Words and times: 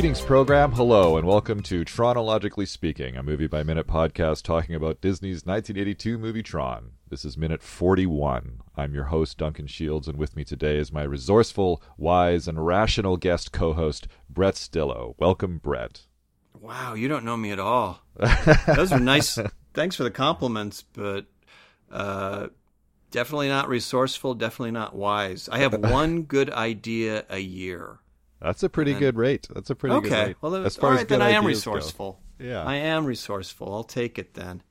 Greetings, 0.00 0.22
program. 0.22 0.72
Hello, 0.72 1.18
and 1.18 1.26
welcome 1.26 1.62
to 1.64 1.84
Tronologically 1.84 2.66
Speaking, 2.66 3.18
a 3.18 3.22
movie 3.22 3.46
by 3.46 3.62
minute 3.62 3.86
podcast 3.86 4.44
talking 4.44 4.74
about 4.74 5.02
Disney's 5.02 5.44
1982 5.44 6.16
movie 6.16 6.42
Tron. 6.42 6.92
This 7.10 7.22
is 7.22 7.36
minute 7.36 7.62
41. 7.62 8.62
I'm 8.78 8.94
your 8.94 9.04
host, 9.04 9.36
Duncan 9.36 9.66
Shields, 9.66 10.08
and 10.08 10.16
with 10.16 10.36
me 10.36 10.42
today 10.42 10.78
is 10.78 10.90
my 10.90 11.02
resourceful, 11.02 11.82
wise, 11.98 12.48
and 12.48 12.64
rational 12.64 13.18
guest 13.18 13.52
co 13.52 13.74
host, 13.74 14.08
Brett 14.30 14.54
Stillo. 14.54 15.16
Welcome, 15.18 15.58
Brett. 15.58 16.00
Wow, 16.58 16.94
you 16.94 17.06
don't 17.06 17.26
know 17.26 17.36
me 17.36 17.50
at 17.50 17.60
all. 17.60 18.00
Those 18.74 18.92
are 18.92 18.98
nice. 18.98 19.38
Thanks 19.74 19.96
for 19.96 20.04
the 20.04 20.10
compliments, 20.10 20.82
but 20.94 21.26
uh, 21.92 22.46
definitely 23.10 23.48
not 23.48 23.68
resourceful, 23.68 24.32
definitely 24.32 24.70
not 24.70 24.96
wise. 24.96 25.50
I 25.52 25.58
have 25.58 25.74
one 25.90 26.22
good 26.22 26.48
idea 26.48 27.26
a 27.28 27.40
year. 27.40 27.98
That's 28.40 28.62
a 28.62 28.68
pretty 28.68 28.92
And- 28.92 29.00
good 29.00 29.16
rate. 29.16 29.46
That's 29.54 29.70
a 29.70 29.74
pretty 29.74 30.00
good 30.00 30.12
okay, 30.12 30.26
rate. 30.28 30.36
well, 30.40 30.52
then, 30.52 30.64
as 30.64 30.76
far 30.76 30.92
all 30.92 30.98
as 30.98 31.06
then 31.06 31.20
I 31.22 31.30
am 31.30 31.44
ideas 31.44 31.64
go. 31.64 31.72
resourceful. 31.72 32.20
Yeah. 32.38 32.62
I 32.64 32.76
am 32.76 33.04
resourceful. 33.04 33.72
I'll 33.72 33.84
take 33.84 34.18
it 34.18 34.32
then. 34.34 34.62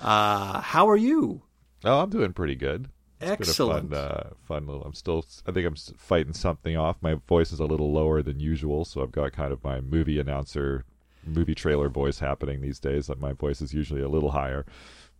Uh, 0.00 0.60
how 0.60 0.88
are 0.88 0.96
you? 0.96 1.42
Oh, 1.84 2.00
I'm 2.00 2.10
doing 2.10 2.32
pretty 2.34 2.54
good. 2.54 2.88
It's 3.20 3.30
Excellent. 3.30 3.88
been 3.90 3.98
a 3.98 4.02
fun, 4.02 4.10
uh, 4.18 4.30
fun 4.46 4.66
little. 4.66 4.82
I'm 4.84 4.92
still. 4.92 5.24
I 5.46 5.52
think 5.52 5.66
I'm 5.66 5.76
fighting 5.96 6.34
something 6.34 6.76
off. 6.76 6.96
My 7.00 7.14
voice 7.14 7.52
is 7.52 7.60
a 7.60 7.64
little 7.64 7.92
lower 7.92 8.20
than 8.22 8.40
usual, 8.40 8.84
so 8.84 9.02
I've 9.02 9.12
got 9.12 9.32
kind 9.32 9.52
of 9.52 9.64
my 9.64 9.80
movie 9.80 10.18
announcer, 10.18 10.84
movie 11.26 11.54
trailer 11.54 11.88
voice 11.88 12.18
happening 12.18 12.60
these 12.60 12.78
days. 12.78 13.08
Like, 13.08 13.18
My 13.20 13.32
voice 13.32 13.62
is 13.62 13.72
usually 13.72 14.02
a 14.02 14.08
little 14.08 14.32
higher. 14.32 14.66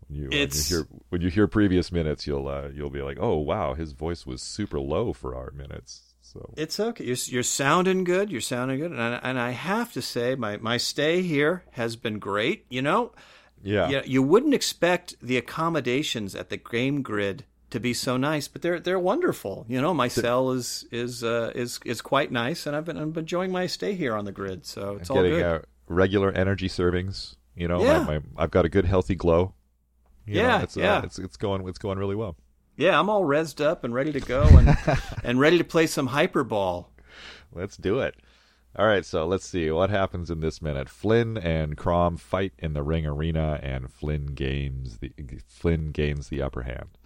When 0.08 0.18
you, 0.18 0.28
when 0.28 0.38
you 0.50 0.62
hear 0.68 0.86
when 1.08 1.20
you 1.22 1.30
hear 1.30 1.46
previous 1.46 1.90
minutes, 1.90 2.26
you'll 2.26 2.46
uh, 2.48 2.68
you'll 2.74 2.90
be 2.90 3.00
like, 3.00 3.16
oh 3.18 3.38
wow, 3.38 3.72
his 3.72 3.92
voice 3.92 4.26
was 4.26 4.42
super 4.42 4.78
low 4.78 5.14
for 5.14 5.34
our 5.34 5.50
minutes. 5.52 6.13
So 6.34 6.52
It's 6.56 6.78
okay. 6.80 7.04
You're, 7.04 7.16
you're 7.26 7.42
sounding 7.44 8.04
good. 8.04 8.30
You're 8.30 8.40
sounding 8.42 8.80
good, 8.80 8.90
and 8.92 9.00
I, 9.00 9.20
and 9.22 9.38
I 9.38 9.50
have 9.52 9.92
to 9.94 10.02
say, 10.02 10.34
my 10.34 10.56
my 10.58 10.76
stay 10.76 11.22
here 11.22 11.62
has 11.72 11.96
been 11.96 12.18
great. 12.18 12.66
You 12.68 12.82
know, 12.82 13.12
yeah, 13.62 13.88
Yeah, 13.88 14.02
you 14.04 14.22
wouldn't 14.22 14.52
expect 14.52 15.14
the 15.22 15.36
accommodations 15.38 16.34
at 16.34 16.50
the 16.50 16.56
game 16.56 17.00
grid 17.02 17.44
to 17.70 17.80
be 17.80 17.94
so 17.94 18.16
nice, 18.16 18.48
but 18.48 18.62
they're 18.62 18.80
they're 18.80 18.98
wonderful. 18.98 19.64
You 19.68 19.80
know, 19.80 19.94
my 19.94 20.08
cell 20.08 20.50
is 20.50 20.84
is 20.90 21.22
uh, 21.24 21.52
is 21.54 21.78
is 21.84 22.00
quite 22.02 22.30
nice, 22.32 22.66
and 22.66 22.76
I've 22.76 22.84
been 22.84 22.96
I'm 22.98 23.16
enjoying 23.16 23.52
my 23.52 23.66
stay 23.66 23.94
here 23.94 24.14
on 24.16 24.24
the 24.24 24.32
grid, 24.32 24.66
so 24.66 24.96
it's 25.00 25.10
all 25.10 25.16
getting 25.22 25.38
good. 25.38 25.44
uh, 25.44 25.58
regular 25.88 26.30
energy 26.32 26.68
servings. 26.68 27.36
You 27.56 27.68
know, 27.68 27.80
Yeah. 27.84 28.02
my, 28.02 28.18
my, 28.18 28.24
I've 28.36 28.50
got 28.50 28.64
a 28.64 28.68
good 28.68 28.84
healthy 28.84 29.14
glow. 29.14 29.54
You 30.26 30.34
know, 30.34 30.48
Yeah, 30.48 30.56
uh, 30.56 30.66
yeah. 30.74 31.02
it's 31.04 31.18
it's 31.20 31.36
going 31.36 31.66
it's 31.68 31.78
going 31.78 31.98
really 31.98 32.16
well. 32.16 32.36
Yeah, 32.76 32.98
I'm 32.98 33.08
all 33.08 33.24
rezzed 33.24 33.64
up 33.64 33.84
and 33.84 33.94
ready 33.94 34.12
to 34.12 34.20
go, 34.20 34.42
and 34.42 34.76
and 35.24 35.40
ready 35.40 35.58
to 35.58 35.64
play 35.64 35.86
some 35.86 36.08
hyperball. 36.08 36.86
Let's 37.52 37.76
do 37.76 38.00
it. 38.00 38.16
All 38.76 38.86
right, 38.86 39.04
so 39.04 39.24
let's 39.24 39.48
see 39.48 39.70
what 39.70 39.90
happens 39.90 40.30
in 40.30 40.40
this 40.40 40.60
minute. 40.60 40.88
Flynn 40.88 41.38
and 41.38 41.76
Crom 41.76 42.16
fight 42.16 42.52
in 42.58 42.72
the 42.72 42.82
ring 42.82 43.06
arena, 43.06 43.60
and 43.62 43.92
Flynn 43.92 44.26
gains 44.26 44.98
the 44.98 45.12
Flynn 45.46 45.92
gains 45.92 46.28
the 46.28 46.42
upper 46.42 46.62
hand. 46.62 46.98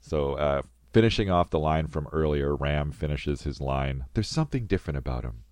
So, 0.00 0.34
uh, 0.34 0.62
finishing 0.92 1.28
off 1.28 1.50
the 1.50 1.58
line 1.58 1.88
from 1.88 2.06
earlier, 2.12 2.54
Ram 2.54 2.92
finishes 2.92 3.42
his 3.42 3.60
line. 3.60 4.04
There's 4.14 4.28
something 4.28 4.66
different 4.66 4.96
about 4.96 5.24
him, 5.24 5.42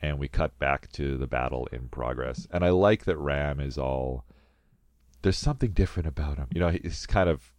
and 0.00 0.16
we 0.20 0.28
cut 0.28 0.56
back 0.60 0.92
to 0.92 1.16
the 1.16 1.26
battle 1.26 1.68
in 1.72 1.88
progress. 1.88 2.46
And 2.52 2.64
I 2.64 2.70
like 2.70 3.04
that 3.04 3.18
Ram 3.18 3.58
is 3.58 3.76
all. 3.76 4.24
There's 5.22 5.36
something 5.36 5.72
different 5.72 6.06
about 6.06 6.36
him. 6.36 6.46
You 6.52 6.60
know, 6.60 6.68
he's 6.68 7.04
kind 7.04 7.28
of. 7.28 7.52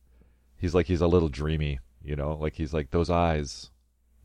He's 0.57 0.75
like 0.75 0.88
he's 0.88 1.01
a 1.01 1.07
little 1.07 1.29
dreamy. 1.29 1.79
You 2.03 2.16
know, 2.16 2.38
like 2.40 2.53
he's 2.56 2.73
like 2.73 2.91
those 2.91 3.09
eyes 3.09 3.72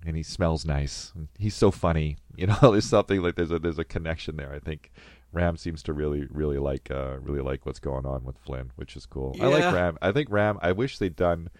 and 0.04 0.16
he 0.16 0.22
smells 0.22 0.64
nice. 0.64 1.12
He's 1.38 1.54
so 1.54 1.70
funny. 1.70 2.16
You 2.34 2.46
know, 2.46 2.56
there's 2.62 2.86
something 2.86 3.20
like 3.20 3.34
there's 3.34 3.50
a 3.50 3.58
there's 3.58 3.78
a 3.78 3.84
connection 3.84 4.36
there. 4.36 4.54
I 4.54 4.58
think 4.58 4.90
Ram 5.32 5.58
seems 5.58 5.82
to 5.82 5.92
really 5.92 6.26
really 6.30 6.56
like 6.56 6.90
uh 6.90 7.18
really 7.20 7.42
like 7.42 7.66
what's 7.66 7.78
going 7.78 8.06
on 8.06 8.24
with 8.24 8.38
Flynn, 8.38 8.70
which 8.76 8.96
is 8.96 9.04
cool. 9.04 9.36
I 9.38 9.48
like 9.48 9.74
Ram. 9.74 9.98
I 10.00 10.12
think 10.12 10.30
Ram. 10.30 10.58
I 10.62 10.72
wish 10.72 10.96
they'd 10.96 11.14
done 11.14 11.50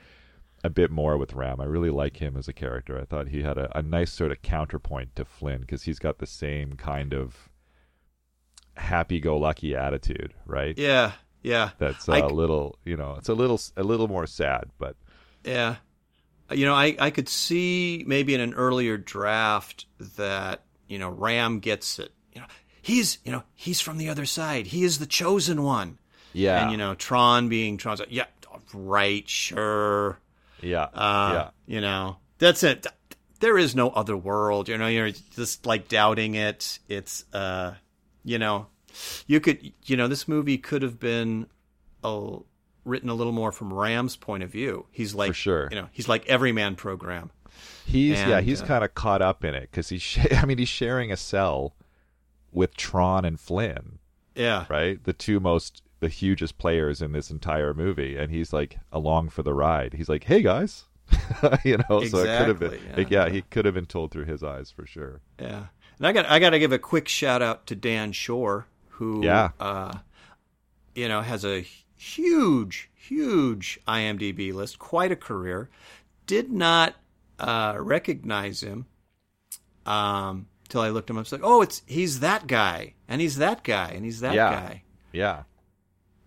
a 0.64 0.70
bit 0.70 0.90
more 0.90 1.18
with 1.18 1.34
Ram. 1.34 1.60
I 1.60 1.64
really 1.64 1.90
like 1.90 2.16
him 2.16 2.38
as 2.38 2.48
a 2.48 2.54
character. 2.54 2.98
I 2.98 3.04
thought 3.04 3.28
he 3.28 3.42
had 3.42 3.58
a, 3.58 3.76
a 3.76 3.82
nice 3.82 4.10
sort 4.10 4.30
of 4.32 4.40
counterpoint 4.40 5.14
to 5.16 5.26
Flynn 5.26 5.60
because 5.60 5.82
he's 5.82 5.98
got 5.98 6.18
the 6.18 6.26
same 6.26 6.72
kind 6.72 7.12
of 7.12 7.50
happy-go-lucky 8.76 9.76
attitude, 9.76 10.32
right? 10.46 10.76
Yeah, 10.78 11.12
yeah, 11.42 11.70
That's 11.78 12.08
uh, 12.08 12.12
I 12.12 12.18
a 12.18 12.28
c- 12.28 12.34
little, 12.34 12.78
you 12.84 12.96
know, 12.96 13.16
it's 13.18 13.28
a 13.28 13.34
little 13.34 13.60
a 13.76 13.82
little 13.82 14.08
more 14.08 14.26
sad, 14.26 14.64
but 14.78 14.96
yeah. 15.44 15.76
You 16.50 16.66
know, 16.66 16.74
I 16.74 16.96
I 16.98 17.10
could 17.10 17.28
see 17.28 18.04
maybe 18.06 18.34
in 18.34 18.40
an 18.40 18.52
earlier 18.54 18.98
draft 18.98 19.86
that 20.16 20.62
you 20.86 20.98
know 20.98 21.08
Ram 21.08 21.60
gets 21.60 21.98
it. 21.98 22.12
You 22.34 22.42
know, 22.42 22.46
he's 22.82 23.18
you 23.24 23.32
know 23.32 23.42
he's 23.54 23.80
from 23.80 23.96
the 23.96 24.08
other 24.10 24.26
side. 24.26 24.66
He 24.66 24.84
is 24.84 24.98
the 24.98 25.06
chosen 25.06 25.62
one. 25.62 25.98
yeah, 26.34 26.62
and 26.62 26.70
you 26.72 26.76
know 26.76 26.94
Tron 26.94 27.48
being 27.48 27.78
Tron's 27.78 28.00
like, 28.00 28.12
yeah, 28.12 28.26
right, 28.74 29.26
sure, 29.28 30.18
yeah, 30.60 30.88
uh, 30.92 31.30
yeah. 31.32 31.74
you 31.74 31.80
know 31.80 32.18
that's 32.38 32.62
it. 32.62 32.86
There 33.40 33.56
is 33.56 33.74
no 33.74 33.88
other 33.88 34.16
world. 34.16 34.68
You 34.68 34.76
know, 34.78 34.88
you're 34.88 35.10
just 35.34 35.64
like 35.64 35.88
doubting 35.88 36.34
it. 36.34 36.78
It's 36.88 37.24
uh, 37.32 37.74
you 38.24 38.38
know, 38.38 38.66
you 39.26 39.40
could 39.40 39.72
you 39.84 39.96
know 39.96 40.08
this 40.08 40.26
movie 40.28 40.58
could 40.58 40.82
have 40.82 40.98
been 41.00 41.46
a, 42.04 42.38
written 42.84 43.08
a 43.08 43.14
little 43.14 43.32
more 43.32 43.52
from 43.52 43.72
Ram's 43.72 44.16
point 44.16 44.42
of 44.42 44.50
view. 44.50 44.86
He's 44.90 45.14
like 45.14 45.28
For 45.30 45.34
sure. 45.34 45.68
you 45.70 45.76
know 45.76 45.88
he's 45.92 46.08
like 46.08 46.26
everyman 46.26 46.76
program. 46.76 47.30
He's 47.84 48.18
yeah, 48.18 48.40
he's 48.40 48.62
uh, 48.62 48.66
kind 48.66 48.84
of 48.84 48.94
caught 48.94 49.22
up 49.22 49.44
in 49.44 49.54
it 49.54 49.62
because 49.70 49.88
he's. 49.88 50.02
Sh- 50.02 50.26
I 50.32 50.44
mean, 50.46 50.58
he's 50.58 50.68
sharing 50.68 51.12
a 51.12 51.16
cell 51.16 51.74
with 52.50 52.76
Tron 52.76 53.24
and 53.24 53.38
Flynn, 53.38 53.98
Yeah, 54.34 54.66
right? 54.68 55.02
The 55.02 55.12
two 55.12 55.38
most, 55.40 55.82
the 56.00 56.08
hugest 56.08 56.58
players 56.58 57.02
in 57.02 57.12
this 57.12 57.30
entire 57.30 57.74
movie, 57.74 58.16
and 58.16 58.30
he's 58.32 58.52
like 58.52 58.78
along 58.92 59.30
for 59.30 59.42
the 59.42 59.52
ride. 59.54 59.94
He's 59.94 60.08
like, 60.08 60.24
"Hey 60.24 60.42
guys," 60.42 60.84
you 61.64 61.78
know. 61.90 62.04
So 62.04 62.18
it 62.18 62.38
could 62.38 62.48
have 62.48 62.58
been, 62.58 62.72
Exactly, 62.74 63.06
yeah. 63.10 63.26
yeah. 63.26 63.30
he 63.30 63.42
could 63.42 63.64
have 63.66 63.74
been 63.74 63.86
told 63.86 64.10
through 64.12 64.24
his 64.26 64.42
eyes 64.42 64.70
for 64.70 64.86
sure. 64.86 65.20
Yeah, 65.38 65.66
and 65.98 66.06
I 66.06 66.12
got 66.12 66.26
I 66.26 66.38
got 66.38 66.50
to 66.50 66.58
give 66.58 66.72
a 66.72 66.78
quick 66.78 67.06
shout 67.08 67.42
out 67.42 67.66
to 67.66 67.74
Dan 67.76 68.12
Shor, 68.12 68.66
who 69.02 69.24
Yeah. 69.24 69.50
uh, 69.58 69.98
you 70.94 71.08
know 71.08 71.20
has 71.22 71.44
a 71.44 71.60
huge 71.96 72.88
huge 72.94 73.80
IMDb 73.88 74.52
list, 74.54 74.78
quite 74.78 75.10
a 75.12 75.16
career. 75.16 75.68
Did 76.26 76.52
not 76.52 76.94
uh, 77.38 77.76
recognize 77.80 78.62
him 78.62 78.86
um, 79.84 80.46
till 80.68 80.80
I 80.80 80.90
looked 80.90 81.10
him 81.10 81.16
up. 81.16 81.22
It's 81.22 81.32
like, 81.32 81.40
oh, 81.44 81.62
it's 81.62 81.82
he's 81.86 82.20
that 82.20 82.46
guy, 82.46 82.94
and 83.08 83.20
he's 83.20 83.36
that 83.36 83.64
guy, 83.64 83.90
and 83.90 84.04
he's 84.04 84.20
that 84.20 84.34
Yeah. 84.34 84.50
guy, 84.50 84.82
Yeah, 85.12 85.42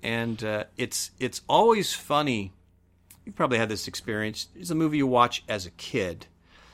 and 0.04 0.44
uh, 0.44 0.66
it's 0.78 1.12
it's 1.20 1.42
always 1.48 1.94
funny. 1.94 2.52
You've 3.26 3.36
probably 3.36 3.58
had 3.58 3.70
this 3.70 3.88
experience. 3.88 4.48
It's 4.56 4.70
a 4.70 4.76
movie 4.76 4.98
you 4.98 5.08
watch 5.08 5.44
as 5.50 5.66
a 5.66 5.72
kid 5.72 6.28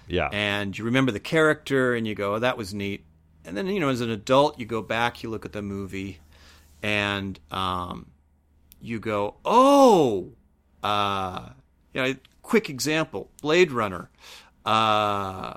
yeah, 0.07 0.29
and 0.33 0.77
you 0.77 0.83
remember 0.83 1.11
the 1.13 1.19
character 1.21 1.93
and 1.95 2.05
you 2.07 2.15
go, 2.15 2.35
oh, 2.35 2.39
that 2.39 2.57
was 2.57 2.73
neat. 2.73 3.05
And 3.45 3.57
then, 3.57 3.67
you 3.67 3.79
know, 3.79 3.89
as 3.89 4.01
an 4.01 4.09
adult, 4.09 4.59
you 4.59 4.65
go 4.65 4.81
back, 4.81 5.23
you 5.23 5.29
look 5.29 5.45
at 5.45 5.51
the 5.51 5.61
movie, 5.61 6.19
and 6.83 7.39
um, 7.49 8.07
you 8.81 8.99
go, 8.99 9.35
oh, 9.45 10.31
uh, 10.83 11.49
you 11.93 12.01
know, 12.01 12.15
quick 12.41 12.69
example 12.69 13.29
Blade 13.41 13.71
Runner. 13.71 14.09
Uh, 14.65 15.53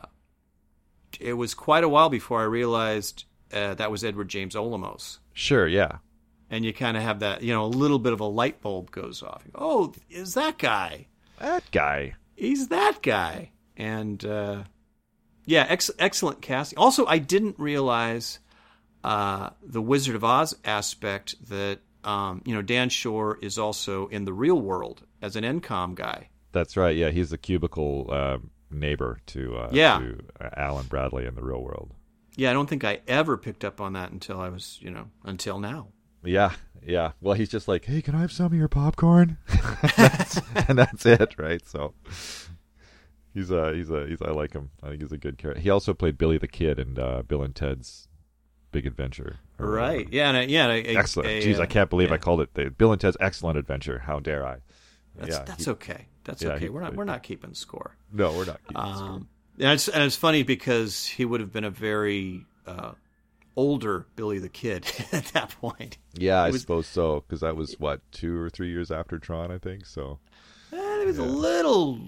it 1.21 1.35
was 1.35 1.55
quite 1.55 1.85
a 1.85 1.89
while 1.89 2.09
before 2.09 2.41
I 2.41 2.45
realized 2.45 3.25
uh, 3.53 3.75
that 3.75 3.91
was 3.91 4.03
Edward 4.05 4.29
James 4.29 4.55
Olmos. 4.55 5.19
sure, 5.33 5.69
yeah, 5.69 5.99
And 6.51 6.65
you 6.65 6.73
kind 6.73 6.97
of 6.97 7.03
have 7.03 7.21
that, 7.21 7.43
you 7.43 7.53
know, 7.53 7.65
a 7.65 7.67
little 7.67 7.99
bit 7.99 8.13
of 8.13 8.21
a 8.21 8.25
light 8.25 8.61
bulb 8.61 8.91
goes 8.91 9.23
off. 9.23 9.45
Go, 9.45 9.51
oh, 9.55 9.93
is 10.11 10.35
that 10.35 10.59
guy? 10.59 11.07
that 11.39 11.71
guy. 11.71 12.15
he's 12.35 12.69
that 12.69 13.03
guy. 13.03 13.51
And 13.77 14.25
uh, 14.25 14.65
yeah, 15.45 15.67
ex- 15.69 15.91
excellent 15.99 16.41
casting. 16.43 16.79
Also, 16.79 17.07
I 17.07 17.19
didn't 17.19 17.59
realize 17.59 18.39
uh, 19.03 19.51
the 19.63 19.83
Wizard 19.83 20.15
of 20.17 20.25
Oz 20.25 20.55
aspect 20.65 21.35
that 21.49 21.81
um, 22.05 22.43
you 22.45 22.55
know 22.55 22.63
Dan 22.63 22.89
Shor 22.89 23.39
is 23.41 23.59
also 23.59 24.09
in 24.09 24.25
the 24.25 24.33
real 24.33 24.61
world 24.61 25.03
as 25.23 25.37
an 25.37 25.45
ENCOM 25.45 25.95
guy. 25.95 26.29
That's 26.53 26.77
right. 26.77 26.97
Yeah, 26.97 27.11
he's 27.11 27.31
the 27.31 27.39
cubicle 27.39 28.09
uh, 28.11 28.39
neighbor 28.71 29.21
to 29.27 29.57
uh, 29.57 29.69
Yeah. 29.73 29.99
to 29.99 30.19
uh, 30.41 30.51
Alan 30.57 30.87
Bradley 30.87 31.27
in 31.27 31.35
the 31.35 31.43
real 31.43 31.63
world. 31.63 31.93
Yeah, 32.37 32.51
I 32.51 32.53
don't 32.53 32.69
think 32.69 32.85
I 32.85 33.01
ever 33.07 33.37
picked 33.37 33.65
up 33.65 33.81
on 33.81 33.93
that 33.95 34.11
until 34.13 34.41
I 34.41 34.49
was 34.49 34.79
you 34.81 34.91
know 34.91 35.07
until 35.25 35.59
now. 35.59 35.89
Yeah, 36.25 36.53
yeah. 36.83 37.13
Well, 37.21 37.35
he's 37.35 37.51
just 37.51 37.69
like, 37.69 37.85
"Hey, 37.85 38.01
can 38.01 38.15
I 38.15 38.21
have 38.23 38.33
some 38.33 38.47
of 38.47 38.55
your 38.55 38.69
popcorn?" 38.69 39.37
that's, 39.97 40.41
and 40.69 40.79
that's 40.79 41.05
it, 41.05 41.35
right? 41.39 41.61
So 41.67 41.93
he's 43.35 43.51
a 43.51 43.75
he's 43.75 43.91
a 43.91 44.07
he's 44.07 44.23
I 44.23 44.31
like 44.31 44.53
him. 44.53 44.71
I 44.83 44.89
think 44.91 45.03
he's 45.03 45.13
a 45.13 45.19
good 45.19 45.37
character. 45.39 45.61
He 45.61 45.69
also 45.71 45.93
played 45.93 46.17
Billy 46.17 46.39
the 46.39 46.49
Kid 46.49 46.79
in 46.79 46.99
uh, 46.99 47.23
Bill 47.23 47.43
and 47.43 47.55
Ted's 47.55 48.09
Big 48.73 48.87
Adventure. 48.87 49.37
Right? 49.59 49.99
whatever. 50.07 50.11
Yeah, 50.17 50.29
and 50.31 50.37
a, 50.39 50.49
yeah. 50.51 50.69
and 50.69 50.87
a- 50.87 50.97
Excellent. 50.99 51.29
a, 51.29 51.43
Jeez, 51.43 51.61
I 51.61 51.67
can't 51.67 51.91
believe 51.91 52.11
I 52.13 52.17
called 52.19 52.41
it 52.41 52.55
the 52.55 52.71
Bill 52.71 52.93
and 52.93 53.01
Ted's 53.01 53.17
Excellent 53.21 53.59
Adventure. 53.59 54.01
How 54.01 54.19
dare 54.21 54.47
I? 54.47 54.59
That's, 55.17 55.31
yeah, 55.31 55.45
that's 55.45 55.65
he- 55.67 55.71
okay. 55.73 56.07
That's 56.25 56.43
yeah, 56.43 56.51
okay. 56.51 56.65
he 56.65 56.69
We're 56.71 56.81
not 56.81 56.97
we're 56.97 57.05
not 57.05 57.23
keeping 57.23 57.53
score. 57.55 57.97
No, 58.13 58.33
we're 58.33 58.47
not. 58.47 58.61
keeping 58.67 58.83
score. 58.95 59.07
Um, 59.09 59.29
and 59.59 59.73
it's 59.73 59.89
and 59.89 60.03
it's 60.03 60.17
funny 60.17 60.43
because 60.43 61.05
he 61.07 61.25
would 61.25 61.41
have 61.41 61.53
been 61.53 61.65
a 61.65 61.71
very 61.71 62.45
uh, 62.67 62.93
older 63.57 64.07
Billy 64.17 64.39
the 64.39 64.49
Kid 64.49 64.91
at 65.13 65.27
that 65.27 65.51
point. 65.61 65.99
Yeah, 66.15 66.43
I 66.43 66.51
suppose 66.53 66.87
so 66.87 67.21
because 67.21 67.41
that 67.43 67.55
was 67.57 67.79
what 67.79 68.01
two 68.11 68.41
or 68.41 68.49
three 68.51 68.71
years 68.71 68.91
after 68.91 69.19
Tron, 69.19 69.53
I 69.53 69.59
think. 69.59 69.87
So 69.87 70.19
Eh, 70.73 71.03
it 71.03 71.07
was 71.07 71.19
a 71.19 71.25
little 71.25 72.01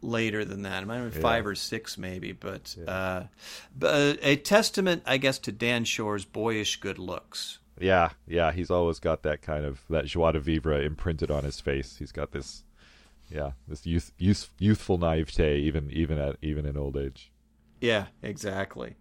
later 0.00 0.44
than 0.44 0.62
that. 0.62 0.82
It 0.82 0.86
might 0.86 0.96
have 0.98 1.12
been 1.12 1.22
five 1.22 1.44
Yeah. 1.44 1.50
or 1.50 1.54
six, 1.54 1.98
maybe. 1.98 2.32
But, 2.32 2.76
uh, 2.86 3.24
but 3.76 4.18
a 4.22 4.36
testament, 4.36 5.02
I 5.06 5.16
guess, 5.18 5.38
to 5.40 5.52
Dan 5.52 5.84
Shor's 5.84 6.24
boyish 6.24 6.76
good 6.80 6.98
looks. 6.98 7.58
yeah, 7.80 8.10
yeah, 8.26 8.50
he's 8.52 8.70
always 8.70 8.98
got 8.98 9.22
that 9.22 9.40
kind 9.42 9.64
of 9.64 9.80
that 9.88 10.06
joie 10.06 10.32
de 10.32 10.40
vivre 10.40 10.80
imprinted 10.82 11.30
on 11.30 11.44
his 11.44 11.60
face. 11.60 11.96
He's 11.98 12.10
got 12.12 12.32
this, 12.32 12.64
yeah, 13.30 13.52
this 13.68 13.86
youth, 13.86 14.12
youth 14.18 14.50
youthful 14.58 14.98
naivete 14.98 15.58
even 15.60 15.90
even 15.92 16.18
at 16.18 16.36
even 16.42 16.66
in 16.66 16.76
old 16.76 16.96
age. 16.96 17.30
Yeah, 17.80 18.06
exactly. 18.22 18.96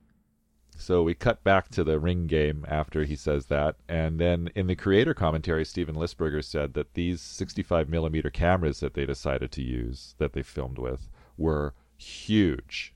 So 0.79 1.01
we 1.01 1.15
cut 1.15 1.43
back 1.43 1.69
to 1.69 1.83
the 1.83 1.99
ring 1.99 2.27
game 2.27 2.63
after 2.67 3.03
he 3.03 3.15
says 3.15 3.47
that, 3.47 3.77
and 3.89 4.19
then 4.19 4.49
in 4.55 4.67
the 4.67 4.75
creator 4.75 5.15
commentary, 5.15 5.65
Steven 5.65 5.95
Lisberger 5.95 6.43
said 6.43 6.75
that 6.75 6.93
these 6.93 7.19
65 7.19 7.89
millimeter 7.89 8.29
cameras 8.29 8.79
that 8.81 8.93
they 8.93 9.05
decided 9.05 9.51
to 9.53 9.63
use, 9.63 10.13
that 10.19 10.33
they 10.33 10.43
filmed 10.43 10.77
with, 10.77 11.09
were 11.35 11.73
huge 11.97 12.93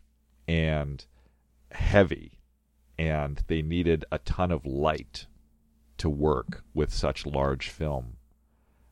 and 0.47 1.05
heavy, 1.71 2.39
and 2.99 3.43
they 3.47 3.63
needed 3.63 4.05
a 4.11 4.19
ton 4.19 4.51
of 4.51 4.63
light 4.63 5.25
to 5.97 6.07
work 6.07 6.63
with 6.75 6.93
such 6.93 7.25
large 7.25 7.69
film. 7.69 8.17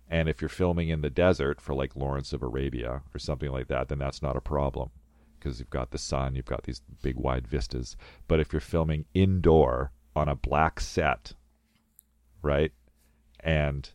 And 0.09 0.27
if 0.27 0.41
you're 0.41 0.49
filming 0.49 0.89
in 0.89 1.01
the 1.01 1.11
desert 1.11 1.61
for 1.61 1.75
like 1.75 1.95
Lawrence 1.95 2.33
of 2.33 2.41
Arabia 2.41 3.03
or 3.13 3.19
something 3.19 3.51
like 3.51 3.67
that, 3.67 3.87
then 3.87 3.99
that's 3.99 4.23
not 4.23 4.35
a 4.35 4.41
problem 4.41 4.89
because 5.39 5.59
you've 5.59 5.69
got 5.69 5.91
the 5.91 5.97
sun, 5.97 6.35
you've 6.35 6.45
got 6.45 6.63
these 6.63 6.81
big 7.01 7.15
wide 7.15 7.47
vistas. 7.47 7.95
But 8.27 8.39
if 8.39 8.53
you're 8.53 8.59
filming 8.59 9.05
indoor 9.13 9.91
on 10.15 10.27
a 10.27 10.35
black 10.35 10.79
set, 10.79 11.33
right? 12.41 12.71
And 13.39 13.89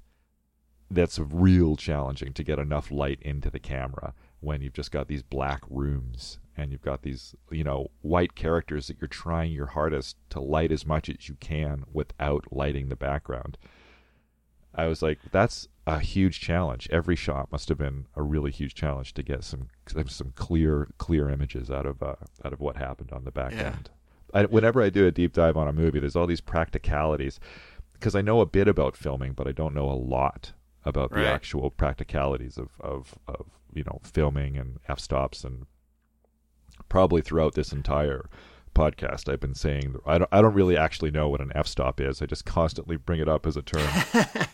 that's 0.91 1.19
real 1.19 1.76
challenging 1.76 2.32
to 2.32 2.44
get 2.44 2.58
enough 2.58 2.91
light 2.91 3.19
into 3.23 3.50
the 3.50 3.58
camera 3.58 4.14
when 4.41 4.61
you've 4.61 4.73
just 4.73 4.91
got 4.91 5.08
these 5.08 5.23
black 5.23 5.62
rooms 5.69 6.38
and 6.56 6.70
you've 6.70 6.82
got 6.82 7.02
these, 7.02 7.35
you 7.50 7.64
know, 7.64 7.91
white 8.02 8.35
characters 8.35 8.87
that 8.87 8.99
you're 9.00 9.08
trying 9.08 9.52
your 9.52 9.67
hardest 9.67 10.17
to 10.31 10.41
light 10.41 10.70
as 10.70 10.87
much 10.87 11.08
as 11.08 11.29
you 11.29 11.37
can 11.41 11.85
without 11.93 12.44
lighting 12.52 12.88
the 12.88 12.96
background. 12.96 13.58
I 14.75 14.87
was 14.87 15.02
like, 15.02 15.19
that's 15.32 15.69
a 15.86 16.00
huge 16.00 16.40
challenge. 16.40 16.88
Every 16.90 17.16
shot 17.16 17.52
must 17.52 17.69
have 17.69 17.78
been 17.78 18.06
a 18.16 18.22
really 18.22 18.50
huge 18.50 18.75
challenge 18.75 19.12
to 19.14 19.22
get 19.22 19.44
some 19.44 19.69
some 20.06 20.32
clear 20.34 20.88
clear 20.98 21.28
images 21.28 21.70
out 21.70 21.86
of 21.86 22.02
uh, 22.02 22.14
out 22.44 22.52
of 22.52 22.60
what 22.60 22.76
happened 22.76 23.12
on 23.12 23.25
the 23.25 23.31
back 23.31 23.52
Yeah. 23.52 23.75
end. 23.76 23.90
I, 24.32 24.44
whenever 24.46 24.82
I 24.82 24.90
do 24.90 25.06
a 25.06 25.12
deep 25.12 25.32
dive 25.32 25.56
on 25.56 25.69
a 25.69 25.72
movie, 25.72 26.00
there's 26.00 26.16
all 26.16 26.26
these 26.26 26.40
practicalities 26.40 27.38
because 27.92 28.16
I 28.16 28.20
know 28.22 28.40
a 28.40 28.46
bit 28.46 28.66
about 28.66 28.96
filming, 28.96 29.32
but 29.32 29.46
I 29.46 29.52
don't 29.52 29.75
know 29.75 29.88
a 29.90 29.94
lot 29.94 30.52
about 30.84 31.12
the 31.12 31.26
actual 31.26 31.70
practicalities 31.70 32.58
of, 32.58 32.70
of, 32.81 33.14
of 33.28 33.46
you 33.72 33.84
know 33.84 34.00
filming 34.02 34.56
and 34.56 34.81
f 34.88 34.98
stops 34.98 35.44
and 35.44 35.66
probably 36.88 37.22
throughout 37.22 37.54
this 37.54 37.72
entire 37.72 38.28
podcast 38.75 39.32
I've 39.32 39.40
been 39.40 39.54
saying 39.54 39.96
I 40.04 40.19
don't 40.19 40.28
I 40.32 40.42
don't 40.42 40.52
really 40.54 40.76
actually 40.76 41.10
know 41.12 41.28
what 41.28 41.40
an 41.40 41.52
f 41.54 41.66
stop 41.66 42.00
is. 42.00 42.20
I 42.20 42.26
just 42.26 42.44
constantly 42.44 42.96
bring 42.96 43.20
it 43.20 43.28
up 43.28 43.46
as 43.46 43.56
a 43.56 43.62
term. 43.62 43.88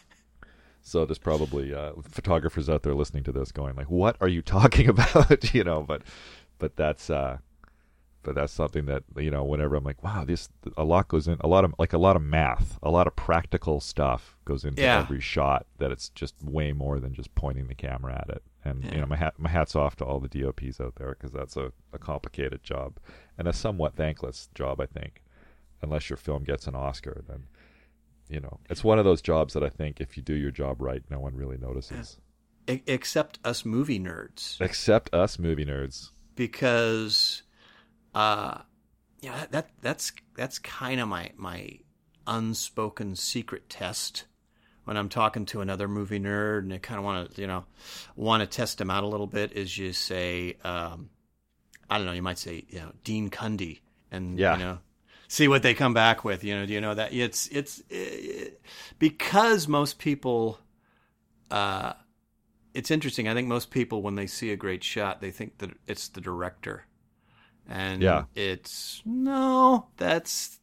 so 0.83 1.05
there's 1.05 1.19
probably 1.19 1.75
uh, 1.75 1.93
photographers 2.09 2.69
out 2.69 2.83
there 2.83 2.95
listening 2.95 3.25
to 3.25 3.33
this 3.33 3.53
going 3.53 3.77
like, 3.77 3.91
"What 3.91 4.17
are 4.21 4.29
you 4.29 4.43
talking 4.57 4.89
about?" 4.89 5.55
you 5.55 5.65
know, 5.65 5.83
but 5.83 6.03
but 6.59 6.77
that's 6.77 7.09
uh 7.11 7.39
but 8.23 8.35
that's 8.35 8.53
something 8.53 8.85
that 8.85 9.03
you 9.17 9.31
know 9.31 9.43
whenever 9.43 9.77
i'm 9.77 9.83
like 9.85 10.03
wow 10.05 10.25
this 10.27 10.51
a 10.77 10.85
lot 10.85 11.09
goes 11.09 11.27
in 11.27 11.39
a 11.41 11.49
lot 11.49 11.65
of 11.65 11.75
like 11.79 11.95
a 11.95 11.99
lot 11.99 12.17
of 12.17 12.23
math 12.23 12.79
a 12.83 12.91
lot 12.91 13.07
of 13.07 13.17
practical 13.17 13.81
stuff 13.81 14.37
goes 14.45 14.63
into 14.63 14.83
Yeah. 14.83 14.99
every 14.99 15.21
shot 15.21 15.65
that 15.79 15.91
it's 15.91 16.11
just 16.11 16.35
way 16.43 16.73
more 16.73 17.01
than 17.01 17.15
just 17.15 17.35
pointing 17.35 17.67
the 17.69 17.75
camera 17.75 18.13
at 18.15 18.29
it 18.37 18.43
and 18.63 18.85
you 18.93 19.01
know 19.01 19.07
my 19.07 19.17
hat 19.17 19.33
my 19.39 19.49
hats 19.49 19.75
off 19.75 19.97
to 19.97 20.05
all 20.05 20.21
the 20.21 20.29
dops 20.29 20.79
out 20.83 20.97
there 20.97 21.17
because 21.19 21.33
that's 21.33 21.57
a, 21.57 21.73
a 21.95 21.99
complicated 21.99 22.63
job 22.63 22.99
and 23.39 23.49
a 23.49 23.55
somewhat 23.55 23.97
thankless 23.97 24.51
job 24.55 24.83
i 24.83 24.87
think 24.87 25.23
unless 25.81 26.11
your 26.11 26.19
film 26.19 26.45
gets 26.45 26.67
an 26.67 26.75
oscar 26.75 27.25
then 27.27 27.45
you 28.31 28.41
know 28.41 28.61
it's 28.71 28.85
one 28.85 28.99
of 28.99 29.05
those 29.05 29.21
jobs 29.21 29.55
that 29.55 29.63
i 29.63 29.69
think 29.69 30.01
if 30.01 30.17
you 30.17 30.23
do 30.23 30.35
your 30.35 30.51
job 30.51 30.81
right 30.81 31.03
no 31.11 31.19
one 31.19 31.35
really 31.35 31.59
notices 31.59 32.19
except 32.87 33.39
us 33.45 33.65
movie 33.65 33.99
nerds. 33.99 34.61
except 34.61 35.13
us 35.13 35.39
movie 35.39 35.65
nerds 35.67 36.11
because 36.37 37.43
uh 38.15 38.59
yeah 39.21 39.33
that, 39.39 39.53
that 39.53 39.71
that's 39.81 40.13
that's 40.37 40.59
kind 40.61 41.01
of 41.01 41.09
my 41.09 41.31
my 41.37 41.79
unspoken 42.27 43.17
secret 43.17 43.69
test 43.69 44.25
when 44.85 44.97
I'm 44.97 45.09
talking 45.09 45.47
to 45.47 45.61
another 45.61 45.89
movie 45.89 46.21
nerd 46.21 46.61
and 46.61 46.73
I 46.73 46.79
kind 46.79 46.99
of 46.99 47.05
want 47.05 47.35
to 47.35 47.41
you 47.41 47.47
know 47.47 47.65
want 48.17 48.43
to 48.43 48.47
test 48.47 48.79
them 48.79 48.91
out 48.91 49.05
a 49.05 49.07
little 49.07 49.27
bit 49.27 49.53
is 49.53 49.77
you 49.77 49.93
say 49.93 50.57
um 50.65 51.11
I 51.89 51.97
don't 51.97 52.07
know 52.07 52.13
you 52.13 52.23
might 52.23 52.39
say 52.39 52.65
you 52.69 52.79
know 52.79 52.93
Dean 53.03 53.31
Cundey 53.31 53.81
and 54.13 54.39
Yeah. 54.39 54.53
you 54.55 54.59
know 54.65 54.79
see 55.31 55.49
what 55.49 55.63
they 55.65 55.75
come 55.75 55.95
back 55.95 56.25
with 56.25 56.45
you 56.45 56.55
know 56.57 56.67
do 56.67 56.75
you 56.75 56.83
know 56.83 56.95
that 56.95 57.15
it's 57.15 57.49
it's 57.49 57.83
it, 57.91 58.61
because 59.01 59.69
most 59.69 59.99
people 59.99 60.61
uh 61.51 61.95
it's 62.75 62.91
interesting. 62.91 63.29
I 63.29 63.35
think 63.35 63.49
most 63.49 63.71
people, 63.71 64.03
when 64.03 64.17
they 64.17 64.27
see 64.29 64.53
a 64.53 64.57
great 64.57 64.85
shot, 64.85 65.21
they 65.21 65.33
think 65.33 65.59
that 65.59 65.71
it's 65.89 66.09
the 66.09 66.21
director, 66.21 66.87
and 67.69 68.03
Yeah. 68.03 68.25
it's 68.35 69.03
no. 69.05 69.89
That's 69.97 70.61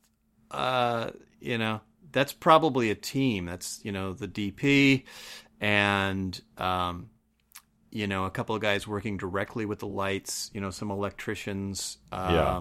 uh, 0.52 1.12
you 1.42 1.58
know, 1.58 1.82
that's 2.12 2.34
probably 2.34 2.92
a 2.92 2.96
team. 2.96 3.46
That's 3.46 3.82
you 3.84 3.92
know 3.92 4.14
the 4.14 4.28
DP, 4.28 5.06
and 5.62 6.40
um, 6.58 7.10
you 7.92 8.08
know 8.08 8.26
a 8.26 8.32
couple 8.32 8.56
of 8.56 8.62
guys 8.62 8.88
working 8.88 9.18
directly 9.18 9.66
with 9.66 9.80
the 9.80 9.88
lights. 9.88 10.52
You 10.54 10.62
know, 10.62 10.72
some 10.72 10.92
electricians. 10.92 11.98
Um, 12.12 12.18
Yeah. 12.24 12.58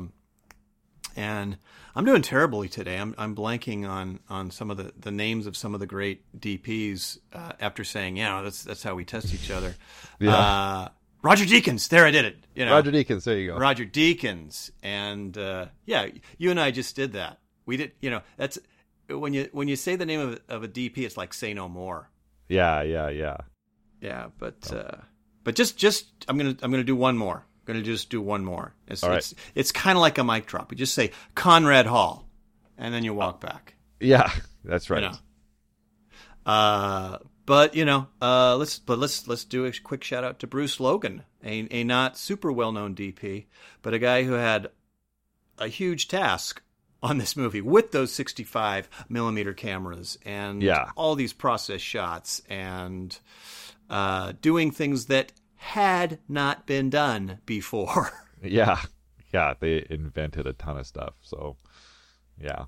And 1.17 1.57
I'm 1.95 2.05
doing 2.05 2.21
terribly 2.23 2.69
today. 2.69 2.99
I'm 2.99 3.15
I'm 3.17 3.35
blanking 3.35 3.89
on 3.89 4.21
on 4.29 4.51
some 4.51 4.71
of 4.71 4.77
the, 4.77 4.93
the 4.99 5.11
names 5.11 5.47
of 5.47 5.57
some 5.57 5.73
of 5.75 5.81
the 5.81 5.87
great 5.87 6.23
DPs 6.39 7.19
uh, 7.33 7.53
after 7.59 7.85
saying, 7.85 8.17
yeah, 8.17 8.43
that's 8.43 8.63
that's 8.63 8.83
how 8.83 8.95
we 8.95 9.05
test 9.05 9.33
each 9.35 9.51
other. 9.51 9.75
Yeah. 10.21 10.37
Uh, 10.37 10.89
Roger 11.23 11.45
Deakins, 11.47 11.89
there 11.89 12.05
I 12.07 12.11
did 12.11 12.25
it. 12.27 12.37
You 12.55 12.67
know, 12.67 12.73
roger 12.73 12.93
deakins 12.93 13.25
there 13.25 13.37
you 13.39 13.49
go 13.51 13.57
Roger 13.59 13.85
Deakins, 13.85 14.71
and 14.83 15.37
uh, 15.37 15.67
yeah, 15.87 16.07
you 16.39 16.51
and 16.51 16.61
I 16.61 16.71
just 16.71 16.95
did 16.95 17.15
that. 17.15 17.39
We 17.65 17.77
did, 17.79 17.93
you 18.01 18.11
know, 18.11 18.21
that's 18.37 18.59
when 19.09 19.33
you 19.35 19.49
when 19.53 19.67
you 19.67 19.75
say 19.77 19.97
the 19.97 20.07
name 20.07 20.21
of, 20.21 20.41
of 20.49 20.63
a 20.63 20.69
DP, 20.69 20.99
it's 20.99 21.17
like 21.17 21.33
say 21.35 21.53
no 21.55 21.69
more. 21.69 22.11
yeah 22.49 22.83
yeah 22.83 23.09
yeah 23.09 23.39
Yeah, 24.01 24.27
but 24.39 24.57
Oh. 24.71 24.77
uh, 24.77 25.01
but 25.43 25.55
just 25.57 25.77
just 25.79 26.07
I'm 26.29 26.37
gonna 26.39 26.57
I'm 26.63 26.71
gonna 26.71 26.85
do 26.85 26.95
one 26.97 27.17
more. 27.17 27.45
I'm 27.67 27.73
gonna 27.75 27.83
just 27.85 28.11
do 28.11 28.21
one 28.21 28.45
more. 28.45 28.75
It's 28.87 29.03
right. 29.03 29.19
it's, 29.19 29.35
it's 29.55 29.73
kind 29.73 29.97
of 29.97 30.03
like 30.03 30.19
a 30.19 30.25
mic 30.25 30.47
drop. 30.47 30.71
You 30.73 30.79
just 30.79 30.95
say 30.95 31.11
Conrad 31.35 31.87
Hall, 31.87 32.29
and 32.79 32.93
then 32.95 33.03
you 33.05 33.13
walk 33.15 33.41
back. 33.41 33.75
yeah 34.01 34.31
that's 34.65 34.89
right 34.91 35.03
You 35.03 35.09
know. 35.11 35.17
Uh, 36.45 37.19
but 37.45 37.75
you 37.75 37.85
know, 37.85 38.07
uh, 38.23 38.57
let's 38.57 38.79
but 38.79 38.99
let's 38.99 39.27
let's 39.29 39.45
do 39.45 39.65
a 39.67 39.73
quick 39.73 40.05
shout 40.05 40.25
out 40.25 40.39
to 40.41 40.47
Bruce 40.47 40.79
Logan, 40.81 41.23
a 41.45 41.67
a 41.71 41.85
not 41.85 42.17
super 42.17 42.53
well 42.53 42.73
known 42.73 42.95
DP, 42.95 43.47
but 43.83 43.95
a 43.95 43.99
guy 43.99 44.23
who 44.25 44.33
had 44.35 44.69
a 45.59 45.69
huge 45.69 46.09
task 46.09 46.63
on 47.03 47.19
this 47.19 47.37
movie 47.37 47.61
with 47.61 47.93
those 47.93 48.13
65 48.13 48.89
millimeter 49.09 49.53
cameras 49.55 50.19
and 50.25 50.63
Yeah. 50.63 50.91
all 50.97 51.15
these 51.15 51.33
process 51.33 51.81
shots 51.81 52.43
and 52.49 53.17
uh, 53.89 54.33
doing 54.41 54.71
things 54.71 55.07
that 55.07 55.33
had 55.67 56.19
not 56.29 56.67
been 56.67 56.91
done 56.91 57.39
before. 57.47 58.11
Yeah, 58.43 58.81
yeah, 59.33 59.55
they 59.59 59.85
invented 59.91 60.47
a 60.47 60.53
ton 60.53 60.77
of 60.79 60.87
stuff. 60.87 61.15
So, 61.23 61.57
yeah. 62.41 62.67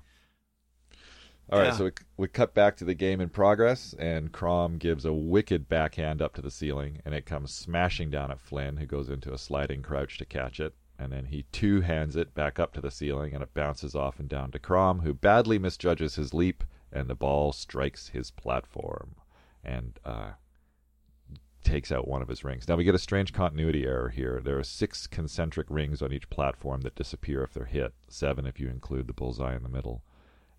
All 1.51 1.59
right, 1.59 1.65
Yeah. 1.67 1.71
so 1.77 1.85
we, 1.85 1.91
we 2.17 2.27
cut 2.27 2.53
back 2.53 2.75
to 2.77 2.85
the 2.85 2.93
game 2.95 3.21
in 3.21 3.29
progress, 3.29 3.93
and 3.97 4.31
Crom 4.31 4.77
gives 4.77 5.05
a 5.05 5.13
wicked 5.13 5.69
backhand 5.69 6.21
up 6.21 6.33
to 6.35 6.41
the 6.41 6.51
ceiling, 6.51 7.01
and 7.05 7.13
it 7.15 7.25
comes 7.25 7.53
smashing 7.53 8.09
down 8.09 8.31
at 8.31 8.41
Flynn, 8.41 8.77
who 8.77 8.85
goes 8.85 9.09
into 9.09 9.31
a 9.33 9.37
sliding 9.37 9.81
crouch 9.81 10.17
to 10.17 10.25
catch 10.25 10.59
it. 10.59 10.73
And 10.97 11.13
then 11.13 11.25
he 11.25 11.43
two 11.51 11.81
hands 11.81 12.15
it 12.17 12.33
back 12.35 12.59
up 12.59 12.73
to 12.73 12.81
the 12.81 12.91
ceiling, 12.91 13.33
and 13.33 13.41
it 13.41 13.53
bounces 13.53 13.95
off 13.95 14.19
and 14.19 14.27
down 14.27 14.51
to 14.51 14.59
Crom, 14.59 14.99
who 15.01 15.13
badly 15.13 15.57
misjudges 15.59 16.15
his 16.15 16.33
leap, 16.33 16.63
and 16.91 17.07
the 17.07 17.15
ball 17.15 17.53
strikes 17.53 18.09
his 18.09 18.31
platform. 18.31 19.15
And 19.63 19.97
uh, 20.03 20.31
takes 21.63 21.91
out 21.91 22.07
one 22.07 22.21
of 22.21 22.27
his 22.27 22.43
rings. 22.43 22.67
Now 22.67 22.75
we 22.75 22.83
get 22.83 22.95
a 22.95 22.99
strange 22.99 23.33
continuity 23.33 23.85
error 23.85 24.09
here. 24.09 24.41
There 24.43 24.57
are 24.57 24.63
six 24.63 25.07
concentric 25.07 25.67
rings 25.69 26.01
on 26.01 26.13
each 26.13 26.29
platform 26.29 26.81
that 26.81 26.95
disappear 26.95 27.43
if 27.43 27.53
they're 27.53 27.65
hit, 27.65 27.93
seven 28.07 28.45
if 28.45 28.59
you 28.59 28.69
include 28.69 29.07
the 29.07 29.13
bullseye 29.13 29.55
in 29.55 29.63
the 29.63 29.69
middle. 29.69 30.03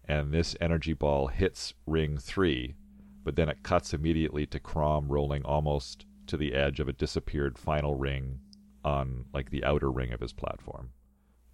And 0.04 0.32
this 0.32 0.56
energy 0.60 0.92
ball 0.92 1.28
hits 1.28 1.74
ring 1.86 2.18
three, 2.18 2.74
but 3.24 3.36
then 3.36 3.48
it 3.48 3.62
cuts 3.62 3.94
immediately 3.94 4.46
to 4.46 4.60
Crom 4.60 5.08
rolling 5.08 5.44
almost 5.44 6.06
to 6.26 6.36
the 6.36 6.54
edge 6.54 6.80
of 6.80 6.88
a 6.88 6.92
disappeared 6.92 7.58
final 7.58 7.94
ring 7.94 8.40
on 8.84 9.24
like 9.32 9.50
the 9.50 9.64
outer 9.64 9.90
ring 9.90 10.12
of 10.12 10.20
his 10.20 10.32
platform. 10.32 10.90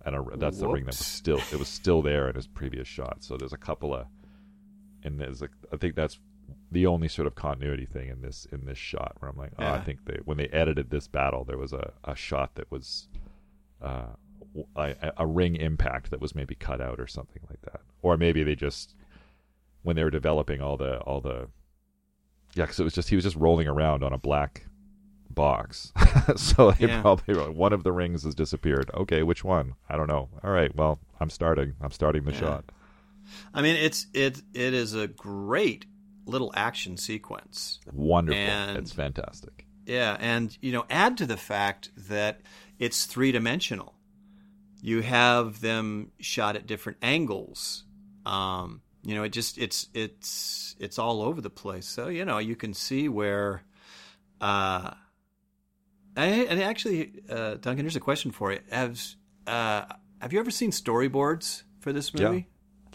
And 0.04 0.14
a, 0.14 0.24
that's 0.36 0.58
the 0.58 0.68
ring 0.68 0.84
that 0.84 0.96
was 0.96 1.04
still 1.04 1.40
it 1.52 1.58
was 1.58 1.68
still 1.68 2.00
there 2.00 2.28
in 2.28 2.36
his 2.36 2.46
previous 2.46 2.86
shot. 2.86 3.24
So 3.24 3.36
there's 3.36 3.52
a 3.52 3.58
couple 3.58 3.94
of, 3.94 4.06
and 5.02 5.18
there's 5.18 5.40
like 5.40 5.50
I 5.72 5.76
think 5.76 5.96
that's 5.96 6.20
the 6.72 6.86
only 6.86 7.08
sort 7.08 7.26
of 7.26 7.34
continuity 7.34 7.86
thing 7.86 8.08
in 8.08 8.22
this 8.22 8.46
in 8.50 8.64
this 8.66 8.78
shot 8.78 9.16
where 9.18 9.30
I'm 9.30 9.36
like, 9.36 9.52
oh, 9.58 9.66
I 9.66 9.80
think 9.84 10.04
they 10.04 10.18
when 10.24 10.36
they 10.36 10.48
edited 10.48 10.90
this 10.90 11.06
battle, 11.08 11.44
there 11.44 11.58
was 11.58 11.72
a, 11.72 11.92
a 12.04 12.14
shot 12.16 12.54
that 12.56 12.70
was, 12.70 13.08
uh, 13.80 14.06
a, 14.76 15.12
a 15.18 15.26
ring 15.26 15.56
impact 15.56 16.10
that 16.10 16.20
was 16.20 16.34
maybe 16.34 16.54
cut 16.54 16.80
out 16.80 16.98
or 16.98 17.06
something 17.06 17.42
like 17.48 17.60
that, 17.62 17.80
or 18.02 18.16
maybe 18.16 18.42
they 18.42 18.54
just 18.56 18.94
when 19.82 19.94
they 19.96 20.02
were 20.04 20.10
developing 20.10 20.60
all 20.60 20.76
the 20.76 20.98
all 21.00 21.20
the, 21.20 21.48
yeah, 22.54 22.64
because 22.64 22.80
it 22.80 22.84
was 22.84 22.94
just 22.94 23.08
he 23.08 23.14
was 23.16 23.24
just 23.24 23.36
rolling 23.36 23.68
around 23.68 24.02
on 24.02 24.12
a 24.12 24.18
black 24.18 24.66
box. 25.30 25.92
so 26.36 26.72
they 26.72 26.88
Yeah. 26.88 27.00
probably 27.02 27.34
one 27.50 27.72
of 27.72 27.84
the 27.84 27.92
rings 27.92 28.24
has 28.24 28.34
disappeared. 28.34 28.90
Okay, 28.94 29.22
which 29.22 29.44
one? 29.44 29.74
I 29.88 29.96
don't 29.96 30.08
know. 30.08 30.28
All 30.42 30.50
right, 30.50 30.74
well, 30.74 30.98
I'm 31.20 31.30
starting. 31.30 31.74
I'm 31.80 31.90
starting 31.92 32.24
the 32.24 32.32
Yeah. 32.32 32.40
shot. 32.40 32.64
I 33.54 33.62
mean, 33.62 33.76
it's 33.76 34.06
it 34.14 34.42
it 34.54 34.72
is 34.74 34.94
a 34.94 35.06
great 35.08 35.86
little 36.26 36.52
action 36.54 36.96
sequence. 36.96 37.80
Wonderful. 37.92 38.38
And- 38.40 38.76
it's 38.78 38.92
fantastic. 38.92 39.64
Yeah, 39.86 40.16
and 40.18 40.56
you 40.60 40.72
know, 40.72 40.84
add 40.90 41.16
to 41.18 41.26
the 41.26 41.36
fact 41.36 41.90
that 42.08 42.40
it's 42.78 43.06
three 43.06 43.30
dimensional. 43.32 43.94
You 44.82 45.00
have 45.02 45.60
them 45.60 46.10
shot 46.18 46.56
at 46.56 46.66
different 46.66 46.98
angles. 47.02 47.84
Um, 48.26 48.82
you 49.04 49.14
know, 49.14 49.22
it 49.22 49.28
just 49.30 49.58
it's 49.58 49.88
it's 49.94 50.74
it's 50.80 50.98
all 50.98 51.22
over 51.22 51.40
the 51.40 51.50
place. 51.50 51.86
So 51.86 52.08
you 52.08 52.24
know, 52.24 52.38
you 52.38 52.56
can 52.56 52.74
see 52.74 53.08
where. 53.08 53.62
Uh, 54.40 54.90
and 56.16 56.60
actually, 56.62 57.12
uh, 57.28 57.54
Duncan, 57.54 57.84
here's 57.84 57.96
a 57.96 58.00
question 58.00 58.30
for 58.30 58.52
you: 58.52 58.60
Have 58.70 59.00
uh, 59.46 59.84
have 60.20 60.32
you 60.32 60.40
ever 60.40 60.50
seen 60.50 60.70
storyboards 60.70 61.62
for 61.80 61.92
this 61.92 62.10
Yeah. 62.14 62.28
movie? 62.28 62.48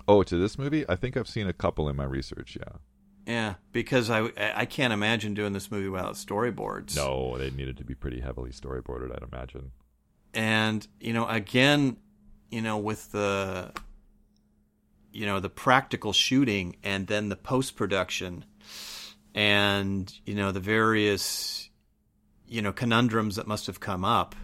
Oh, 0.07 0.23
to 0.23 0.37
this 0.37 0.57
movie, 0.57 0.83
I 0.89 0.95
think 0.95 1.15
I've 1.15 1.27
seen 1.29 1.47
a 1.47 1.53
couple 1.53 1.87
in 1.87 1.95
my 1.95 2.03
research. 2.03 2.57
Yeah. 2.59 2.77
Yeah, 3.31 3.53
because 3.71 4.09
I 4.09 4.29
I 4.37 4.65
can't 4.65 4.91
imagine 4.91 5.33
doing 5.33 5.53
this 5.53 5.71
movie 5.71 5.87
without 5.87 6.15
storyboards. 6.15 6.95
No, 6.97 7.37
they 7.37 7.49
needed 7.49 7.77
to 7.77 7.85
be 7.85 7.95
pretty 7.95 8.19
heavily 8.19 8.51
storyboarded, 8.51 9.15
I'd 9.15 9.23
imagine. 9.31 9.71
and 10.33 10.85
you 10.99 11.13
know 11.13 11.25
again 11.27 11.97
you 12.49 12.61
know 12.61 12.77
with 12.77 13.11
the 13.11 13.71
you 15.13 15.25
know 15.25 15.39
the 15.39 15.49
practical 15.49 16.13
shooting 16.13 16.75
and 16.83 17.07
then 17.07 17.29
the 17.29 17.35
post 17.35 17.75
production 17.75 18.43
and 19.33 20.13
you 20.25 20.35
know 20.35 20.51
the 20.51 20.59
various 20.59 21.69
you 22.47 22.61
know 22.61 22.71
conundrums 22.73 23.35
that 23.37 23.47
must 23.47 23.65
have 23.67 23.79
come 23.79 24.03
up 24.03 24.35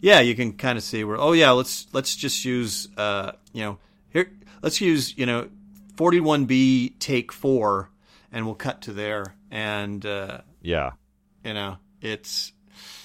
yeah 0.00 0.20
you 0.20 0.34
can 0.34 0.52
kind 0.52 0.76
of 0.78 0.84
see 0.84 1.04
where 1.04 1.18
oh 1.18 1.32
yeah 1.32 1.50
let's 1.50 1.86
let's 1.92 2.14
just 2.16 2.44
use 2.44 2.88
uh 2.96 3.32
you 3.52 3.62
know 3.62 3.78
here 4.10 4.30
let's 4.62 4.80
use 4.80 5.16
you 5.16 5.26
know 5.26 5.48
41b 5.96 6.98
take 6.98 7.32
4 7.32 7.90
and 8.32 8.46
we'll 8.46 8.54
cut 8.54 8.82
to 8.82 8.92
there 8.92 9.34
and 9.50 10.04
uh 10.06 10.40
Yeah. 10.62 10.90
you 11.44 11.54
know, 11.54 11.76
it's 12.00 12.52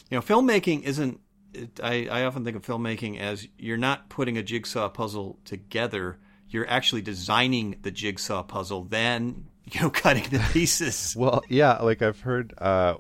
you 0.10 0.18
know, 0.18 0.22
filmmaking 0.22 0.84
isn't. 0.84 1.20
It, 1.54 1.80
I 1.82 2.08
I 2.12 2.24
often 2.26 2.44
think 2.44 2.56
of 2.58 2.66
filmmaking 2.66 3.20
as 3.20 3.48
you're 3.58 3.78
not 3.78 4.10
putting 4.10 4.38
a 4.38 4.44
jigsaw 4.44 4.90
puzzle 4.90 5.40
together. 5.46 6.20
You're 6.50 6.70
actually 6.70 7.02
designing 7.02 7.78
the 7.82 7.92
jigsaw 7.92 8.44
puzzle, 8.44 8.84
then 8.86 9.46
you 9.72 9.82
know, 9.82 9.90
cutting 9.90 10.24
the 10.30 10.40
pieces. 10.54 11.16
Well, 11.18 11.44
yeah, 11.50 11.78
like 11.78 12.02
I've 12.02 12.20
heard 12.22 12.54
uh 12.58 12.96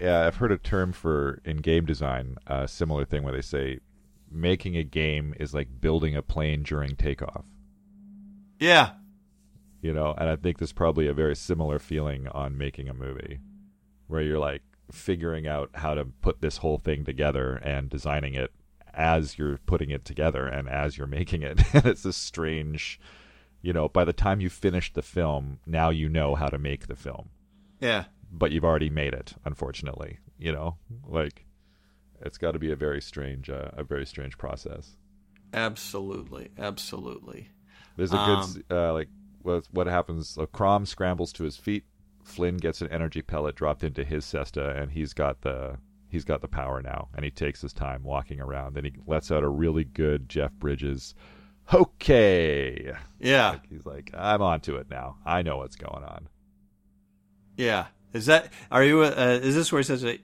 yeah, 0.00 0.26
I've 0.26 0.36
heard 0.36 0.52
a 0.52 0.58
term 0.58 0.92
for 0.92 1.40
in 1.44 1.56
game 1.58 1.86
design, 1.86 2.36
a 2.46 2.68
similar 2.68 3.04
thing 3.06 3.22
where 3.22 3.32
they 3.32 3.40
say 3.42 3.80
making 4.30 4.76
a 4.76 4.84
game 4.84 5.34
is 5.40 5.54
like 5.54 5.68
building 5.80 6.14
a 6.14 6.20
plane 6.22 6.62
during 6.62 6.96
takeoff. 6.96 7.44
yeah, 8.60 8.90
you 9.86 9.92
know? 9.92 10.14
And 10.18 10.28
i 10.28 10.36
think 10.36 10.58
there's 10.58 10.72
probably 10.82 11.06
a 11.08 11.14
very 11.14 11.36
similar 11.36 11.78
feeling 11.78 12.26
on 12.28 12.58
making 12.58 12.88
a 12.88 12.94
movie 12.94 13.38
where 14.08 14.22
you're 14.26 14.38
like 14.50 14.62
figuring 14.90 15.46
out 15.46 15.70
how 15.74 15.94
to 15.94 16.04
put 16.26 16.40
this 16.40 16.58
whole 16.58 16.78
thing 16.78 17.04
together 17.04 17.56
and 17.72 17.90
designing 17.90 18.34
it 18.34 18.50
as 18.94 19.36
you're 19.38 19.58
putting 19.66 19.90
it 19.90 20.04
together 20.04 20.46
and 20.46 20.68
as 20.68 20.96
you're 20.96 21.06
making 21.20 21.42
it. 21.42 21.60
And 21.74 21.84
it's 21.92 22.02
this 22.02 22.16
strange 22.16 23.00
you 23.62 23.72
know 23.72 23.88
by 23.88 24.04
the 24.04 24.12
time 24.12 24.40
you 24.40 24.48
finish 24.50 24.92
the 24.92 25.02
film 25.02 25.58
now 25.66 25.88
you 25.90 26.08
know 26.08 26.34
how 26.34 26.48
to 26.48 26.58
make 26.58 26.86
the 26.86 26.96
film. 26.96 27.30
Yeah, 27.80 28.04
but 28.30 28.50
you've 28.52 28.64
already 28.70 28.90
made 28.90 29.14
it 29.14 29.34
unfortunately 29.44 30.18
you 30.38 30.52
know? 30.52 30.76
Like 31.08 31.46
it's 32.20 32.38
got 32.38 32.52
to 32.52 32.58
be 32.58 32.70
a 32.70 32.76
very 32.76 33.00
strange 33.00 33.50
uh, 33.50 33.70
a 33.72 33.82
very 33.82 34.06
strange 34.06 34.38
process. 34.38 34.96
Absolutely, 35.52 36.50
absolutely. 36.58 37.48
There's 37.96 38.12
a 38.12 38.18
Um, 38.18 38.52
good 38.52 38.64
uh, 38.76 38.92
like 38.92 39.08
what 39.46 39.66
what 39.70 39.86
happens. 39.86 40.36
Uh, 40.36 40.46
Crom 40.46 40.84
scrambles 40.86 41.32
to 41.34 41.44
his 41.44 41.56
feet. 41.56 41.84
Flynn 42.24 42.56
gets 42.56 42.80
an 42.80 42.88
energy 42.90 43.22
pellet 43.22 43.54
dropped 43.54 43.84
into 43.84 44.04
his 44.04 44.24
cesta, 44.24 44.76
and 44.76 44.90
he's 44.92 45.12
got 45.14 45.40
the 45.42 45.78
he's 46.08 46.24
got 46.24 46.40
the 46.40 46.48
power 46.48 46.82
now. 46.82 47.08
And 47.14 47.24
he 47.24 47.30
takes 47.30 47.60
his 47.62 47.72
time 47.72 48.02
walking 48.02 48.40
around. 48.40 48.74
Then 48.74 48.84
he 48.84 48.92
lets 49.06 49.30
out 49.30 49.42
a 49.44 49.48
really 49.48 49.84
good 49.84 50.28
Jeff 50.28 50.52
Bridges. 50.52 51.14
Okay, 51.72 52.92
Yeah, 53.18 53.50
like, 53.50 53.68
he's 53.68 53.84
like, 53.86 54.10
I'm 54.14 54.40
onto 54.40 54.76
it 54.76 54.88
now. 54.88 55.16
I 55.26 55.42
know 55.42 55.56
what's 55.56 55.74
going 55.76 56.04
on. 56.04 56.28
yeah. 57.56 57.86
Is 58.12 58.26
that? 58.26 58.50
Are 58.70 58.82
you? 58.84 59.02
Uh, 59.02 59.38
is 59.42 59.54
this 59.54 59.70
where 59.72 59.80
he 59.80 59.84
says? 59.84 60.02
Uh, 60.04 60.16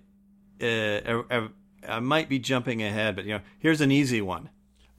uh, 0.63 1.23
uh, 1.31 1.49
I 1.87 2.01
might 2.01 2.29
be 2.29 2.39
jumping 2.39 2.83
ahead, 2.83 3.17
but 3.17 3.25
you 3.27 3.33
know, 3.35 3.41
here's 3.59 3.81
an 3.83 3.91
easy 3.91 4.23
one. 4.23 4.49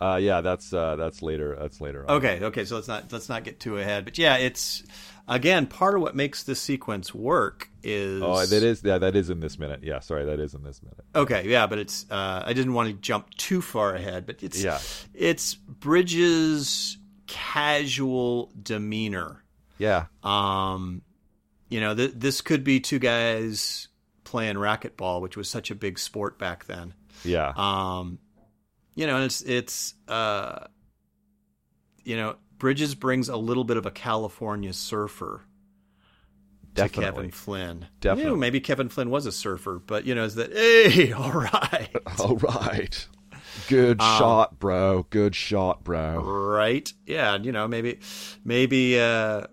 Uh, 0.02 0.18
yeah, 0.18 0.42
that's 0.42 0.74
uh, 0.74 0.96
that's 0.98 1.22
later. 1.22 1.56
That's 1.60 1.80
later. 1.80 2.04
On. 2.10 2.18
Okay, 2.18 2.40
okay, 2.44 2.66
so 2.66 2.76
let's 2.76 2.88
not 2.88 3.12
let's 3.12 3.30
not 3.30 3.44
get 3.44 3.60
too 3.60 3.78
ahead. 3.78 4.04
But 4.06 4.18
yeah, 4.18 4.36
it's 4.38 4.84
again 5.28 5.66
part 5.66 5.96
of 5.96 6.02
what 6.02 6.16
makes 6.16 6.44
this 6.44 6.60
sequence 6.60 7.14
work 7.16 7.70
is 7.84 8.22
Oh, 8.22 8.46
that 8.46 8.64
is 8.64 8.82
yeah, 8.84 8.98
that 8.98 9.16
is 9.16 9.30
in 9.30 9.40
this 9.40 9.58
minute. 9.58 9.80
Yeah, 9.84 10.00
sorry, 10.00 10.26
that 10.26 10.40
is 10.42 10.54
in 10.56 10.64
this 10.64 10.82
minute. 10.84 11.06
okay, 11.16 11.48
yeah, 11.48 11.68
but 11.68 11.80
it's 11.80 12.06
uh, 12.12 12.44
I 12.46 12.52
didn't 12.54 12.74
want 12.74 12.90
to 12.90 12.94
jump 12.96 13.30
too 13.36 13.62
far 13.62 13.94
ahead, 13.96 14.26
but 14.26 14.44
it's 14.44 14.62
Yeah. 14.62 14.80
it's 15.14 15.54
Bridges' 15.56 16.98
casual 17.28 18.52
demeanor. 18.62 19.44
Yeah, 19.78 20.06
Um, 20.24 21.02
you 21.70 21.80
know, 21.80 21.96
th- 21.96 22.14
this 22.16 22.42
could 22.42 22.64
be 22.64 22.80
two 22.80 23.00
guys 23.00 23.88
playing 24.24 24.56
racquetball, 24.56 25.22
which 25.22 25.36
was 25.38 25.50
such 25.50 25.72
a 25.72 25.76
big 25.76 25.98
sport 26.00 26.38
back 26.40 26.66
then. 26.66 26.94
yeah, 27.24 27.54
Um, 27.56 28.20
you 28.96 29.08
know, 29.08 29.16
and 29.16 29.26
it's 29.26 29.42
it's 29.42 29.94
uh, 30.08 30.68
you 32.04 32.16
know, 32.18 32.36
Bridges 32.58 32.96
brings 32.96 33.30
a 33.30 33.38
little 33.38 33.64
bit 33.64 33.78
of 33.78 33.86
a 33.86 33.92
California 33.92 34.74
surfer 34.74 35.42
to 36.76 36.82
definitely. 36.82 37.04
Kevin 37.06 37.32
Flynn. 37.32 37.88
Definitely. 38.00 38.24
You 38.24 38.30
know, 38.32 38.36
maybe 38.38 38.60
Kevin 38.60 38.90
Flynn 38.90 39.10
was 39.10 39.26
a 39.26 39.32
surfer, 39.32 39.80
but 39.86 40.06
you 40.06 40.16
know, 40.16 40.24
is 40.24 40.36
that 40.36 40.52
hey, 40.54 41.12
all 41.14 41.32
right, 41.32 41.90
All 42.20 42.36
right, 42.38 43.08
good 43.68 44.02
Um, 44.02 44.18
shot, 44.18 44.60
bro. 44.60 45.06
Good 45.10 45.36
shot, 45.36 45.84
bro. 45.84 46.22
right? 46.24 46.92
Yeah, 47.06 47.36
and, 47.36 47.46
you 47.46 47.52
know, 47.52 47.68
maybe, 47.68 48.00
maybe, 48.44 49.00
uh, 49.00 49.44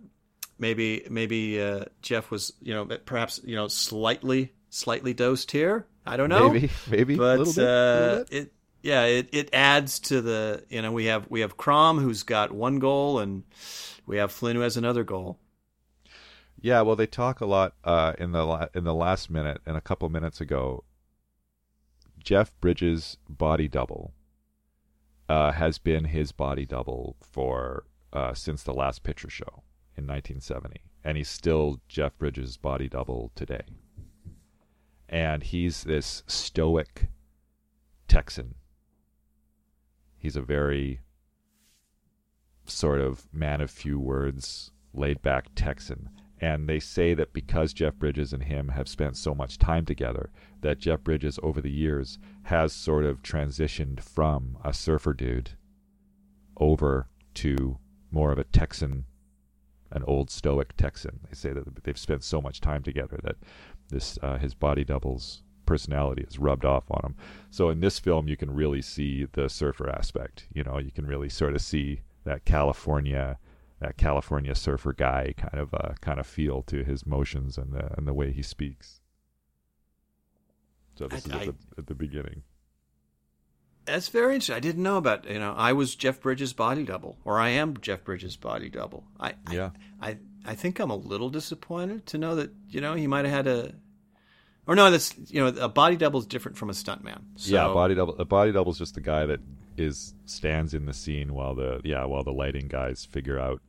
maybe, 0.58 1.06
maybe 1.10 1.60
uh, 1.60 1.84
Jeff 2.02 2.30
was, 2.30 2.52
you 2.62 2.72
know, 2.74 2.86
perhaps 3.04 3.40
you 3.44 3.56
know, 3.56 3.68
slightly, 3.68 4.52
slightly 4.70 5.12
dosed 5.14 5.50
here. 5.50 5.86
I 6.06 6.16
don't 6.16 6.30
know. 6.30 6.48
Maybe, 6.50 6.70
maybe 6.90 7.16
but 7.16 7.36
a 7.36 7.42
little 7.42 7.52
bit. 7.54 7.64
uh, 7.68 8.24
it 8.30 8.52
yeah 8.82 9.04
it, 9.04 9.28
it 9.32 9.50
adds 9.52 9.98
to 10.00 10.20
the 10.20 10.64
you 10.68 10.82
know 10.82 10.92
we 10.92 11.06
have 11.06 11.26
we 11.30 11.40
have 11.40 11.56
Crom 11.56 11.98
who's 11.98 12.22
got 12.22 12.52
one 12.52 12.78
goal 12.78 13.18
and 13.18 13.44
we 14.06 14.16
have 14.16 14.32
Flynn 14.32 14.56
who 14.56 14.62
has 14.62 14.76
another 14.76 15.04
goal. 15.04 15.38
Yeah, 16.62 16.82
well, 16.82 16.96
they 16.96 17.06
talk 17.06 17.40
a 17.40 17.46
lot 17.46 17.74
uh, 17.84 18.12
in 18.18 18.32
the 18.32 18.44
la- 18.44 18.68
in 18.74 18.84
the 18.84 18.94
last 18.94 19.30
minute 19.30 19.60
and 19.64 19.76
a 19.76 19.80
couple 19.80 20.08
minutes 20.08 20.40
ago. 20.40 20.84
Jeff 22.18 22.52
Bridges' 22.60 23.16
body 23.28 23.66
double 23.66 24.12
uh, 25.28 25.52
has 25.52 25.78
been 25.78 26.04
his 26.04 26.32
body 26.32 26.66
double 26.66 27.16
for 27.22 27.84
uh, 28.12 28.34
since 28.34 28.62
the 28.62 28.74
last 28.74 29.02
picture 29.02 29.30
show 29.30 29.62
in 29.96 30.06
1970, 30.06 30.82
and 31.02 31.16
he's 31.16 31.30
still 31.30 31.80
Jeff 31.88 32.18
Bridges' 32.18 32.58
body 32.58 32.88
double 32.88 33.32
today. 33.34 33.62
And 35.08 35.42
he's 35.42 35.84
this 35.84 36.22
stoic 36.26 37.08
Texan. 38.06 38.54
He's 40.20 40.36
a 40.36 40.42
very 40.42 41.00
sort 42.66 43.00
of 43.00 43.26
man 43.32 43.62
of 43.62 43.70
few 43.70 43.98
words, 43.98 44.70
laid 44.92 45.22
back 45.22 45.46
Texan. 45.54 46.10
And 46.38 46.68
they 46.68 46.78
say 46.78 47.14
that 47.14 47.32
because 47.32 47.72
Jeff 47.72 47.94
Bridges 47.96 48.32
and 48.32 48.42
him 48.42 48.68
have 48.68 48.86
spent 48.86 49.16
so 49.16 49.34
much 49.34 49.58
time 49.58 49.84
together, 49.86 50.30
that 50.60 50.78
Jeff 50.78 51.02
Bridges 51.02 51.38
over 51.42 51.60
the 51.60 51.70
years 51.70 52.18
has 52.44 52.72
sort 52.72 53.04
of 53.04 53.22
transitioned 53.22 54.00
from 54.00 54.58
a 54.62 54.72
surfer 54.74 55.14
dude 55.14 55.52
over 56.58 57.08
to 57.34 57.78
more 58.10 58.30
of 58.30 58.38
a 58.38 58.44
Texan, 58.44 59.06
an 59.90 60.02
old 60.04 60.30
stoic 60.30 60.76
Texan. 60.76 61.20
They 61.28 61.34
say 61.34 61.52
that 61.52 61.84
they've 61.84 61.98
spent 61.98 62.24
so 62.24 62.42
much 62.42 62.60
time 62.60 62.82
together 62.82 63.18
that 63.22 63.36
this 63.88 64.18
uh, 64.22 64.36
his 64.36 64.54
body 64.54 64.84
double's 64.84 65.42
personality 65.70 66.24
is 66.28 66.38
rubbed 66.38 66.64
off 66.64 66.84
on 66.90 67.02
him. 67.04 67.14
So 67.50 67.70
in 67.70 67.78
this 67.80 67.98
film, 68.00 68.26
you 68.28 68.36
can 68.36 68.50
really 68.62 68.82
see 68.82 69.26
the 69.32 69.48
surfer 69.48 69.88
aspect. 69.88 70.46
You 70.52 70.64
know, 70.64 70.78
you 70.78 70.90
can 70.90 71.06
really 71.06 71.28
sort 71.28 71.54
of 71.54 71.60
see 71.62 72.00
that 72.24 72.44
California, 72.44 73.38
that 73.80 73.96
California 73.96 74.54
surfer 74.54 74.92
guy 74.92 75.32
kind 75.36 75.58
of 75.64 75.72
uh, 75.72 75.92
kind 76.00 76.18
of 76.18 76.26
feel 76.26 76.62
to 76.62 76.82
his 76.84 77.06
motions 77.06 77.56
and 77.56 77.72
the 77.72 77.96
and 77.96 78.06
the 78.08 78.12
way 78.20 78.32
he 78.32 78.42
speaks. 78.42 79.00
So 80.96 81.06
this 81.08 81.24
I- 81.26 81.28
is 81.28 81.34
at 81.34 81.40
I- 81.42 81.46
the, 81.46 81.54
at 81.78 81.86
the 81.86 81.94
beginning. 81.94 82.42
That's 83.86 84.08
very 84.08 84.34
interesting. 84.34 84.54
I 84.56 84.60
didn't 84.60 84.82
know 84.82 84.98
about 84.98 85.28
you 85.28 85.38
know 85.38 85.54
I 85.56 85.72
was 85.72 85.94
Jeff 85.94 86.20
Bridges' 86.20 86.52
body 86.52 86.84
double, 86.84 87.16
or 87.24 87.38
I 87.40 87.48
am 87.50 87.76
Jeff 87.80 88.04
Bridges' 88.04 88.36
body 88.36 88.68
double. 88.68 89.04
I 89.18 89.30
I- 89.46 89.54
Yeah. 89.54 89.70
I, 90.00 90.18
I 90.44 90.54
think 90.54 90.78
I'm 90.78 90.90
a 90.90 90.96
little 90.96 91.30
disappointed 91.30 92.06
to 92.06 92.18
know 92.18 92.34
that 92.34 92.50
you 92.68 92.80
know 92.80 92.94
he 92.94 93.06
might 93.06 93.24
have 93.24 93.34
had 93.34 93.46
a, 93.46 93.74
or 94.66 94.74
no, 94.74 94.90
that's 94.90 95.14
you 95.28 95.40
know 95.40 95.48
a 95.62 95.68
body 95.68 95.96
double 95.96 96.20
is 96.20 96.26
different 96.26 96.56
from 96.56 96.70
a 96.70 96.72
stuntman. 96.72 97.20
So, 97.36 97.52
yeah, 97.52 97.66
body 97.68 97.94
double. 97.94 98.16
A 98.18 98.24
body 98.24 98.52
double 98.52 98.72
is 98.72 98.78
just 98.78 98.94
the 98.94 99.00
guy 99.00 99.26
that 99.26 99.40
is 99.76 100.14
stands 100.26 100.74
in 100.74 100.86
the 100.86 100.92
scene 100.92 101.34
while 101.34 101.54
the 101.54 101.80
yeah 101.84 102.04
while 102.04 102.22
the 102.22 102.32
lighting 102.32 102.68
guys 102.68 103.04
figure 103.04 103.38
out 103.38 103.60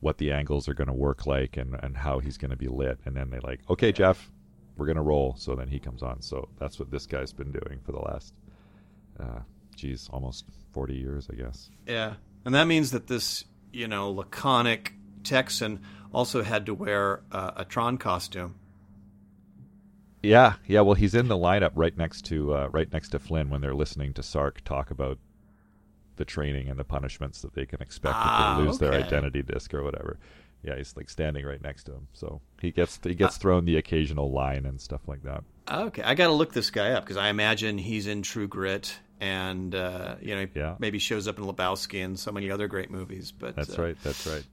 what 0.00 0.18
the 0.18 0.32
angles 0.32 0.68
are 0.68 0.74
going 0.74 0.88
to 0.88 0.92
work 0.92 1.26
like 1.26 1.56
and 1.56 1.78
and 1.82 1.96
how 1.96 2.18
he's 2.18 2.36
going 2.36 2.50
to 2.50 2.56
be 2.56 2.68
lit, 2.68 2.98
and 3.04 3.16
then 3.16 3.30
they 3.30 3.38
like, 3.40 3.60
okay, 3.70 3.92
Jeff, 3.92 4.30
we're 4.76 4.86
going 4.86 4.96
to 4.96 5.02
roll. 5.02 5.34
So 5.38 5.54
then 5.54 5.68
he 5.68 5.78
comes 5.78 6.02
on. 6.02 6.20
So 6.20 6.48
that's 6.58 6.78
what 6.78 6.90
this 6.90 7.06
guy's 7.06 7.32
been 7.32 7.52
doing 7.52 7.80
for 7.84 7.92
the 7.92 8.00
last, 8.00 8.34
uh, 9.20 9.40
geez, 9.76 10.08
almost 10.12 10.44
forty 10.72 10.94
years, 10.94 11.28
I 11.32 11.36
guess. 11.36 11.70
Yeah, 11.86 12.14
and 12.44 12.54
that 12.54 12.66
means 12.66 12.90
that 12.90 13.06
this 13.06 13.44
you 13.72 13.88
know 13.88 14.10
laconic 14.10 14.94
Texan 15.22 15.80
also 16.12 16.42
had 16.42 16.66
to 16.66 16.74
wear 16.74 17.22
uh, 17.30 17.52
a 17.56 17.64
Tron 17.64 17.96
costume. 17.96 18.56
Yeah, 20.22 20.54
yeah. 20.66 20.80
Well, 20.82 20.94
he's 20.94 21.14
in 21.14 21.28
the 21.28 21.36
lineup 21.36 21.72
right 21.74 21.96
next 21.96 22.22
to 22.26 22.54
uh, 22.54 22.68
right 22.72 22.92
next 22.92 23.08
to 23.10 23.18
Flynn 23.18 23.50
when 23.50 23.60
they're 23.60 23.74
listening 23.74 24.12
to 24.14 24.22
Sark 24.22 24.62
talk 24.64 24.90
about 24.90 25.18
the 26.16 26.24
training 26.24 26.68
and 26.68 26.78
the 26.78 26.84
punishments 26.84 27.42
that 27.42 27.54
they 27.54 27.66
can 27.66 27.80
expect 27.82 28.14
Ah, 28.16 28.52
if 28.52 28.58
they 28.58 28.64
lose 28.64 28.78
their 28.78 28.92
identity 28.92 29.42
disc 29.42 29.72
or 29.74 29.82
whatever. 29.82 30.18
Yeah, 30.62 30.76
he's 30.76 30.96
like 30.96 31.10
standing 31.10 31.44
right 31.44 31.60
next 31.60 31.84
to 31.84 31.92
him, 31.92 32.06
so 32.12 32.40
he 32.60 32.70
gets 32.70 33.00
he 33.02 33.14
gets 33.16 33.36
thrown 33.36 33.64
the 33.64 33.76
occasional 33.78 34.30
line 34.30 34.64
and 34.64 34.80
stuff 34.80 35.00
like 35.08 35.24
that. 35.24 35.42
Okay, 35.68 36.02
I 36.02 36.14
got 36.14 36.28
to 36.28 36.32
look 36.32 36.52
this 36.52 36.70
guy 36.70 36.92
up 36.92 37.02
because 37.04 37.16
I 37.16 37.28
imagine 37.28 37.78
he's 37.78 38.06
in 38.06 38.22
True 38.22 38.46
Grit, 38.46 38.96
and 39.20 39.74
uh, 39.74 40.16
you 40.20 40.36
know, 40.36 40.46
Yeah. 40.54 40.76
maybe 40.78 41.00
shows 41.00 41.26
up 41.26 41.38
in 41.38 41.44
Lebowski 41.46 42.04
and 42.04 42.16
so 42.16 42.30
many 42.30 42.48
other 42.50 42.68
great 42.68 42.90
movies. 42.92 43.32
But 43.32 43.56
That's 43.56 43.76
uh, 43.76 43.82
right. 43.82 43.96
That's 44.04 44.24
right. 44.24 44.44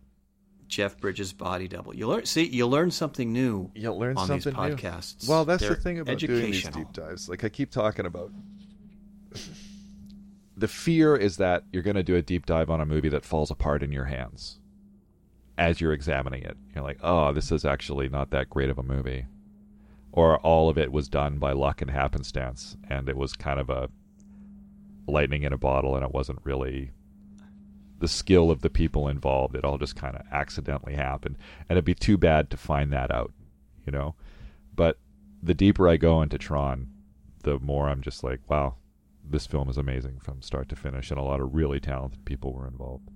Jeff 0.70 0.98
Bridges' 1.00 1.34
body 1.34 1.68
double. 1.68 1.96
You 1.96 2.08
learn, 2.08 2.26
see, 2.26 2.46
you 2.46 2.68
learn 2.68 2.92
something 2.92 3.34
new. 3.34 3.72
You'll 3.76 4.00
learn 4.00 4.18
on 4.18 4.30
these 4.30 4.44
something 4.44 4.54
new. 4.54 4.76
podcasts. 4.76 5.28
Well, 5.28 5.44
that's 5.44 5.62
They're 5.62 5.72
the 5.72 5.82
thing 5.82 6.00
about 6.00 6.20
doing 6.20 6.52
these 6.52 6.70
deep 6.70 6.94
dives. 6.94 7.28
Like 7.28 7.44
I 7.44 7.50
keep 7.50 7.72
talking 7.72 8.06
about, 8.06 8.32
the 10.56 10.68
fear 10.68 11.16
is 11.16 11.38
that 11.38 11.64
you're 11.74 11.84
going 11.84 11.96
to 11.96 12.04
do 12.04 12.16
a 12.16 12.22
deep 12.22 12.46
dive 12.46 12.70
on 12.70 12.80
a 12.80 12.86
movie 12.86 13.10
that 13.10 13.26
falls 13.26 13.52
apart 13.52 13.84
in 13.84 13.92
your 13.92 14.06
hands 14.06 14.60
as 15.58 15.82
you're 15.82 15.92
examining 15.92 16.44
it. 16.44 16.56
You're 16.74 16.84
like, 16.84 17.00
oh, 17.02 17.34
this 17.34 17.52
is 17.52 17.66
actually 17.66 18.08
not 18.08 18.30
that 18.30 18.50
great 18.50 18.70
of 18.70 18.78
a 18.78 18.84
movie, 18.84 19.26
or 20.12 20.38
all 20.38 20.70
of 20.70 20.78
it 20.78 20.92
was 20.92 21.10
done 21.10 21.40
by 21.40 21.52
luck 21.52 21.82
and 21.82 21.90
happenstance, 21.90 22.78
and 22.90 23.10
it 23.10 23.18
was 23.18 23.34
kind 23.34 23.60
of 23.60 23.70
a 23.70 23.90
lightning 25.08 25.44
in 25.44 25.52
a 25.52 25.58
bottle, 25.58 25.96
and 25.96 26.06
it 26.06 26.14
wasn't 26.14 26.40
really 26.44 26.92
the 28.00 28.08
skill 28.08 28.50
of 28.52 28.62
the 28.62 28.70
people 28.70 29.08
involved. 29.08 29.56
It 29.56 29.64
all 29.66 29.78
just 29.78 29.96
kind 29.96 30.16
of 30.16 30.24
accidentally 30.32 30.96
happened, 30.96 31.38
and 31.68 31.78
it'd 31.78 31.86
be 31.86 31.96
too 31.96 32.18
bad 32.18 32.50
to 32.50 32.58
find 32.58 32.92
that 32.94 33.12
out, 33.12 33.32
you 33.86 33.92
know. 33.92 34.16
But 34.76 34.98
the 35.44 35.54
deeper 35.54 35.88
I 35.88 35.98
go 35.98 36.22
into 36.22 36.38
Tron, 36.38 36.88
the 37.44 37.60
more 37.60 37.90
I'm 37.90 38.02
just 38.02 38.24
like, 38.24 38.40
wow, 38.50 38.76
this 39.24 39.46
film 39.48 39.70
is 39.70 39.78
amazing 39.78 40.20
from 40.20 40.42
start 40.42 40.70
to 40.70 40.76
finish, 40.76 41.12
and 41.12 41.20
a 41.20 41.24
lot 41.24 41.42
of 41.42 41.54
really 41.54 41.80
talented 41.80 42.26
people 42.26 42.54
were 42.54 42.68
involved. 42.68 43.10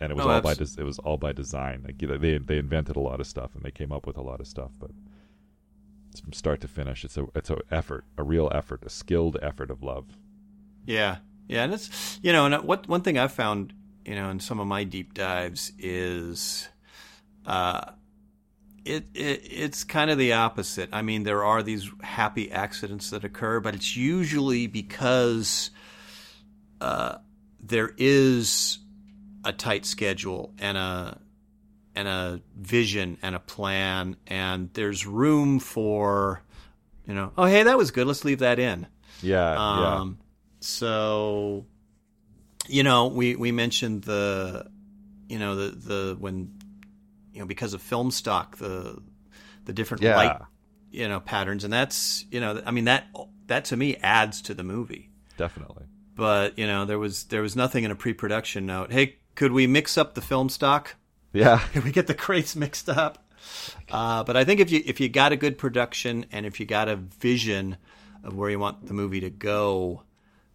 And 0.00 0.12
it 0.12 0.14
was 0.14 0.26
Oh, 0.26 0.30
all 0.30 0.40
by 0.40 0.54
des- 0.54 0.78
it 0.80 0.84
was 0.84 0.98
all 1.00 1.16
by 1.16 1.32
design. 1.32 1.82
Like 1.84 1.98
they 1.98 2.38
they 2.38 2.58
invented 2.58 2.94
a 2.96 3.00
lot 3.00 3.18
of 3.20 3.26
stuff 3.26 3.54
and 3.56 3.64
they 3.64 3.72
came 3.72 3.90
up 3.90 4.06
with 4.06 4.16
a 4.16 4.22
lot 4.22 4.38
of 4.40 4.46
stuff, 4.46 4.70
but 4.78 4.90
it's 6.12 6.20
from 6.20 6.32
start 6.32 6.60
to 6.60 6.68
finish, 6.68 7.04
it's 7.04 7.16
a 7.16 7.26
it's 7.34 7.50
a 7.50 7.58
effort, 7.70 8.04
a 8.16 8.22
real 8.22 8.48
effort, 8.54 8.84
a 8.84 8.90
skilled 8.90 9.36
effort 9.42 9.70
of 9.72 9.82
love. 9.82 10.16
Yeah, 10.86 11.16
yeah, 11.48 11.64
and 11.64 11.74
it's 11.74 12.18
you 12.22 12.32
know, 12.32 12.46
and 12.46 12.54
what 12.64 12.88
one 12.88 13.00
thing 13.00 13.18
I've 13.18 13.32
found, 13.32 13.72
you 14.04 14.14
know, 14.14 14.30
in 14.30 14.40
some 14.40 14.60
of 14.60 14.66
my 14.66 14.84
deep 14.84 15.14
dives 15.14 15.72
is, 15.78 16.68
uh, 17.46 17.92
it, 18.84 19.06
it 19.14 19.40
it's 19.44 19.84
kind 19.84 20.10
of 20.10 20.18
the 20.18 20.34
opposite. 20.34 20.90
I 20.92 21.02
mean, 21.02 21.24
there 21.24 21.44
are 21.44 21.62
these 21.62 21.90
happy 22.02 22.50
accidents 22.52 23.10
that 23.10 23.24
occur, 23.24 23.60
but 23.60 23.74
it's 23.74 23.96
usually 23.96 24.66
because, 24.66 25.70
uh, 26.80 27.16
there 27.60 27.90
is 27.96 28.78
a 29.44 29.52
tight 29.52 29.84
schedule 29.86 30.52
and 30.58 30.76
a 30.78 31.20
and 31.94 32.06
a 32.06 32.40
vision 32.56 33.18
and 33.22 33.34
a 33.34 33.40
plan, 33.40 34.16
and 34.26 34.70
there's 34.74 35.04
room 35.06 35.58
for, 35.58 36.42
you 37.06 37.14
know, 37.14 37.32
oh 37.36 37.44
hey, 37.46 37.62
that 37.64 37.76
was 37.76 37.90
good. 37.90 38.06
Let's 38.06 38.24
leave 38.24 38.38
that 38.40 38.58
in. 38.58 38.86
Yeah, 39.22 39.54
Um, 39.96 40.18
so, 40.60 41.66
you 42.66 42.82
know, 42.82 43.08
we, 43.08 43.36
we 43.36 43.52
mentioned 43.52 44.02
the, 44.02 44.70
you 45.28 45.38
know, 45.38 45.54
the, 45.54 45.70
the, 45.70 46.16
when, 46.18 46.52
you 47.32 47.40
know, 47.40 47.46
because 47.46 47.74
of 47.74 47.82
film 47.82 48.10
stock, 48.10 48.56
the, 48.58 49.00
the 49.64 49.72
different 49.72 50.02
yeah, 50.02 50.16
light, 50.16 50.36
you 50.90 51.08
know, 51.08 51.20
patterns. 51.20 51.64
And 51.64 51.72
that's, 51.72 52.24
you 52.30 52.40
know, 52.40 52.62
I 52.64 52.70
mean, 52.70 52.84
that, 52.84 53.06
that 53.46 53.66
to 53.66 53.76
me 53.76 53.96
adds 53.96 54.42
to 54.42 54.54
the 54.54 54.64
movie. 54.64 55.10
definitely. 55.36 55.84
But, 56.14 56.58
you 56.58 56.66
know, 56.66 56.84
there 56.84 56.98
was, 56.98 57.24
there 57.24 57.42
was 57.42 57.54
nothing 57.54 57.84
in 57.84 57.92
a 57.92 57.94
pre 57.94 58.12
production 58.12 58.66
note. 58.66 58.90
Hey, 58.90 59.18
could 59.36 59.52
we 59.52 59.68
mix 59.68 59.96
up 59.96 60.14
the 60.14 60.20
film 60.20 60.48
stock? 60.48 60.96
Yeah, 61.32 61.58
Could 61.72 61.84
we 61.84 61.92
get 61.92 62.06
the 62.06 62.14
crates 62.14 62.56
mixed 62.56 62.88
up? 62.88 63.24
Uh, 63.90 64.24
but 64.24 64.36
I 64.36 64.44
think 64.44 64.60
if 64.60 64.70
you 64.70 64.82
if 64.84 65.00
you 65.00 65.08
got 65.08 65.32
a 65.32 65.36
good 65.36 65.58
production 65.58 66.26
and 66.32 66.44
if 66.44 66.58
you 66.58 66.66
got 66.66 66.88
a 66.88 66.96
vision 66.96 67.76
of 68.24 68.34
where 68.34 68.50
you 68.50 68.58
want 68.58 68.86
the 68.86 68.94
movie 68.94 69.20
to 69.20 69.30
go, 69.30 70.02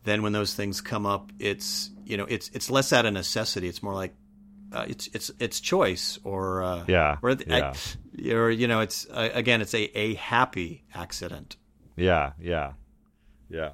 then 0.03 0.21
when 0.21 0.33
those 0.33 0.53
things 0.53 0.81
come 0.81 1.05
up, 1.05 1.31
it's 1.39 1.91
you 2.05 2.17
know 2.17 2.25
it's 2.25 2.49
it's 2.53 2.69
less 2.69 2.93
out 2.93 3.05
of 3.05 3.13
necessity. 3.13 3.67
It's 3.67 3.81
more 3.81 3.93
like 3.93 4.13
uh, 4.71 4.85
it's 4.87 5.07
it's 5.13 5.31
it's 5.39 5.59
choice 5.59 6.19
or 6.23 6.63
uh, 6.63 6.83
Yeah, 6.87 7.17
or, 7.21 7.31
yeah. 7.47 7.73
I, 8.27 8.31
or 8.31 8.49
you 8.49 8.67
know 8.67 8.81
it's 8.81 9.07
uh, 9.09 9.29
again 9.33 9.61
it's 9.61 9.73
a 9.73 9.97
a 9.97 10.15
happy 10.15 10.83
accident. 10.93 11.57
Yeah, 11.95 12.33
yeah, 12.39 12.73
yeah. 13.49 13.71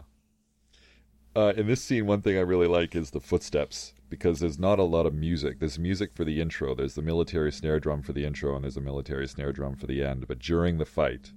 Uh, 1.35 1.53
in 1.55 1.67
this 1.67 1.83
scene, 1.83 2.05
one 2.05 2.21
thing 2.21 2.37
I 2.37 2.41
really 2.41 2.67
like 2.67 2.95
is 2.95 3.11
the 3.11 3.19
footsteps 3.19 3.93
because 4.09 4.39
there's 4.39 4.59
not 4.59 4.79
a 4.79 4.83
lot 4.83 5.05
of 5.05 5.13
music. 5.13 5.59
There's 5.59 5.79
music 5.79 6.11
for 6.15 6.25
the 6.25 6.41
intro. 6.41 6.75
There's 6.75 6.95
the 6.95 7.01
military 7.01 7.51
snare 7.51 7.79
drum 7.79 8.01
for 8.01 8.13
the 8.13 8.25
intro, 8.25 8.55
and 8.55 8.63
there's 8.63 8.77
a 8.77 8.81
military 8.81 9.27
snare 9.27 9.53
drum 9.53 9.75
for 9.75 9.87
the 9.87 10.03
end. 10.03 10.27
But 10.27 10.39
during 10.39 10.79
the 10.79 10.85
fight, 10.85 11.31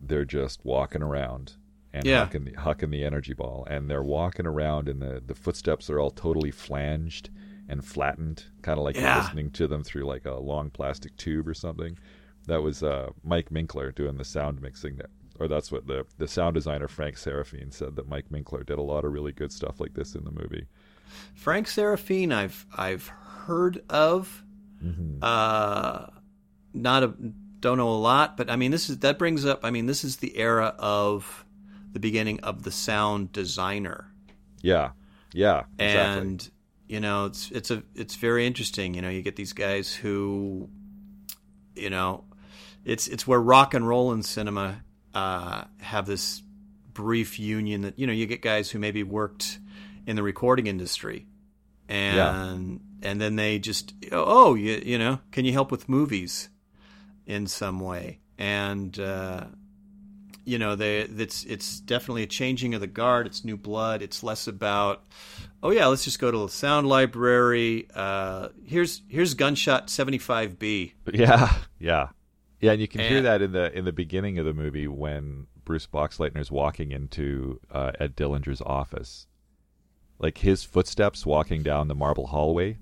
they're 0.00 0.24
just 0.24 0.64
walking 0.64 1.02
around 1.02 1.54
and 1.92 2.04
Yeah. 2.06 2.26
hucking, 2.26 2.44
the, 2.44 2.52
hucking 2.52 2.90
the 2.90 3.04
energy 3.04 3.32
ball, 3.34 3.66
and 3.70 3.88
they're 3.90 4.02
walking 4.02 4.46
around, 4.46 4.88
and 4.88 5.00
the 5.00 5.22
the 5.26 5.34
footsteps 5.34 5.88
are 5.90 5.98
all 6.00 6.10
totally 6.10 6.50
flanged 6.50 7.30
and 7.68 7.84
flattened, 7.84 8.44
kind 8.62 8.78
of 8.78 8.84
like 8.84 8.96
Yeah. 8.96 9.14
you're 9.14 9.22
listening 9.24 9.50
to 9.52 9.66
them 9.68 9.82
through 9.84 10.04
like 10.04 10.24
a 10.26 10.34
long 10.34 10.70
plastic 10.70 11.16
tube 11.16 11.46
or 11.48 11.54
something. 11.54 11.98
That 12.46 12.62
was 12.62 12.82
uh, 12.82 13.10
Mike 13.22 13.50
Minkler 13.50 13.94
doing 13.94 14.16
the 14.16 14.24
sound 14.24 14.60
mixing 14.62 14.96
there. 14.96 15.08
Or 15.40 15.46
that's 15.48 15.70
what 15.70 15.86
the 15.86 16.04
the 16.18 16.26
sound 16.26 16.54
designer 16.54 16.88
Frank 16.88 17.16
Serafine 17.16 17.72
said 17.72 17.94
that 17.96 18.08
Mike 18.08 18.26
Minkler 18.32 18.64
did 18.66 18.78
a 18.78 18.82
lot 18.82 19.04
of 19.04 19.12
really 19.12 19.32
good 19.32 19.52
stuff 19.52 19.78
like 19.80 19.94
this 19.94 20.14
in 20.14 20.24
the 20.24 20.32
movie. 20.32 20.66
Frank 21.34 21.66
Serafine, 21.68 22.32
I've 22.32 22.66
I've 22.76 23.06
heard 23.06 23.82
of. 23.88 24.42
Uh, 25.22 26.06
not 26.74 27.02
a 27.02 27.14
don't 27.60 27.76
know 27.78 27.90
a 27.90 27.98
lot, 27.98 28.36
but 28.36 28.50
I 28.50 28.56
mean 28.56 28.70
this 28.70 28.88
is 28.90 28.98
that 28.98 29.18
brings 29.18 29.44
up. 29.44 29.60
I 29.64 29.70
mean 29.70 29.86
this 29.86 30.04
is 30.04 30.16
the 30.16 30.36
era 30.36 30.74
of 30.78 31.44
the 31.92 32.00
beginning 32.00 32.40
of 32.40 32.62
the 32.62 32.70
sound 32.70 33.32
designer, 33.32 34.12
Yeah, 34.62 34.90
yeah, 35.32 35.64
exactly. 35.78 36.28
and 36.28 36.50
you 36.88 37.00
know 37.00 37.26
it's 37.26 37.50
it's 37.50 37.70
a 37.70 37.82
it's 37.94 38.16
very 38.16 38.46
interesting. 38.46 38.94
You 38.94 39.02
know 39.02 39.10
you 39.10 39.22
get 39.22 39.36
these 39.36 39.52
guys 39.52 39.94
who, 39.94 40.68
you 41.74 41.90
know, 41.90 42.24
it's 42.84 43.08
it's 43.08 43.26
where 43.26 43.40
rock 43.40 43.74
and 43.74 43.86
roll 43.86 44.12
and 44.12 44.24
cinema 44.24 44.82
uh, 45.14 45.64
have 45.80 46.06
this 46.06 46.42
brief 46.92 47.38
union 47.38 47.82
that 47.82 47.98
you 47.98 48.06
know 48.06 48.12
you 48.12 48.26
get 48.26 48.42
guys 48.42 48.70
who 48.70 48.78
maybe 48.78 49.02
worked 49.02 49.58
in 50.06 50.16
the 50.16 50.22
recording 50.22 50.66
industry 50.66 51.26
and 51.88 52.80
and 53.02 53.20
then 53.20 53.36
they 53.36 53.58
just 53.58 53.94
oh 54.10 54.54
you 54.54 54.82
you 54.84 54.98
know 54.98 55.20
can 55.30 55.44
you 55.44 55.52
help 55.52 55.70
with 55.70 55.88
movies 55.88 56.48
in 57.26 57.46
some 57.46 57.78
way 57.78 58.18
and 58.36 58.98
uh, 58.98 59.44
you 60.48 60.58
know 60.58 60.74
they 60.74 61.00
it's 61.00 61.44
it's 61.44 61.80
definitely 61.80 62.22
a 62.22 62.26
changing 62.26 62.74
of 62.74 62.80
the 62.80 62.86
guard 62.86 63.26
it's 63.26 63.44
new 63.44 63.56
blood 63.56 64.00
it's 64.00 64.22
less 64.22 64.46
about 64.46 65.04
oh 65.62 65.70
yeah 65.70 65.86
let's 65.86 66.04
just 66.04 66.18
go 66.18 66.30
to 66.30 66.38
the 66.38 66.48
sound 66.48 66.88
library 66.88 67.86
uh, 67.94 68.48
here's 68.64 69.02
here's 69.08 69.34
gunshot 69.34 69.88
75b 69.88 70.92
yeah, 71.12 71.54
yeah, 71.78 72.08
Yeah, 72.60 72.72
and 72.72 72.80
you 72.80 72.88
can 72.88 73.02
hear 73.02 73.20
that 73.22 73.42
in 73.42 73.52
the 73.52 73.76
in 73.76 73.84
the 73.84 73.92
beginning 73.92 74.38
of 74.38 74.44
the 74.44 74.54
movie 74.54 74.88
when 74.88 75.46
Bruce 75.64 75.86
Boxleitner's 75.86 76.50
walking 76.50 76.92
into 76.92 77.60
uh, 77.70 77.92
Ed 78.00 78.16
Dillinger's 78.16 78.62
office. 78.62 79.26
Like 80.18 80.38
his 80.38 80.64
footsteps 80.64 81.24
walking 81.24 81.62
down 81.62 81.86
the 81.86 81.94
marble 81.94 82.28
hallway 82.28 82.78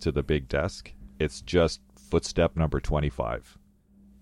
to 0.00 0.12
the 0.12 0.22
big 0.22 0.46
desk. 0.46 0.92
It's 1.18 1.40
just 1.40 1.80
footstep 2.10 2.56
number 2.56 2.78
twenty 2.78 3.08
five. 3.08 3.58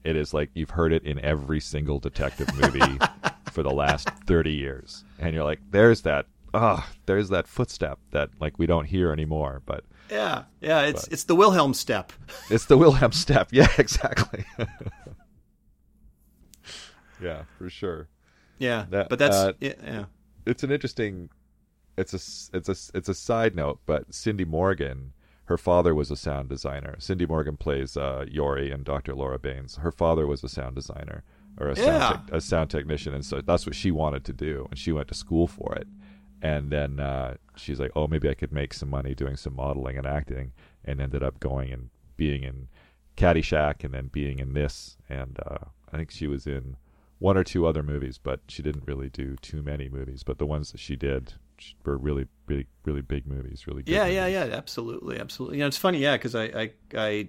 It 0.04 0.16
is 0.16 0.32
like 0.32 0.50
you've 0.54 0.70
heard 0.70 0.92
it 0.92 1.04
in 1.04 1.18
every 1.18 1.61
single 1.61 1.98
detective 1.98 2.48
movie 2.54 2.98
for 3.52 3.62
the 3.62 3.70
last 3.72 4.08
thirty 4.26 4.52
years, 4.54 5.04
and 5.18 5.34
you're 5.34 5.44
like, 5.44 5.61
"There's 5.70 6.02
that, 6.02 6.26
ah, 6.54 6.88
there's 7.06 7.28
that 7.30 7.46
footstep 7.48 7.98
that 8.12 8.30
like 8.40 8.58
we 8.58 8.66
don't 8.66 8.84
hear 8.87 9.12
anymore." 9.12 9.62
But 9.66 9.84
Yeah, 10.11 10.44
yeah. 10.61 10.82
It's 10.82 11.08
it's 11.08 11.24
the 11.24 11.34
Wilhelm 11.34 11.74
step. 11.74 12.12
It's 12.50 12.66
the 12.66 12.78
Wilhelm 12.78 13.12
step. 13.12 13.48
Yeah, 13.52 13.68
exactly. 13.78 14.44
yeah, 17.22 17.42
for 17.58 17.68
sure. 17.68 18.08
Yeah, 18.58 18.87
That- 18.90 19.08
but 19.08 19.18
that's 19.18 19.37
uh, 19.37 19.52
yeah, 19.61 19.72
yeah. 19.84 20.04
It's 20.46 20.62
an 20.62 20.70
interesting. 20.70 21.28
It's 21.96 22.12
a 22.14 22.56
it's 22.56 22.68
a 22.68 22.96
it's 22.96 23.08
a 23.08 23.14
side 23.14 23.54
note, 23.56 23.80
but 23.87 24.12
Cindy 24.14 24.44
Morgan, 24.44 25.12
her 25.48 25.58
father 25.58 25.94
was 25.94 26.11
a 26.11 26.16
sound 26.16 26.48
designer. 26.48 26.94
Cindy 26.98 27.26
Morgan 27.26 27.56
plays 27.56 27.96
uh, 27.96 28.24
Yori 28.30 28.70
and 28.70 28.84
Dr. 28.84 29.14
Laura 29.14 29.38
Baines. 29.38 29.76
Her 29.76 29.90
father 29.92 30.26
was 30.26 30.44
a 30.44 30.48
sound 30.48 30.74
designer 30.76 31.24
or 31.58 31.68
a 31.70 31.76
sound 31.76 31.87
Yeah. 31.87 32.08
tech- 32.11 32.32
a 32.34 32.40
sound 32.40 32.70
technician, 32.70 33.14
and 33.14 33.24
so 33.24 33.40
that's 33.40 33.64
what 33.66 33.74
she 33.74 33.90
wanted 33.90 34.24
to 34.26 34.32
do, 34.32 34.66
and 34.70 34.78
she 34.78 34.92
went 34.92 35.08
to 35.08 35.14
school 35.14 35.46
for 35.46 35.74
it. 35.74 35.88
And 36.40 36.70
then 36.70 37.00
uh, 37.00 37.34
she's 37.56 37.80
like, 37.80 37.90
"Oh, 37.96 38.06
maybe 38.06 38.28
I 38.28 38.34
could 38.34 38.52
make 38.52 38.72
some 38.72 38.88
money 38.90 39.14
doing 39.14 39.37
some 39.37 39.56
modeling 39.56 39.96
and 39.98 40.06
acting," 40.06 40.52
and 40.84 41.00
ended 41.00 41.22
up 41.22 41.40
going 41.40 41.72
and 41.72 41.90
being 42.16 42.42
in 42.44 42.68
Caddyshack, 43.16 43.82
and 43.84 43.92
then 43.94 44.08
being 44.08 44.38
in 44.38 44.52
this. 44.54 44.96
And 45.08 45.38
uh, 45.44 45.58
I 45.92 45.96
think 45.96 46.11
she 46.11 46.26
was 46.28 46.46
in 46.46 46.76
one 47.18 47.37
or 47.37 47.42
two 47.42 47.66
other 47.66 47.82
movies, 47.82 48.18
but 48.22 48.40
she 48.48 48.62
didn't 48.62 48.87
really 48.87 49.08
do 49.08 49.34
too 49.42 49.62
many 49.62 49.88
movies. 49.88 50.22
But 50.22 50.38
the 50.38 50.46
ones 50.46 50.70
that 50.72 50.78
she 50.80 50.94
did 50.94 51.32
were 51.85 51.97
really, 51.97 52.27
really, 52.47 52.66
really 52.85 53.03
big 53.03 53.27
movies. 53.27 53.66
Really, 53.66 53.83
good 53.83 53.92
Yeah, 53.92 54.07
yeah, 54.07 54.23
movies. 54.25 54.51
yeah, 54.51 54.57
absolutely, 54.57 55.18
absolutely. 55.18 55.59
You 55.59 55.62
know, 55.64 55.68
it's 55.68 55.77
funny, 55.77 55.99
yeah, 55.99 56.16
because 56.16 56.35
I, 56.35 56.44
I, 56.44 56.71
I 56.97 57.29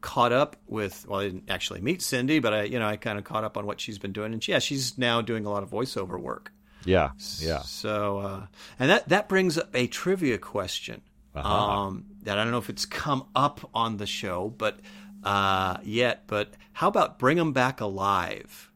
caught 0.00 0.32
up 0.32 0.56
with. 0.66 1.06
Well, 1.08 1.20
I 1.20 1.24
didn't 1.24 1.50
actually 1.50 1.80
meet 1.80 2.02
Cindy, 2.02 2.38
but 2.38 2.52
I, 2.54 2.62
you 2.64 2.78
know, 2.78 2.86
I 2.86 2.96
kind 2.96 3.18
of 3.18 3.24
caught 3.24 3.44
up 3.44 3.56
on 3.56 3.66
what 3.66 3.80
she's 3.80 3.98
been 3.98 4.12
doing, 4.12 4.32
and 4.32 4.46
yeah, 4.46 4.58
she's 4.58 4.98
now 4.98 5.20
doing 5.20 5.46
a 5.46 5.50
lot 5.50 5.62
of 5.62 5.70
voiceover 5.70 6.20
work. 6.20 6.52
yeah, 6.84 7.10
yeah. 7.40 7.60
So, 7.62 8.18
uh, 8.18 8.46
and 8.78 8.90
that 8.90 9.08
that 9.08 9.28
brings 9.28 9.56
up 9.58 9.74
a 9.74 9.86
trivia 9.86 10.38
question. 10.38 11.02
Uh-huh. 11.34 11.48
Um, 11.48 12.04
that 12.22 12.38
I 12.38 12.44
don't 12.44 12.52
know 12.52 12.58
if 12.58 12.70
it's 12.70 12.86
come 12.86 13.26
up 13.34 13.68
on 13.74 13.96
the 13.96 14.06
show, 14.06 14.50
but 14.56 14.78
uh, 15.24 15.78
yet. 15.82 16.24
But 16.28 16.54
how 16.72 16.86
about 16.88 17.18
bring 17.18 17.38
them 17.38 17.52
Back 17.52 17.80
Alive? 17.80 18.70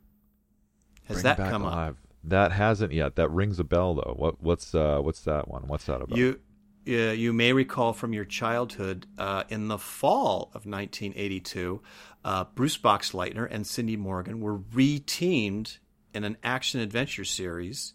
Has 1.05 1.18
Bring 1.18 1.23
that 1.25 1.37
Back 1.38 1.51
come 1.51 1.64
up? 1.64 1.97
That 2.24 2.52
hasn't 2.52 2.92
yet. 2.92 3.16
That 3.16 3.31
rings 3.31 3.59
a 3.59 3.64
bell 3.64 3.94
though. 3.94 4.14
What 4.16 4.42
what's 4.42 4.74
uh 4.74 4.98
what's 5.00 5.20
that 5.22 5.48
one? 5.48 5.66
What's 5.68 5.87
that 5.87 6.00
about? 6.02 6.16
You, 6.16 6.40
uh, 6.88 7.12
you 7.12 7.33
may 7.33 7.52
recall 7.52 7.92
from 7.92 8.12
your 8.12 8.24
childhood 8.24 9.07
uh, 9.18 9.44
in 9.50 9.68
the 9.68 9.78
fall 9.78 10.44
of 10.54 10.64
1982, 10.66 11.81
uh, 12.24 12.44
Bruce 12.54 12.78
Boxleitner 12.78 13.46
and 13.50 13.66
Cindy 13.66 13.96
Morgan 13.96 14.40
were 14.40 14.54
re-teamed 14.57 15.78
in 16.14 16.24
an 16.24 16.37
action 16.42 16.81
adventure 16.81 17.24
series 17.24 17.92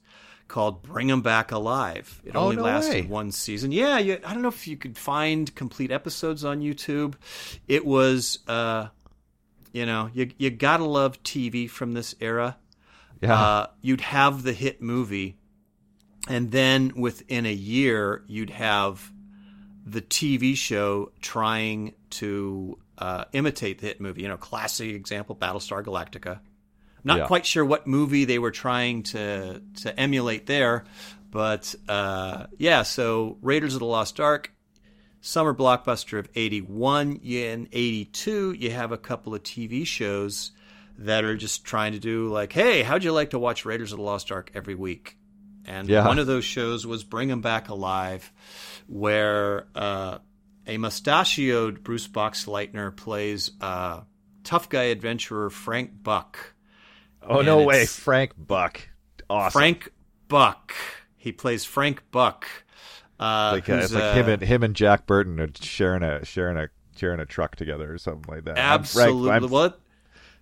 called 0.48 0.84
Bring 0.84 1.10
'Em 1.10 1.22
Back 1.22 1.52
Alive. 1.52 2.22
It 2.24 2.36
Oh, 2.36 2.42
only 2.44 2.56
no 2.58 2.64
lasted 2.64 3.06
way. 3.06 3.10
one 3.10 3.32
season. 3.32 3.72
Yeah, 3.72 3.98
you, 3.98 4.20
I 4.24 4.34
don't 4.34 4.44
know 4.44 4.50
if 4.50 4.68
you 4.68 4.78
could 4.78 4.98
find 4.98 5.54
complete 5.56 5.92
episodes 5.92 6.46
on 6.46 6.62
YouTube. 6.62 7.16
It 7.68 7.86
was, 7.86 8.40
uh, 8.48 8.88
you 9.72 9.86
know, 9.88 10.12
you 10.14 10.30
you 10.38 10.52
gotta 10.52 10.86
love 10.86 11.22
TV 11.24 11.68
from 11.68 11.94
this 11.94 12.14
era 12.20 12.58
yeah. 13.24 13.34
uh, 13.42 13.68
you'd 13.82 14.02
have 14.02 14.44
the 14.44 14.54
hit 14.54 14.82
movie, 14.82 15.38
and 16.28 16.52
then 16.52 16.94
within 16.96 17.46
a 17.46 17.54
year, 17.54 18.24
you'd 18.28 18.52
have 18.52 19.12
the 19.86 20.02
TV 20.02 20.56
show 20.56 21.12
trying 21.22 21.94
to 22.10 22.78
uh, 22.98 23.26
imitate 23.34 23.80
the 23.80 23.88
hit 23.88 24.00
movie. 24.02 24.22
You 24.22 24.28
know, 24.30 24.38
classic 24.38 24.90
example, 24.94 25.36
Battlestar 25.36 25.84
Galactica. 25.84 26.40
Not 27.04 27.18
Yeah. 27.18 27.28
quite 27.28 27.46
sure 27.46 27.66
what 27.66 27.86
movie 27.86 28.24
they 28.26 28.40
were 28.40 28.52
trying 28.52 29.04
to 29.04 29.62
to 29.82 30.00
emulate 30.00 30.46
there, 30.46 30.86
but 31.32 31.76
uh, 31.90 32.46
yeah. 32.58 32.84
So 32.84 33.38
Raiders 33.42 33.74
of 33.74 33.80
the 33.80 33.86
Lost 33.86 34.22
Ark, 34.22 34.54
summer 35.20 35.54
blockbuster 35.54 36.18
of 36.18 36.30
'81. 36.34 37.18
In 37.18 37.68
'82, 37.74 38.54
you 38.58 38.72
have 38.72 38.94
a 38.94 38.98
couple 38.98 39.36
of 39.36 39.44
TV 39.44 39.86
shows 39.86 40.52
that 41.00 41.24
are 41.24 41.36
just 41.36 41.66
trying 41.66 41.94
to 41.94 42.00
do 42.00 42.30
like, 42.30 42.54
hey, 42.54 42.84
how'd 42.84 43.04
you 43.04 43.12
like 43.12 43.32
to 43.32 43.40
watch 43.40 43.66
Raiders 43.66 43.92
of 43.92 43.98
the 43.98 44.04
Lost 44.04 44.32
Ark 44.32 44.52
every 44.54 44.76
week? 44.76 45.18
And 45.66 45.88
Yeah. 45.90 46.06
one 46.06 46.20
of 46.20 46.28
those 46.28 46.44
shows 46.46 46.86
was 46.86 47.04
Bring 47.04 47.32
'Em 47.32 47.42
Back 47.42 47.70
Alive, 47.70 48.32
where 48.88 49.68
uh, 49.76 50.20
a 50.68 50.78
mustachioed 50.78 51.84
Bruce 51.84 52.08
Boxleitner 52.08 52.96
plays 52.96 53.52
uh, 53.62 54.02
tough 54.44 54.70
guy 54.70 54.84
adventurer 54.84 55.50
Frank 55.50 55.92
Buck. 56.04 56.54
oh 57.22 57.38
and 57.40 57.46
no 57.46 57.64
way, 57.64 57.86
Frank 57.86 58.34
Buck. 58.38 58.82
Awesome. 59.30 59.60
Frank 59.60 59.90
Buck. 60.28 60.74
He 61.16 61.32
plays 61.32 61.64
Frank 61.66 62.04
Buck. 62.12 62.46
Uh, 63.20 63.52
like 63.54 63.70
uh, 63.70 63.74
it's 63.76 63.94
like 63.94 64.04
uh, 64.04 64.14
him 64.16 64.28
and 64.30 64.42
him 64.42 64.64
and 64.64 64.76
Jack 64.76 65.06
Burton 65.06 65.40
are 65.40 65.48
sharing 65.62 66.04
a 66.04 66.26
sharing 66.26 66.58
a 66.58 66.68
sharing 66.98 67.20
a 67.22 67.26
truck 67.26 67.56
together 67.56 67.94
or 67.94 67.98
something 67.98 68.26
like 68.34 68.44
that. 68.46 68.58
I'm 68.60 68.84
Frank- 68.84 69.08
absolutely 69.08 69.30
I'm 69.32 69.50
what? 69.50 69.80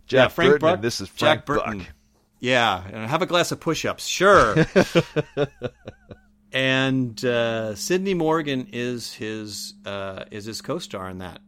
Jack 0.07 0.25
yeah, 0.25 0.27
Frank 0.27 0.51
Burton, 0.51 0.67
Buck. 0.75 0.81
this 0.81 1.01
is 1.01 1.09
Jack 1.09 1.45
Frank 1.45 1.45
Burton. 1.45 1.79
Buck. 1.79 1.87
Yeah, 2.39 2.83
and 2.91 3.09
have 3.09 3.21
a 3.21 3.27
glass 3.27 3.51
of 3.51 3.59
push-ups, 3.59 4.05
sure. 4.05 4.55
and 6.51 7.23
uh, 7.23 7.75
Cindy 7.75 8.15
Morgan 8.15 8.67
is 8.73 9.13
his 9.13 9.75
uh, 9.85 10.25
is 10.31 10.45
his 10.45 10.61
co-star 10.61 11.09
in 11.09 11.19
that. 11.19 11.39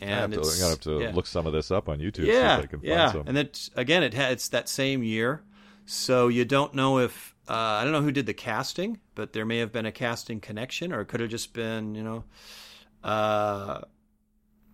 And 0.00 0.34
I 0.34 0.36
have 0.36 0.42
to, 0.42 0.64
I 0.64 0.68
have 0.70 0.80
to 0.80 1.00
yeah. 1.00 1.12
look 1.12 1.26
some 1.26 1.46
of 1.46 1.52
this 1.52 1.70
up 1.70 1.90
on 1.90 1.98
YouTube. 1.98 2.24
see 2.24 2.32
yeah, 2.32 2.58
if 2.58 2.64
I 2.64 2.66
can 2.66 2.80
yeah, 2.82 3.12
find 3.12 3.12
some. 3.12 3.28
and 3.28 3.38
it's 3.38 3.70
again, 3.76 4.02
it 4.02 4.14
it's 4.14 4.48
that 4.48 4.68
same 4.68 5.02
year, 5.02 5.42
so 5.84 6.28
you 6.28 6.46
don't 6.46 6.74
know 6.74 7.00
if 7.00 7.34
uh, 7.46 7.52
I 7.52 7.84
don't 7.84 7.92
know 7.92 8.00
who 8.00 8.12
did 8.12 8.24
the 8.24 8.32
casting, 8.34 8.98
but 9.14 9.34
there 9.34 9.44
may 9.44 9.58
have 9.58 9.72
been 9.72 9.84
a 9.84 9.92
casting 9.92 10.40
connection, 10.40 10.92
or 10.92 11.02
it 11.02 11.08
could 11.08 11.20
have 11.20 11.28
just 11.28 11.52
been 11.52 11.94
you 11.94 12.02
know, 12.02 12.24
uh, 13.04 13.82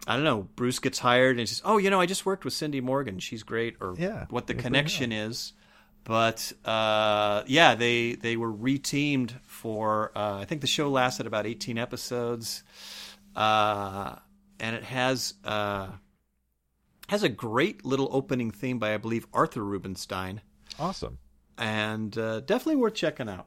I 0.07 0.15
don't 0.15 0.25
know. 0.25 0.43
Bruce 0.55 0.79
gets 0.79 0.99
hired 1.01 1.39
and 1.39 1.49
says, 1.49 1.63
"Oh, 1.65 1.79
you 1.79 1.91
know, 1.91 2.01
I 2.01 2.07
just 2.07 2.25
worked 2.25 2.45
with 2.45 2.55
Cindy 2.55 2.81
Morgan. 2.81 3.19
She's 3.19 3.43
great," 3.43 3.77
or 3.81 3.95
Yeah, 3.99 4.27
what 4.31 4.47
the 4.47 4.53
yeah, 4.53 4.57
bring 4.57 4.59
it 4.59 4.63
connection 4.63 5.13
is. 5.13 5.53
But 6.05 6.53
uh, 6.65 7.43
yeah, 7.47 7.75
they 7.75 8.15
they 8.15 8.37
were 8.37 8.53
reteamed 8.53 9.33
for. 9.47 10.13
Uh, 10.15 10.39
I 10.39 10.45
think 10.45 10.61
the 10.61 10.69
show 10.69 10.89
lasted 10.91 11.27
about 11.27 11.47
eighteen 11.47 11.77
episodes, 11.79 12.63
uh, 13.35 14.15
and 14.61 14.77
it 14.77 14.85
has 14.85 15.35
uh, 15.45 15.89
has 17.09 17.23
a 17.25 17.29
great 17.29 17.85
little 17.85 18.09
opening 18.13 18.53
theme 18.53 18.79
by 18.79 18.95
I 18.95 18.99
believe 18.99 19.27
Arthur 19.33 19.65
Rubinstein, 19.65 20.41
awesome. 20.79 21.19
and 21.59 22.17
uh, 22.17 22.41
definitely 22.41 22.77
worth 22.77 22.95
checking 22.95 23.29
out. 23.29 23.47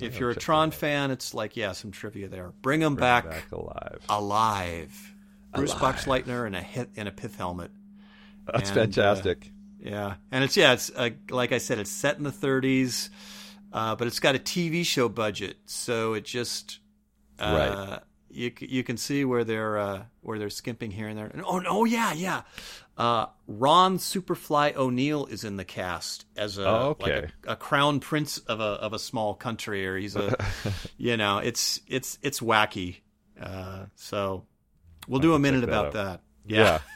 If 0.00 0.20
you're 0.20 0.30
a 0.30 0.34
Tron 0.36 0.70
fan, 0.70 1.10
it's 1.10 1.34
like 1.34 1.56
yeah, 1.56 1.72
some 1.72 1.90
trivia 1.90 2.28
there. 2.28 2.52
Bring 2.62 2.80
them 2.80 2.94
Bring 2.94 3.00
back, 3.02 3.28
back 3.30 3.50
alive. 3.50 4.00
alive. 4.08 5.12
Bruce. 5.56 5.74
Boxleitner 5.74 6.46
in 6.46 6.54
a 6.54 6.62
hit 6.62 6.90
in 6.94 7.06
a 7.06 7.12
pith 7.12 7.36
helmet. 7.36 7.70
That's 8.46 8.70
and, 8.70 8.78
uh, 8.78 8.82
fantastic. 8.82 9.50
Yeah, 9.80 10.14
and 10.32 10.44
it's 10.44 10.56
yeah, 10.56 10.72
it's 10.72 10.90
uh, 10.90 11.10
like 11.30 11.52
I 11.52 11.58
said, 11.58 11.78
it's 11.78 11.90
set 11.90 12.16
in 12.18 12.24
the 12.24 12.30
30s, 12.30 13.10
uh, 13.72 13.94
but 13.96 14.06
it's 14.06 14.20
got 14.20 14.34
a 14.34 14.38
TV 14.38 14.84
show 14.84 15.08
budget, 15.08 15.58
so 15.66 16.14
it 16.14 16.24
just 16.24 16.80
uh, 17.38 17.86
Right. 17.88 18.00
You 18.30 18.52
you 18.60 18.82
can 18.84 18.96
see 18.96 19.24
where 19.24 19.44
they're 19.44 19.78
uh, 19.78 20.02
where 20.20 20.38
they're 20.38 20.50
skimping 20.50 20.90
here 20.90 21.08
and 21.08 21.16
there. 21.16 21.26
And, 21.26 21.42
oh 21.46 21.58
no, 21.58 21.84
yeah, 21.84 22.12
yeah. 22.12 22.42
Uh, 22.98 23.26
Ron 23.46 23.98
Superfly 23.98 24.74
O'Neal 24.74 25.26
is 25.26 25.44
in 25.44 25.56
the 25.56 25.64
cast 25.64 26.24
as 26.36 26.56
a 26.58 26.66
Oh, 26.66 26.96
like 26.98 27.12
okay. 27.12 27.28
a, 27.46 27.52
a 27.52 27.56
crown 27.56 28.00
prince 28.00 28.38
of 28.38 28.60
a 28.60 28.62
of 28.64 28.92
a 28.92 28.98
small 28.98 29.34
country, 29.34 29.86
or 29.86 29.96
he's 29.96 30.16
a 30.16 30.34
you 30.98 31.16
know, 31.16 31.38
it's 31.38 31.80
it's 31.86 32.18
it's 32.22 32.40
wacky. 32.40 32.96
Uh, 33.40 33.86
so 33.94 34.44
we'll 35.08 35.20
do 35.20 35.34
a 35.34 35.38
minute 35.38 35.60
that 35.60 35.68
about 35.68 35.86
out. 35.86 35.92
that. 35.92 36.20
Yeah. 36.46 36.80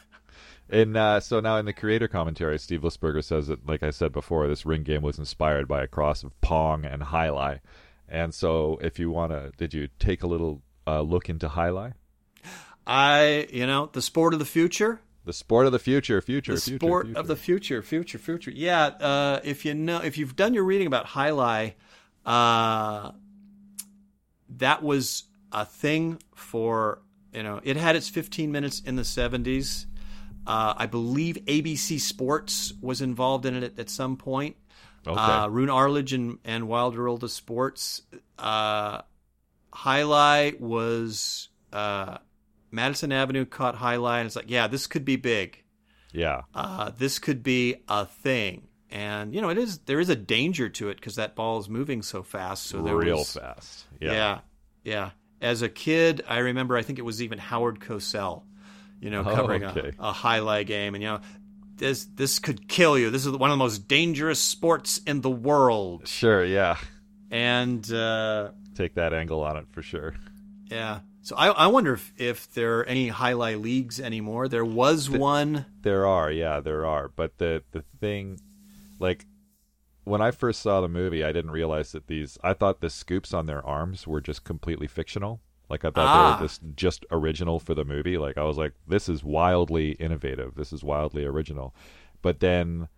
And 0.73 0.97
uh, 0.97 1.19
so 1.19 1.41
now 1.41 1.57
in 1.57 1.67
the 1.67 1.73
creator 1.73 2.07
commentary, 2.07 2.59
Steve 2.59 2.83
Lisberger 2.83 3.25
says 3.25 3.49
that, 3.49 3.67
like 3.67 3.83
I 3.83 3.91
said 3.91 4.13
before, 4.13 4.47
this 4.47 4.65
ring 4.65 4.85
game 4.85 5.03
was 5.03 5.19
inspired 5.19 5.67
by 5.67 5.83
a 5.83 5.89
cross 5.89 6.23
of 6.23 6.39
Pong 6.41 6.85
and 6.85 7.03
Jai 7.03 7.27
alai. 7.27 7.61
And 8.09 8.33
so, 8.33 8.79
if 8.81 8.99
you 8.99 9.11
want 9.11 9.33
to, 9.33 9.53
did 9.57 9.75
you 9.75 9.89
take 9.99 10.23
a 10.23 10.27
little 10.27 10.63
uh, 10.87 11.01
look 11.01 11.29
into 11.29 11.49
Jai 11.49 11.71
alai? 11.71 11.95
I 12.87 13.49
you 13.53 13.67
know 13.67 13.91
the 13.93 14.03
sport 14.03 14.33
of 14.33 14.39
the 14.39 14.45
future. 14.45 15.01
The 15.25 15.33
sport 15.33 15.67
of 15.67 15.73
the 15.73 15.79
future, 15.79 16.21
future, 16.21 16.55
the 16.55 16.61
future, 16.61 16.79
sport 16.79 17.07
future. 17.07 17.21
of 17.21 17.27
the 17.27 17.37
future, 17.37 17.83
future, 17.83 18.19
future. 18.19 18.51
Yeah, 18.51 18.87
uh, 18.87 19.41
if 19.45 19.65
you 19.65 19.75
know, 19.75 19.99
if 19.99 20.17
you've 20.19 20.35
done 20.35 20.55
your 20.55 20.65
reading 20.65 20.87
about 20.87 21.07
Jai 21.07 21.31
alai, 21.31 21.75
uh, 22.25 23.13
that 24.57 24.83
was 24.83 25.25
a 25.53 25.65
thing 25.65 26.23
for 26.35 27.03
you 27.33 27.43
know. 27.43 27.61
It 27.63 27.77
had 27.77 27.97
its 27.97 28.09
15 28.09 28.51
minutes 28.53 28.81
in 28.81 28.97
the 28.97 29.03
70s. 29.03 29.87
Uh, 30.47 30.75
I 30.77 30.87
believe 30.87 31.37
ABC 31.47 32.01
Sports 32.01 32.73
was 32.81 33.01
involved 33.03 33.47
in 33.47 33.55
it 33.57 33.63
at, 33.63 33.79
at 33.79 33.91
some 33.91 34.17
point. 34.17 34.57
Okay. 35.07 35.19
Uh, 35.19 35.49
Roone 35.49 35.71
Arledge 35.71 36.13
and, 36.13 36.39
and 36.45 36.69
Wild 36.69 36.97
World 36.97 37.25
of 37.25 37.31
Sports. 37.31 38.03
Uh, 38.39 39.03
Jai 39.75 40.01
alai 40.01 40.61
was 40.61 41.49
uh, 41.73 42.19
Madison 42.71 43.13
Avenue 43.13 43.45
caught 43.45 43.79
Jai 43.79 43.97
alai. 43.97 44.19
And 44.19 44.27
it's 44.27 44.37
like, 44.37 44.51
yeah, 44.51 44.67
this 44.67 44.87
could 44.87 45.05
be 45.05 45.17
big. 45.17 45.63
yeah. 46.13 46.43
Uh, 46.55 46.91
this 46.97 47.19
could 47.19 47.43
be 47.43 47.77
a 47.89 48.07
thing. 48.07 48.67
And 48.91 49.33
you 49.35 49.41
know, 49.41 49.51
it 49.51 49.59
is. 49.59 49.79
There 49.79 50.01
is 50.01 50.09
a 50.09 50.17
danger 50.17 50.69
to 50.69 50.89
it 50.89 50.97
because 50.97 51.15
that 51.15 51.37
ball 51.37 51.61
is 51.61 51.69
moving 51.69 52.03
so 52.03 52.25
fast. 52.25 52.65
So 52.67 52.83
there 52.83 52.97
Real 52.97 53.19
was, 53.19 53.35
fast. 53.35 53.85
yeah. 54.01 54.13
Yeah. 54.13 54.39
yeah, 54.83 55.11
As 55.41 55.63
a 55.63 55.69
kid, 55.69 56.23
I 56.29 56.39
remember. 56.39 56.77
I 56.77 56.83
think 56.83 56.99
it 56.99 57.03
was 57.03 57.23
even 57.23 57.39
Howard 57.39 57.81
Cosell, 57.81 58.43
you 59.01 59.11
know, 59.11 59.21
Oh, 59.27 59.35
covering 59.35 59.65
okay. 59.65 59.93
a, 59.99 60.09
a 60.11 60.13
jai 60.13 60.39
alai 60.41 60.67
game, 60.67 60.95
and 60.95 61.03
you 61.03 61.09
know, 61.09 61.21
this 61.77 62.05
this 62.15 62.39
could 62.39 62.69
kill 62.69 62.99
you. 62.99 63.11
This 63.11 63.25
is 63.25 63.33
one 63.33 63.51
of 63.51 63.55
the 63.55 63.65
most 63.65 63.89
dangerous 63.89 64.39
sports 64.41 64.99
in 65.07 65.23
the 65.23 65.31
world. 65.31 66.07
Sure. 66.09 66.45
Yeah. 66.45 66.77
And 67.31 67.91
uh, 67.93 68.51
Take 68.75 68.95
that 68.95 69.15
angle 69.15 69.43
on 69.43 69.57
it 69.57 69.67
for 69.71 69.83
sure. 69.83 70.15
yeah, 70.71 71.01
so 71.23 71.37
I, 71.37 71.49
I 71.49 71.67
wonder 71.69 71.95
if, 71.95 72.13
if 72.19 72.53
there 72.55 72.81
are 72.81 72.85
any 72.85 73.09
jai 73.11 73.33
alai 73.33 73.61
leagues 73.61 74.01
anymore. 74.01 74.49
There 74.49 74.65
was 74.65 75.09
one. 75.09 75.65
There 75.83 76.07
are, 76.07 76.31
yeah, 76.31 76.61
there 76.61 76.85
are. 76.87 77.09
But 77.09 77.39
the 77.39 77.63
the 77.73 77.83
thing, 78.01 78.41
like, 78.99 79.27
when 80.11 80.21
I 80.21 80.31
first 80.31 80.61
saw 80.61 80.81
the 80.81 80.89
movie, 80.89 81.25
I 81.25 81.33
didn't 81.33 81.53
realize 81.53 81.93
that 81.93 82.07
these. 82.07 82.37
I 82.43 82.53
thought 82.53 82.81
the 82.81 82.91
scoops 82.91 83.33
on 83.33 83.47
their 83.47 83.65
arms 83.67 84.07
were 84.07 84.21
just 84.21 84.45
completely 84.45 84.87
fictional. 84.87 85.41
Like 85.71 85.85
I 85.85 85.91
thought 85.91 86.07
Ah. 86.07 86.37
they 86.37 86.43
were 86.43 86.49
just 86.49 86.61
just 86.77 87.07
original 87.11 87.59
for 87.61 87.75
the 87.75 87.85
movie. 87.85 88.19
Like 88.19 88.37
I 88.37 88.43
was 88.45 88.59
like, 88.59 88.75
this 88.87 89.09
is 89.09 89.23
wildly 89.25 89.93
innovative. 89.93 90.57
This 90.57 90.73
is 90.73 90.83
wildly 90.85 91.25
original. 91.25 91.75
But 92.23 92.41
then 92.41 92.89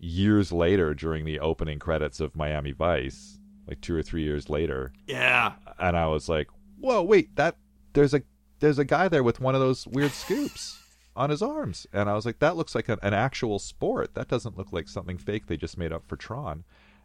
years 0.00 0.50
later, 0.50 0.94
during 0.94 1.24
the 1.24 1.38
opening 1.38 1.78
credits 1.78 2.18
of 2.20 2.34
Miami 2.34 2.72
Vice, 2.72 3.38
like 3.68 3.80
two 3.80 3.94
or 3.94 4.02
three 4.02 4.22
years 4.24 4.48
later, 4.48 4.92
Yeah, 5.06 5.52
and 5.78 5.96
I 5.96 6.06
was 6.06 6.28
like, 6.28 6.48
"Whoa, 6.80 7.02
wait! 7.02 7.36
That 7.36 7.56
there's 7.92 8.14
a 8.14 8.22
there's 8.60 8.78
a 8.78 8.84
guy 8.84 9.08
there 9.08 9.22
with 9.22 9.40
one 9.40 9.54
of 9.54 9.60
those 9.60 9.86
weird 9.86 10.12
scoops 10.12 10.81
on 11.16 11.30
his 11.30 11.42
arms," 11.42 11.86
and 11.92 12.08
I 12.08 12.14
was 12.14 12.24
like, 12.26 12.38
"That 12.40 12.56
looks 12.56 12.74
like 12.74 12.88
an, 12.88 12.98
an 13.02 13.14
actual 13.14 13.58
sport. 13.58 14.14
That 14.14 14.28
doesn't 14.28 14.56
look 14.56 14.72
like 14.72 14.88
something 14.88 15.18
fake 15.18 15.46
they 15.46 15.56
just 15.56 15.76
made 15.78 15.92
up 15.92 16.06
for 16.06 16.16
Tron." 16.16 16.64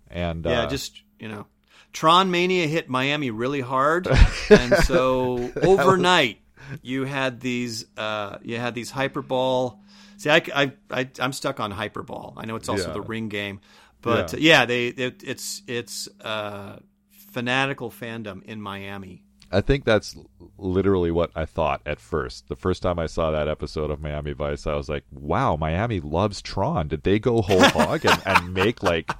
And 0.09 0.45
yeah, 0.45 0.61
uh, 0.63 0.67
just 0.69 1.01
you 1.19 1.27
know, 1.27 1.45
Tron 1.93 2.31
Mania 2.31 2.67
hit 2.67 2.89
Miami 2.89 3.31
really 3.31 3.61
hard, 3.61 4.07
and 4.49 4.75
so 4.77 5.51
overnight 5.61 6.39
you 6.81 7.05
had 7.05 7.39
these 7.41 7.85
uh, 7.97 8.37
you 8.41 8.57
had 8.57 8.73
these 8.75 8.91
hyperball. 8.91 9.79
See, 10.17 10.29
I, 10.31 10.41
I, 10.55 10.71
I 10.89 11.09
am 11.19 11.31
stuck 11.31 11.59
on 11.59 11.71
hyperball. 11.71 12.33
I 12.37 12.45
know 12.45 12.55
it's 12.55 12.69
also 12.69 12.87
Yeah. 12.87 12.93
the 12.93 13.01
ring 13.01 13.29
game, 13.29 13.59
but 14.01 14.33
Yeah. 14.33 14.37
uh, 14.37 14.41
yeah, 14.41 14.65
they 14.65 14.87
it, 14.87 15.23
it's 15.23 15.61
it's 15.67 16.07
uh, 16.21 16.77
fanatical 17.11 17.91
fandom 17.91 18.41
in 18.43 18.61
Miami. 18.61 19.23
I 19.51 19.61
think 19.61 19.85
that's 19.85 20.15
literally 20.57 21.11
what 21.11 21.31
I 21.35 21.45
thought 21.45 21.81
at 21.85 21.99
first. 21.99 22.47
The 22.49 22.55
first 22.55 22.81
time 22.81 22.99
I 22.99 23.05
saw 23.05 23.31
that 23.31 23.47
episode 23.47 23.91
of 23.91 24.01
Miami 24.01 24.33
Vice, 24.33 24.67
I 24.67 24.75
was 24.75 24.89
like, 24.89 25.03
"Wow, 25.11 25.55
Miami 25.55 25.99
loves 25.99 26.41
Tron. 26.41 26.87
Did 26.87 27.03
they 27.03 27.19
go 27.19 27.41
whole 27.41 27.63
hog 27.69 28.05
and, 28.05 28.21
and 28.25 28.53
make 28.53 28.83
like 28.83 29.11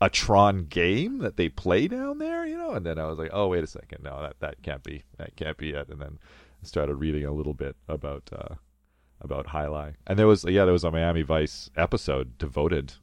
a 0.00 0.08
Tron 0.10 0.66
game 0.66 1.18
that 1.18 1.36
they 1.36 1.48
play 1.48 1.88
down 1.88 2.18
there?" 2.18 2.46
You 2.46 2.56
know? 2.56 2.70
And 2.72 2.84
then 2.86 2.98
I 2.98 3.06
was 3.06 3.18
like, 3.18 3.30
"Oh, 3.32 3.48
wait 3.48 3.64
a 3.64 3.66
second, 3.66 4.02
no, 4.02 4.20
that 4.22 4.40
that 4.40 4.62
can't 4.62 4.82
be. 4.82 5.04
That 5.18 5.36
can't 5.36 5.56
be 5.56 5.70
it." 5.70 5.88
And 5.88 6.00
then 6.00 6.18
I 6.62 6.66
started 6.66 6.94
reading 6.96 7.24
a 7.24 7.32
little 7.32 7.54
bit 7.54 7.76
about 7.88 8.30
uh, 8.32 8.54
about 9.20 9.46
Jai 9.52 9.64
alai, 9.66 9.94
and 10.06 10.18
there 10.18 10.26
was 10.26 10.44
yeah, 10.44 10.64
there 10.64 10.72
was 10.72 10.84
a 10.84 10.90
Miami 10.90 11.22
Vice 11.22 11.70
episode 11.76 12.38
devoted 12.38 12.94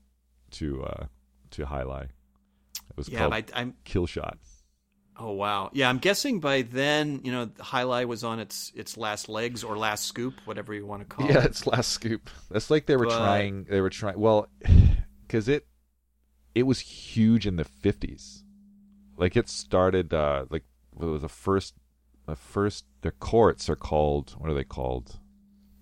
to 0.51 0.83
uh, 0.83 1.05
to 1.51 1.65
Jai 1.65 1.83
alai. 1.83 2.03
It 2.05 2.97
was 2.97 3.07
Yeah, 3.07 3.19
called 3.19 3.33
I, 3.33 3.43
I'm. 3.53 3.75
Kill 3.85 4.05
Shot. 4.07 4.37
Oh 5.23 5.31
wow. 5.33 5.69
Yeah, 5.71 5.87
I'm 5.87 5.99
guessing 5.99 6.39
by 6.39 6.63
then, 6.63 7.21
you 7.23 7.31
know, 7.31 7.45
Jai 7.45 7.83
alai 7.83 8.05
was 8.07 8.23
on 8.23 8.39
its 8.39 8.71
its 8.75 8.97
last 8.97 9.29
legs 9.29 9.63
or 9.63 9.77
last 9.77 10.05
scoop, 10.05 10.33
whatever 10.45 10.73
you 10.73 10.85
want 10.85 11.01
to 11.01 11.05
call 11.05 11.25
yeah, 11.27 11.33
it. 11.33 11.35
Yeah, 11.35 11.45
it's 11.45 11.67
last 11.67 11.91
scoop. 11.91 12.29
That's 12.49 12.71
like 12.71 12.87
they 12.87 12.95
were 12.95 13.05
But- 13.05 13.17
trying. 13.17 13.65
They 13.65 13.81
were 13.81 13.91
trying. 13.91 14.19
Well, 14.19 14.47
because 15.21 15.47
it 15.47 15.67
it 16.55 16.63
was 16.63 16.79
huge 16.79 17.45
in 17.45 17.55
the 17.57 17.63
fifties. 17.63 18.43
Like 19.15 19.37
it 19.37 19.47
started. 19.47 20.11
Uh, 20.13 20.45
like 20.49 20.63
it 20.99 21.05
was 21.05 21.21
the 21.21 21.29
first. 21.29 21.75
The 22.25 22.35
first. 22.35 22.85
Their 23.01 23.11
courts 23.11 23.69
are 23.69 23.75
called. 23.75 24.31
What 24.39 24.49
are 24.49 24.55
they 24.55 24.63
called? 24.63 25.19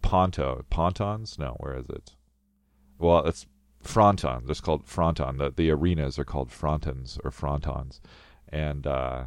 Ponto. 0.01 0.65
Pontons? 0.69 1.39
No. 1.39 1.55
Where 1.59 1.77
is 1.77 1.89
it? 1.89 2.15
Well, 2.97 3.25
it's 3.25 3.45
frontons. 3.83 4.49
It's 4.49 4.59
called 4.59 4.85
fronton. 4.85 5.37
The 5.37 5.49
the 5.49 5.71
arenas 5.71 6.19
are 6.19 6.25
called 6.25 6.49
frontons 6.49 7.17
or 7.23 7.31
frontons, 7.31 8.01
and 8.49 8.85
uh, 8.87 9.25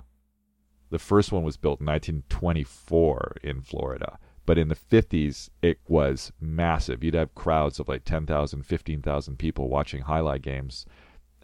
the 0.90 0.98
first 0.98 1.32
one 1.32 1.42
was 1.42 1.56
built 1.56 1.80
in 1.80 1.86
1924 1.86 3.36
in 3.42 3.60
Florida. 3.62 4.18
But 4.44 4.58
in 4.58 4.68
the 4.68 4.74
50s, 4.74 5.48
it 5.62 5.78
was 5.86 6.32
massive. 6.40 7.04
You'd 7.04 7.14
have 7.14 7.34
crowds 7.34 7.78
of 7.78 7.88
like 7.88 8.04
10,000, 8.04 8.62
15,000 8.64 9.38
people 9.38 9.68
watching 9.68 10.02
jai 10.02 10.18
alai 10.20 10.42
games. 10.42 10.84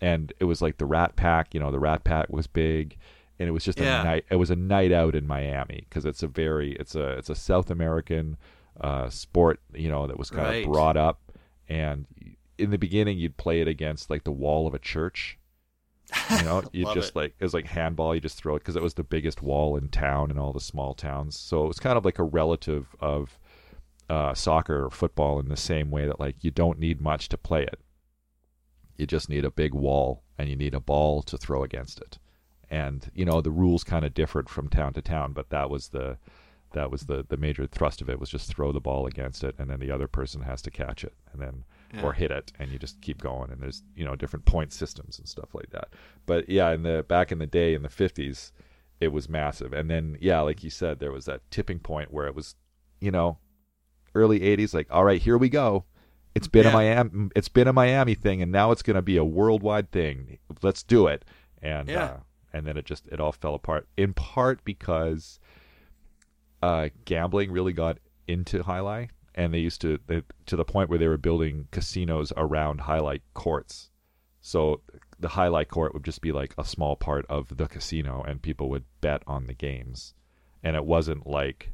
And 0.00 0.32
it 0.40 0.44
was 0.44 0.60
like 0.60 0.78
the 0.78 0.84
Rat 0.86 1.14
Pack, 1.16 1.54
you 1.54 1.60
know, 1.60 1.70
the 1.70 1.78
Rat 1.78 2.02
Pack 2.04 2.28
was 2.30 2.46
big. 2.48 2.96
And 3.38 3.48
it 3.48 3.52
was 3.52 3.64
just 3.64 3.78
Yeah. 3.78 4.00
a 4.00 4.04
night. 4.04 4.24
It 4.30 4.36
was 4.36 4.50
a 4.50 4.56
night 4.56 4.90
out 4.90 5.14
in 5.14 5.26
Miami 5.28 5.86
because 5.88 6.04
it's 6.04 6.24
a 6.24 6.26
very, 6.26 6.72
it's 6.72 6.96
a, 6.96 7.10
it's 7.18 7.30
a 7.30 7.36
South 7.36 7.70
American 7.70 8.36
uh, 8.80 9.08
sport, 9.10 9.60
you 9.72 9.88
know, 9.88 10.06
that 10.08 10.18
was 10.18 10.30
kind 10.30 10.42
Right. 10.48 10.64
of 10.66 10.72
brought 10.72 10.96
up. 10.96 11.20
And 11.68 12.06
in 12.58 12.70
the 12.70 12.78
beginning, 12.78 13.18
you'd 13.18 13.36
play 13.36 13.60
it 13.60 13.68
against 13.68 14.10
like 14.10 14.24
the 14.24 14.32
wall 14.32 14.66
of 14.66 14.74
a 14.74 14.78
church. 14.80 15.38
You 16.30 16.42
know, 16.42 16.62
you 16.72 16.92
just 16.94 17.10
it. 17.10 17.16
like 17.16 17.34
it 17.38 17.44
was 17.44 17.54
like 17.54 17.66
handball. 17.66 18.14
You 18.14 18.20
just 18.20 18.38
throw 18.38 18.56
it 18.56 18.60
because 18.60 18.76
it 18.76 18.82
was 18.82 18.94
the 18.94 19.04
biggest 19.04 19.42
wall 19.42 19.76
in 19.76 19.88
town 19.88 20.30
in 20.30 20.38
all 20.38 20.52
the 20.52 20.60
small 20.60 20.94
towns. 20.94 21.38
So 21.38 21.64
it 21.64 21.68
was 21.68 21.78
kind 21.78 21.98
of 21.98 22.04
like 22.04 22.18
a 22.18 22.24
relative 22.24 22.94
of 23.00 23.38
uh, 24.08 24.34
soccer 24.34 24.84
or 24.86 24.90
football 24.90 25.38
in 25.38 25.48
the 25.48 25.56
same 25.56 25.90
way 25.90 26.06
that 26.06 26.20
like 26.20 26.36
you 26.42 26.50
don't 26.50 26.78
need 26.78 27.00
much 27.00 27.28
to 27.30 27.36
play 27.38 27.62
it. 27.62 27.80
You 28.96 29.06
just 29.06 29.28
need 29.28 29.44
a 29.44 29.50
big 29.50 29.74
wall 29.74 30.22
and 30.38 30.48
you 30.48 30.56
need 30.56 30.74
a 30.74 30.80
ball 30.80 31.22
to 31.22 31.36
throw 31.36 31.62
against 31.62 32.00
it. 32.00 32.18
And 32.70 33.10
you 33.14 33.24
know 33.24 33.40
the 33.40 33.50
rules 33.50 33.84
kind 33.84 34.04
of 34.04 34.14
differed 34.14 34.48
from 34.48 34.68
town 34.68 34.92
to 34.94 35.02
town, 35.02 35.32
but 35.32 35.50
that 35.50 35.70
was 35.70 35.88
the 35.88 36.18
that 36.72 36.90
was 36.90 37.02
the 37.02 37.24
the 37.28 37.36
major 37.36 37.66
thrust 37.66 38.00
of 38.00 38.08
it 38.08 38.20
was 38.20 38.30
just 38.30 38.48
throw 38.48 38.72
the 38.72 38.80
ball 38.80 39.06
against 39.06 39.42
it 39.42 39.54
and 39.58 39.70
then 39.70 39.80
the 39.80 39.90
other 39.90 40.06
person 40.06 40.42
has 40.42 40.60
to 40.62 40.70
catch 40.70 41.02
it 41.02 41.14
and 41.32 41.40
then 41.40 41.64
or 42.02 42.12
hit 42.12 42.30
it 42.30 42.52
and 42.58 42.70
you 42.70 42.78
just 42.78 43.00
keep 43.00 43.20
going 43.22 43.50
and 43.50 43.62
there's 43.62 43.82
you 43.96 44.04
know 44.04 44.14
different 44.14 44.44
point 44.44 44.72
systems 44.72 45.18
and 45.18 45.26
stuff 45.28 45.54
like 45.54 45.70
that. 45.70 45.88
But 46.26 46.48
yeah 46.48 46.70
in 46.72 46.82
the 46.82 47.04
back 47.08 47.32
in 47.32 47.38
the 47.38 47.46
day 47.46 47.74
in 47.74 47.82
the 47.82 47.88
50s 47.88 48.52
it 49.00 49.08
was 49.08 49.28
massive. 49.28 49.72
And 49.72 49.88
then 49.90 50.16
yeah 50.20 50.40
like 50.40 50.62
you 50.62 50.70
said 50.70 50.98
there 50.98 51.12
was 51.12 51.24
that 51.26 51.40
tipping 51.50 51.78
point 51.78 52.12
where 52.12 52.26
it 52.26 52.34
was 52.34 52.54
you 53.00 53.10
know 53.10 53.38
early 54.14 54.40
80s 54.40 54.74
like 54.74 54.88
all 54.90 55.04
right 55.04 55.20
here 55.22 55.38
we 55.38 55.48
go. 55.48 55.84
It's 56.34 56.46
been 56.48 56.66
a 56.66 56.70
miami 56.70 57.30
it's 57.34 57.48
been 57.48 57.68
a 57.68 57.72
miami 57.72 58.14
thing 58.14 58.42
and 58.42 58.52
now 58.52 58.70
it's 58.70 58.82
going 58.82 58.96
to 58.96 59.02
be 59.02 59.16
a 59.16 59.24
worldwide 59.24 59.90
thing. 59.90 60.38
Let's 60.62 60.82
do 60.82 61.06
it. 61.06 61.24
And 61.62 61.88
Yeah. 61.88 62.04
uh, 62.04 62.16
and 62.52 62.66
then 62.66 62.76
it 62.76 62.84
just 62.84 63.06
it 63.08 63.18
all 63.20 63.32
fell 63.32 63.54
apart 63.54 63.88
in 63.96 64.12
part 64.14 64.64
because 64.64 65.38
uh, 66.62 66.88
gambling 67.04 67.50
really 67.52 67.72
got 67.72 67.98
into 68.26 68.58
jai 68.62 68.78
alai 68.78 69.08
and 69.38 69.54
they 69.54 69.58
used 69.58 69.80
to 69.80 69.98
they, 70.06 70.22
to 70.46 70.56
the 70.56 70.64
point 70.64 70.90
where 70.90 70.98
they 70.98 71.08
were 71.08 71.16
building 71.16 71.68
casinos 71.70 72.32
around 72.36 72.80
jai 72.82 72.98
alai 72.98 73.20
courts 73.34 73.90
so 74.40 74.80
the 75.18 75.28
jai 75.28 75.46
alai 75.48 75.66
court 75.66 75.94
would 75.94 76.04
just 76.04 76.20
be 76.20 76.32
like 76.32 76.54
a 76.58 76.64
small 76.64 76.96
part 76.96 77.24
of 77.28 77.56
the 77.56 77.66
casino 77.66 78.22
and 78.26 78.42
people 78.42 78.68
would 78.68 78.84
bet 79.00 79.22
on 79.26 79.46
the 79.46 79.54
games 79.54 80.14
and 80.62 80.76
it 80.76 80.84
wasn't 80.84 81.26
like 81.26 81.72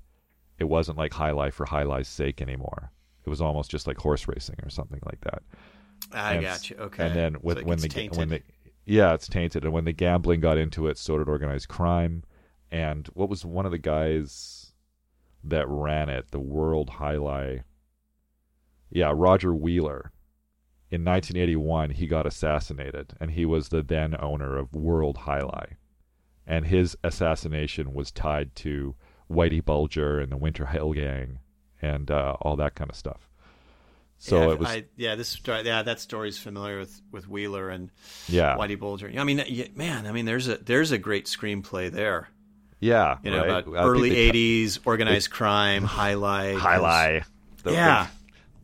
it 0.58 0.64
wasn't 0.64 0.96
like 0.96 1.14
jai 1.14 1.30
alai 1.30 1.52
for 1.52 1.66
jai 1.66 1.82
alai's 1.82 2.08
sake 2.08 2.40
anymore 2.40 2.92
it 3.24 3.30
was 3.30 3.40
almost 3.40 3.70
just 3.70 3.86
like 3.86 3.96
horse 3.96 4.28
racing 4.28 4.56
or 4.62 4.70
something 4.70 5.00
like 5.06 5.20
that 5.22 5.42
I 6.12 6.34
and, 6.34 6.42
got 6.42 6.70
you. 6.70 6.76
Okay. 6.76 7.06
and 7.06 7.16
then 7.16 7.36
with, 7.42 7.58
it 7.58 7.66
when 7.66 7.78
the 7.78 7.88
tainted. 7.88 8.18
when 8.18 8.28
the 8.28 8.42
yeah, 8.86 9.14
it's 9.14 9.28
tainted. 9.28 9.64
And 9.64 9.72
when 9.72 9.84
the 9.84 9.92
gambling 9.92 10.40
got 10.40 10.58
into 10.58 10.88
it, 10.88 10.98
so 10.98 11.18
did 11.18 11.28
organized 11.28 11.68
crime. 11.68 12.22
And 12.70 13.06
what 13.14 13.28
was 13.28 13.44
one 13.44 13.64
of 13.66 13.72
the 13.72 13.78
guys 13.78 14.63
that 15.44 15.68
ran 15.68 16.08
it, 16.08 16.30
the 16.30 16.40
World 16.40 16.90
Jai 16.98 17.14
Alai? 17.14 17.62
Yeah, 18.90 19.12
Roger 19.14 19.54
Wheeler. 19.54 20.12
In 20.90 21.04
1981, 21.04 21.90
he 21.90 22.06
got 22.06 22.26
assassinated, 22.26 23.14
and 23.20 23.32
he 23.32 23.44
was 23.44 23.68
the 23.68 23.82
then 23.82 24.14
owner 24.20 24.56
of 24.56 24.74
World 24.74 25.18
Jai 25.24 25.40
Alai. 25.40 25.76
And 26.46 26.66
his 26.66 26.96
assassination 27.02 27.94
was 27.94 28.10
tied 28.10 28.54
to 28.56 28.94
Whitey 29.30 29.64
Bulger 29.64 30.20
and 30.20 30.30
the 30.30 30.36
Winter 30.36 30.66
Hill 30.66 30.92
Gang 30.92 31.38
and 31.80 32.10
uh, 32.10 32.36
all 32.40 32.56
that 32.56 32.74
kind 32.74 32.90
of 32.90 32.96
stuff. 32.96 33.28
So 34.18 34.38
yeah, 34.38 34.52
it 34.52 34.58
was, 34.58 34.68
I, 34.68 34.84
yeah, 34.96 35.14
this 35.16 35.28
story, 35.28 35.62
yeah, 35.64 35.82
that 35.82 36.00
story's 36.00 36.38
familiar 36.38 36.78
with 36.78 37.02
with 37.10 37.28
Wheeler 37.28 37.68
and 37.68 37.90
yeah, 38.28 38.56
Whitey 38.56 38.78
Bulger. 38.78 39.12
I 39.18 39.24
mean, 39.24 39.70
man, 39.74 40.06
I 40.06 40.12
mean, 40.12 40.24
there's 40.24 40.48
a 40.48 40.56
there's 40.56 40.92
a 40.92 40.98
great 40.98 41.26
screenplay 41.26 41.90
there. 41.90 42.28
Yeah, 42.80 43.16
You 43.22 43.30
know, 43.30 43.38
right? 43.46 43.66
about 43.66 43.76
I 43.76 43.84
early 43.88 44.10
they- 44.10 44.30
'80s 44.30 44.78
organized 44.84 45.30
crime 45.30 45.86
jai 45.86 46.14
alai. 46.14 46.56
highlight. 46.58 47.22
The 47.62 47.72
Yeah. 47.72 48.06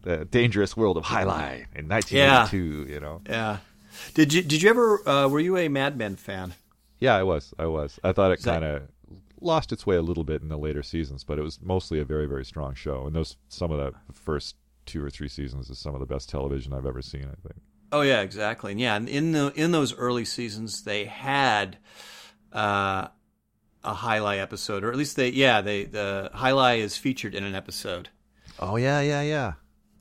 big- 0.03 0.19
the 0.19 0.25
dangerous 0.27 0.77
world 0.77 0.97
of 0.97 1.05
High 1.05 1.25
jai 1.25 1.67
alai 1.73 1.79
in 1.79 1.89
1982. 1.89 2.87
You 2.93 3.01
know. 3.01 3.23
Yeah. 3.29 3.59
Did 4.15 4.33
you 4.33 4.43
did 4.43 4.63
you 4.63 4.71
ever 4.71 5.09
uh, 5.09 5.29
were 5.29 5.41
you 5.41 5.57
a 5.57 5.69
Mad 5.69 5.97
Men 5.97 6.17
fan? 6.17 6.55
Yeah, 6.99 7.17
I 7.17 7.23
was. 7.23 7.55
I 7.59 7.67
was. 7.67 7.99
I 8.05 8.13
thought 8.13 8.31
it 8.33 8.43
kind 8.43 8.65
of 8.65 8.83
lost 9.41 9.73
its 9.73 9.87
way 9.87 9.97
a 9.97 10.03
little 10.03 10.25
bit 10.25 10.43
in 10.43 10.49
the 10.49 10.59
later 10.59 10.83
seasons, 10.83 11.25
but 11.25 11.39
it 11.39 11.43
was 11.43 11.59
mostly 11.63 11.99
a 11.99 12.05
very, 12.05 12.27
very 12.27 12.45
strong 12.45 12.75
show. 12.75 13.07
And 13.07 13.17
those 13.17 13.37
some 13.49 13.71
of 13.71 13.79
the 13.79 13.95
first 14.13 14.57
two 14.85 15.03
or 15.03 15.09
three 15.09 15.29
seasons 15.29 15.71
is 15.71 15.79
some 15.79 15.95
of 15.95 16.01
the 16.01 16.07
best 16.07 16.29
television 16.29 16.75
I've 16.75 16.85
ever 16.87 17.01
seen. 17.01 17.23
I 17.25 17.37
think. 17.49 17.61
Oh 17.93 18.03
yeah, 18.03 18.21
exactly. 18.21 18.73
And 18.73 18.81
yeah, 18.81 18.97
and 18.97 19.09
in 19.09 19.33
the 19.33 19.51
in 19.57 19.73
those 19.73 19.95
early 19.97 20.25
seasons, 20.27 20.83
they 20.85 21.07
had 21.07 21.79
uh, 22.53 23.09
a 23.85 23.95
jai 23.95 24.19
alai 24.19 24.39
episode, 24.41 24.85
or 24.85 24.91
at 24.91 24.97
least 24.97 25.17
they 25.17 25.29
yeah 25.31 25.61
they 25.61 25.85
the 25.85 26.31
jai 26.35 26.51
alai 26.51 26.79
is 26.79 26.97
featured 26.97 27.35
in 27.35 27.45
an 27.45 27.55
episode, 27.55 28.09
Oh 28.59 28.77
yeah, 28.77 29.01
yeah, 29.01 29.23
yeah. 29.23 29.53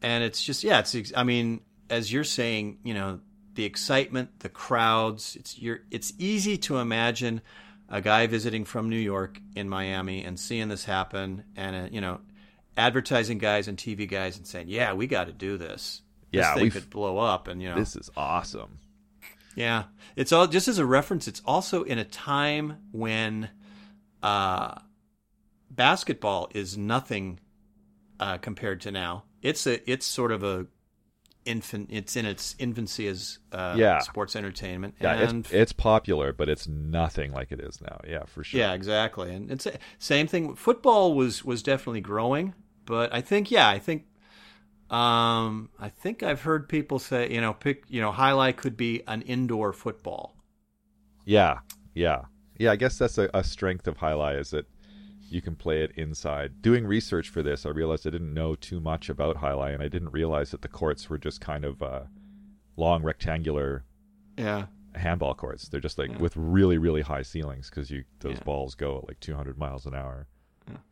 and 0.02 0.24
it's 0.24 0.44
just 0.44 0.64
yeah 0.64 0.80
it's 0.80 0.96
I 1.16 1.24
mean 1.24 1.62
as 1.90 2.12
you're 2.12 2.24
saying 2.24 2.80
you 2.84 2.94
know 2.94 3.20
the 3.56 3.66
excitement, 3.66 4.40
the 4.40 4.50
crowds. 4.50 5.36
It's 5.36 5.58
you're 5.60 5.80
it's 5.92 6.14
easy 6.18 6.58
to 6.60 6.78
imagine 6.78 7.42
a 7.90 8.00
guy 8.02 8.28
visiting 8.28 8.64
from 8.66 8.90
New 8.90 8.98
York 8.98 9.40
in 9.56 9.68
Miami 9.68 10.24
and 10.24 10.40
seeing 10.40 10.68
this 10.70 10.86
happen, 10.86 11.44
and 11.56 11.76
uh, 11.76 11.90
you 11.92 12.00
know 12.02 12.20
advertising 12.78 13.38
guys 13.38 13.68
and 13.68 13.78
TV 13.78 14.10
guys 14.10 14.38
and 14.38 14.48
saying 14.48 14.68
yeah 14.70 14.94
we 14.94 15.08
got 15.08 15.26
to 15.28 15.34
do 15.34 15.58
this. 15.58 16.02
Yeah, 16.32 16.42
this 16.42 16.54
thing 16.54 16.64
we've- 16.64 16.80
could 16.80 16.90
blow 16.90 17.18
up, 17.18 17.48
and 17.48 17.62
you 17.62 17.70
know 17.70 17.76
This 17.76 17.96
is 17.96 18.10
awesome. 18.16 18.80
Yeah, 19.56 19.86
it's 20.16 20.32
all 20.32 20.48
just 20.48 20.68
as 20.68 20.78
a 20.78 20.86
reference. 20.86 21.28
It's 21.28 21.42
also 21.46 21.84
in 21.84 21.98
a 21.98 22.06
time 22.06 22.78
when 22.92 23.50
uh, 24.24 24.80
basketball 25.72 26.50
is 26.54 26.78
nothing 26.78 27.40
uh, 28.20 28.38
compared 28.38 28.82
to 28.82 28.92
now. 28.92 29.24
It's 29.42 29.66
a 29.68 29.90
it's 29.90 30.06
sort 30.06 30.32
of 30.32 30.44
a 30.44 30.68
infant. 31.46 31.90
It's 31.92 32.16
in 32.16 32.26
its 32.26 32.56
infancy 32.60 33.08
as 33.08 33.40
uh, 33.52 33.76
Yeah. 33.78 34.00
sports 34.00 34.36
entertainment. 34.36 34.96
Yeah, 35.02 35.14
and 35.14 35.46
it's 35.46 35.54
it's 35.54 35.74
popular, 35.74 36.34
but 36.34 36.50
it's 36.50 36.68
nothing 36.68 37.32
like 37.32 37.52
it 37.52 37.60
is 37.60 37.80
now. 37.82 38.02
Yeah, 38.08 38.26
for 38.26 38.44
sure. 38.44 38.60
yeah, 38.60 38.74
exactly. 38.74 39.34
And 39.34 39.50
it's 39.52 39.68
same 40.00 40.28
thing. 40.28 40.56
Football 40.56 41.14
was 41.14 41.46
was 41.46 41.64
definitely 41.64 42.02
growing, 42.02 42.54
but 42.86 43.14
I 43.14 43.22
think 43.22 43.52
yeah, 43.52 43.68
I 43.68 43.80
think. 43.80 44.06
Um, 44.90 45.70
I 45.80 45.90
think 45.90 46.24
I've 46.24 46.42
heard 46.42 46.68
people 46.68 46.98
say, 46.98 47.32
you 47.32 47.40
know, 47.42 47.54
pick, 47.54 47.84
you 47.90 48.02
know, 48.02 48.12
jai 48.12 48.32
alai 48.32 48.58
could 48.58 48.76
be 48.76 49.04
an 49.08 49.22
indoor 49.22 49.72
football. 49.72 50.36
Yeah, 51.26 51.60
yeah, 51.94 52.22
yeah. 52.60 52.72
I 52.72 52.76
guess 52.76 52.98
that's 52.98 53.18
a, 53.18 53.30
a 53.34 53.44
strength 53.44 53.88
of 53.88 53.98
Jai 54.00 54.12
alai 54.12 54.40
is 54.40 54.52
that 54.52 54.66
you 55.32 55.42
can 55.42 55.56
play 55.56 55.84
it 55.84 55.92
inside. 55.96 56.62
Doing 56.62 56.86
research 56.86 57.30
for 57.30 57.42
this, 57.44 57.66
I 57.66 57.70
realized 57.70 58.06
I 58.06 58.10
didn't 58.12 58.34
know 58.34 58.56
too 58.56 58.80
much 58.80 59.10
about 59.10 59.40
Jai 59.42 59.52
alai, 59.52 59.74
and 59.74 59.82
I 59.84 59.88
didn't 59.88 60.10
realize 60.10 60.52
that 60.52 60.62
the 60.62 60.68
courts 60.68 61.10
were 61.10 61.18
just 61.18 61.40
kind 61.42 61.66
of 61.66 61.82
uh, 61.82 62.02
long 62.78 63.04
rectangular 63.04 63.84
Yeah. 64.38 64.68
handball 64.96 65.36
courts. 65.36 65.68
They're 65.70 65.80
just 65.82 65.98
like 65.98 66.10
Yeah. 66.12 66.18
with 66.18 66.36
really, 66.36 66.78
really 66.78 67.02
high 67.02 67.22
ceilings 67.24 67.70
because 67.70 67.92
you 67.92 68.04
those 68.20 68.38
Yeah. 68.38 68.44
balls 68.44 68.76
go 68.76 68.98
at 69.00 69.08
like 69.08 69.20
200 69.20 69.58
miles 69.58 69.86
an 69.86 69.94
hour. 69.94 70.28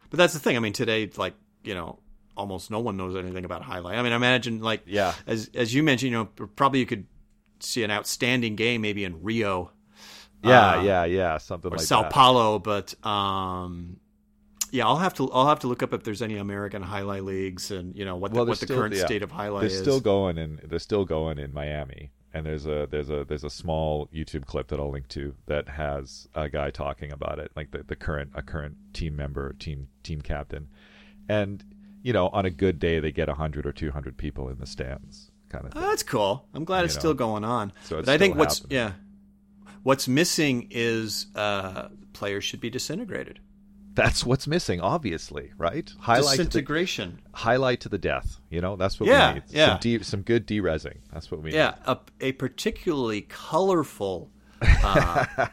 But 0.10 0.18
that's 0.18 0.34
the 0.34 0.40
thing. 0.40 0.56
I 0.56 0.60
mean, 0.60 0.74
today, 0.74 1.10
like 1.18 1.34
you 1.64 1.74
know, 1.74 2.00
almost 2.38 2.70
no 2.72 2.80
one 2.80 2.96
knows 2.96 3.16
anything 3.16 3.44
about 3.44 3.64
jai 3.64 3.80
alai. 3.80 3.98
I 3.98 4.04
mean, 4.04 4.12
I 4.14 4.16
imagine 4.16 4.62
like 4.62 4.84
Yeah. 4.86 5.14
as 5.26 5.50
as 5.56 5.74
you 5.74 5.82
mentioned, 5.84 6.12
you 6.12 6.18
know, 6.18 6.26
probably 6.56 6.80
you 6.80 6.86
could 6.86 7.08
see 7.60 7.84
an 7.84 7.90
outstanding 7.92 8.56
game 8.56 8.82
maybe 8.82 9.04
in 9.04 9.24
Rio 9.24 9.72
Yeah, 10.44 10.78
Uh, 10.78 10.82
yeah, 10.84 11.06
yeah, 11.06 11.38
something 11.38 11.72
or 11.72 11.78
like 11.78 11.86
Sao 11.86 12.04
that. 12.04 12.12
Paulo, 12.12 12.60
but 12.60 12.94
um, 13.06 13.98
yeah, 14.72 14.86
I'll 14.86 14.98
have 14.98 15.14
to 15.16 15.32
I'll 15.32 15.48
have 15.48 15.60
to 15.60 15.68
look 15.68 15.82
up 15.82 15.94
if 15.94 16.04
there's 16.04 16.22
any 16.22 16.38
American 16.38 16.84
jai 16.84 17.02
alai 17.02 17.24
leagues 17.24 17.72
and 17.72 17.96
you 17.96 18.06
know 18.06 18.16
what 18.16 18.32
the, 18.32 18.38
Well, 18.38 18.46
what 18.46 18.60
the 18.60 18.66
still- 18.66 18.78
current 18.78 18.96
yeah. 18.96 19.06
state 19.06 19.24
of 19.24 19.32
jai 19.32 19.48
alai 19.48 19.62
they're 19.62 19.70
is. 19.70 19.80
still 19.80 20.00
going 20.00 20.38
in 20.38 20.60
they're 20.64 20.80
still 20.80 21.06
going 21.06 21.40
in 21.40 21.54
Miami 21.54 22.12
and 22.34 22.46
there's 22.46 22.66
a 22.68 22.88
there's 22.92 23.10
a 23.10 23.24
there's 23.26 23.44
a 23.46 23.50
small 23.50 24.08
YouTube 24.14 24.46
clip 24.46 24.68
that 24.68 24.80
I'll 24.80 24.92
link 24.92 25.08
to 25.10 25.34
that 25.48 25.70
has 25.70 26.28
a 26.36 26.50
guy 26.50 26.70
talking 26.70 27.12
about 27.12 27.40
it 27.40 27.52
like 27.56 27.72
the, 27.72 27.84
the 27.84 27.96
current 27.96 28.32
a 28.36 28.42
current 28.44 28.76
team 28.94 29.16
member 29.16 29.54
team 29.54 29.88
team 30.04 30.22
captain 30.22 30.68
and 31.30 31.64
you 32.04 32.14
know 32.14 32.28
on 32.30 32.46
a 32.46 32.50
good 32.52 32.78
day 32.78 33.00
they 33.00 33.12
get 33.12 33.28
100 33.28 33.66
or 33.66 33.72
200 33.72 34.18
people 34.18 34.50
in 34.50 34.60
the 34.60 34.68
stands 34.68 35.32
kind 35.50 35.66
of 35.66 35.72
Oh, 35.76 35.82
that's 35.82 36.04
cool. 36.04 36.46
I'm 36.54 36.66
glad 36.66 36.80
You 36.80 36.86
it's 36.86 36.96
know. 36.96 37.00
still 37.00 37.14
going 37.14 37.46
on. 37.46 37.72
So 37.86 38.00
it's 38.00 38.06
but 38.06 38.14
I 38.14 38.18
think 38.18 38.34
still 38.34 38.40
what's 38.40 38.62
yeah, 38.70 38.92
what's 39.88 40.08
missing 40.08 40.68
is 40.70 41.28
uh, 41.36 41.88
players 42.14 42.44
should 42.44 42.60
be 42.60 42.70
disintegrated. 42.70 43.40
that's 43.94 44.22
what's 44.30 44.46
missing 44.56 44.80
obviously 44.82 45.46
right 45.58 45.88
jai 46.06 46.20
alai 46.20 46.32
to 46.32 46.38
the, 46.38 46.44
Disintegration. 46.50 47.10
jai 47.42 47.56
alai 47.58 47.74
to 47.84 47.90
the 47.96 47.98
death 48.12 48.30
you 48.56 48.62
know 48.64 48.76
that's 48.82 48.96
what 49.00 49.08
Yeah, 49.10 49.28
we 49.30 49.34
need 49.40 49.44
yeah. 49.50 49.68
some 49.70 49.80
de- 49.86 50.04
some 50.12 50.22
good 50.32 50.44
de-resing 50.52 50.98
that's 51.14 51.28
what 51.32 51.40
we 51.44 51.50
Yeah, 51.60 51.72
need 51.72 51.94
a, 51.94 51.98
a 52.30 52.32
particularly 52.34 53.22
colorful 53.50 54.18
uh, 54.84 55.48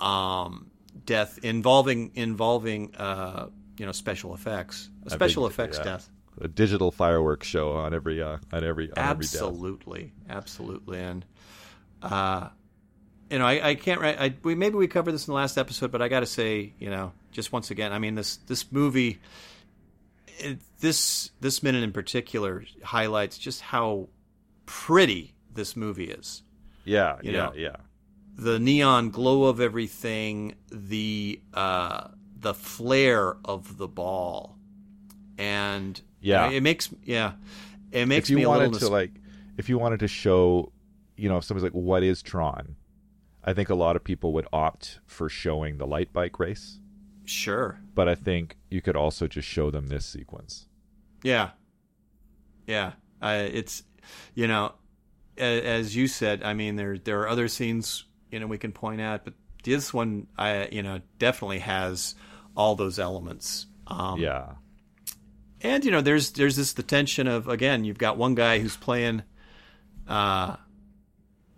um, 0.00 0.70
death 1.04 1.38
involving 1.42 2.10
involving 2.14 2.94
uh, 2.96 3.46
you 3.78 3.86
know 3.86 3.92
special 3.92 4.34
effects, 4.34 4.90
a 5.06 5.10
special 5.10 5.42
big- 5.44 5.52
effects 5.52 5.78
yeah. 5.78 5.84
death. 5.84 6.04
a 6.40 6.48
digital 6.48 6.90
fireworks 6.90 7.46
show 7.46 7.72
on 7.72 7.92
every 7.94 8.22
uh, 8.22 8.38
on 8.52 8.64
every 8.64 8.86
on 8.92 8.98
every 8.98 9.26
death. 9.26 9.34
Absolutely, 9.42 10.12
absolutely, 10.28 10.98
and 11.00 11.24
uh, 12.02 12.48
you 13.30 13.38
know, 13.38 13.46
I, 13.46 13.68
I 13.70 13.74
can't. 13.74 14.00
write- 14.00 14.18
I 14.20 14.34
we 14.42 14.54
maybe 14.54 14.76
we 14.76 14.86
covered 14.88 15.12
this 15.12 15.26
in 15.26 15.32
the 15.32 15.36
last 15.36 15.58
episode, 15.58 15.90
but 15.92 16.00
I 16.02 16.08
got 16.08 16.20
to 16.20 16.26
say, 16.26 16.72
you 16.78 16.90
know, 16.90 17.12
just 17.32 17.52
once 17.52 17.70
again, 17.70 17.92
I 17.92 17.98
mean 17.98 18.14
this 18.14 18.36
this 18.46 18.70
movie, 18.72 19.18
it, 20.38 20.58
this 20.80 21.30
this 21.40 21.62
minute 21.62 21.82
in 21.82 21.92
particular 21.92 22.64
highlights 22.82 23.38
just 23.38 23.60
how 23.60 24.08
pretty 24.66 25.34
this 25.54 25.76
movie 25.76 26.10
is. 26.10 26.42
yeah 26.84 27.16
You 27.22 27.32
yeah 27.32 27.38
know. 27.46 27.52
yeah 27.56 27.76
the 28.36 28.58
neon 28.60 29.10
glow 29.10 29.44
of 29.44 29.60
everything, 29.60 30.54
the 30.70 31.40
uh, 31.54 32.08
the 32.38 32.54
flare 32.54 33.36
of 33.44 33.78
the 33.78 33.88
ball, 33.88 34.56
and 35.36 36.00
Yeah. 36.20 36.48
it 36.50 36.62
makes 36.62 36.88
yeah, 37.04 37.32
it 37.90 38.06
makes 38.06 38.26
if 38.26 38.30
you 38.30 38.36
me 38.36 38.46
wanted 38.46 38.74
to 38.74 38.88
like 38.88 39.10
if 39.56 39.68
you 39.68 39.76
wanted 39.78 40.00
to 40.00 40.08
show 40.08 40.70
you 41.16 41.28
know 41.28 41.38
if 41.38 41.44
somebody's 41.44 41.64
like 41.64 41.72
what 41.72 42.02
is 42.04 42.22
tron 42.22 42.76
i 43.48 43.52
think 43.54 43.68
a 43.70 43.74
lot 43.74 43.96
of 43.96 44.04
people 44.04 44.32
would 44.34 44.46
opt 44.52 45.00
for 45.06 45.28
showing 45.28 45.78
the 45.78 45.86
light 45.86 46.12
bike 46.12 46.38
race. 46.38 46.78
Sure, 47.24 47.78
but 47.94 48.08
i 48.08 48.14
think 48.14 48.56
you 48.70 48.80
could 48.80 48.96
also 48.96 49.26
just 49.26 49.48
show 49.48 49.70
them 49.70 49.88
this 49.88 50.06
sequence. 50.06 50.66
Yeah, 51.22 51.50
yeah. 52.66 52.92
Uh, 53.20 53.48
it's 53.52 53.82
you 54.34 54.46
know, 54.46 54.72
a- 55.36 55.62
as 55.62 55.96
you 55.96 56.06
said, 56.08 56.42
I 56.42 56.54
mean 56.54 56.76
there 56.76 56.96
there 56.98 57.20
are 57.22 57.28
other 57.28 57.48
scenes 57.48 58.04
you 58.30 58.38
know 58.40 58.46
we 58.46 58.58
can 58.58 58.72
point 58.72 59.00
out, 59.00 59.24
but 59.24 59.34
this 59.64 59.92
one 59.92 60.26
I 60.36 60.68
you 60.70 60.82
know 60.82 61.00
definitely 61.18 61.58
has 61.60 62.14
all 62.56 62.74
those 62.76 62.98
elements. 62.98 63.66
Um, 63.86 64.20
yeah. 64.20 64.52
And 65.60 65.84
you 65.84 65.90
know 65.90 66.00
there's 66.00 66.30
there's 66.32 66.56
this 66.56 66.72
the 66.74 66.82
tension 66.82 67.26
of 67.26 67.48
again 67.48 67.84
you've 67.84 67.98
got 67.98 68.16
one 68.16 68.34
guy 68.34 68.58
who's 68.60 68.76
playing 68.76 69.22
uh 70.06 70.56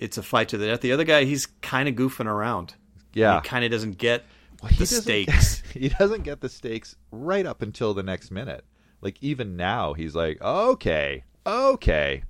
it's 0.00 0.18
a 0.18 0.22
fight 0.22 0.48
to 0.48 0.58
the 0.58 0.66
death. 0.66 0.80
The 0.80 0.90
other 0.92 1.04
guy 1.04 1.24
he's 1.24 1.46
kind 1.62 1.88
of 1.88 1.94
goofing 1.94 2.26
around. 2.26 2.74
Yeah. 3.14 3.40
He 3.40 3.48
kind 3.48 3.64
of 3.64 3.70
doesn't 3.70 3.98
get 3.98 4.24
Well, 4.62 4.70
the 4.72 4.78
doesn't 4.78 5.02
stakes. 5.02 5.60
get- 5.62 5.70
he 5.82 5.88
doesn't 5.90 6.22
get 6.24 6.40
the 6.40 6.48
stakes 6.48 6.96
right 7.12 7.46
up 7.46 7.62
until 7.62 7.94
the 7.94 8.02
next 8.02 8.30
minute. 8.32 8.64
Like 9.02 9.16
even 9.22 9.56
now 9.56 9.92
he's 9.94 10.14
like 10.16 10.40
okay 10.42 11.24
okay. 11.46 12.24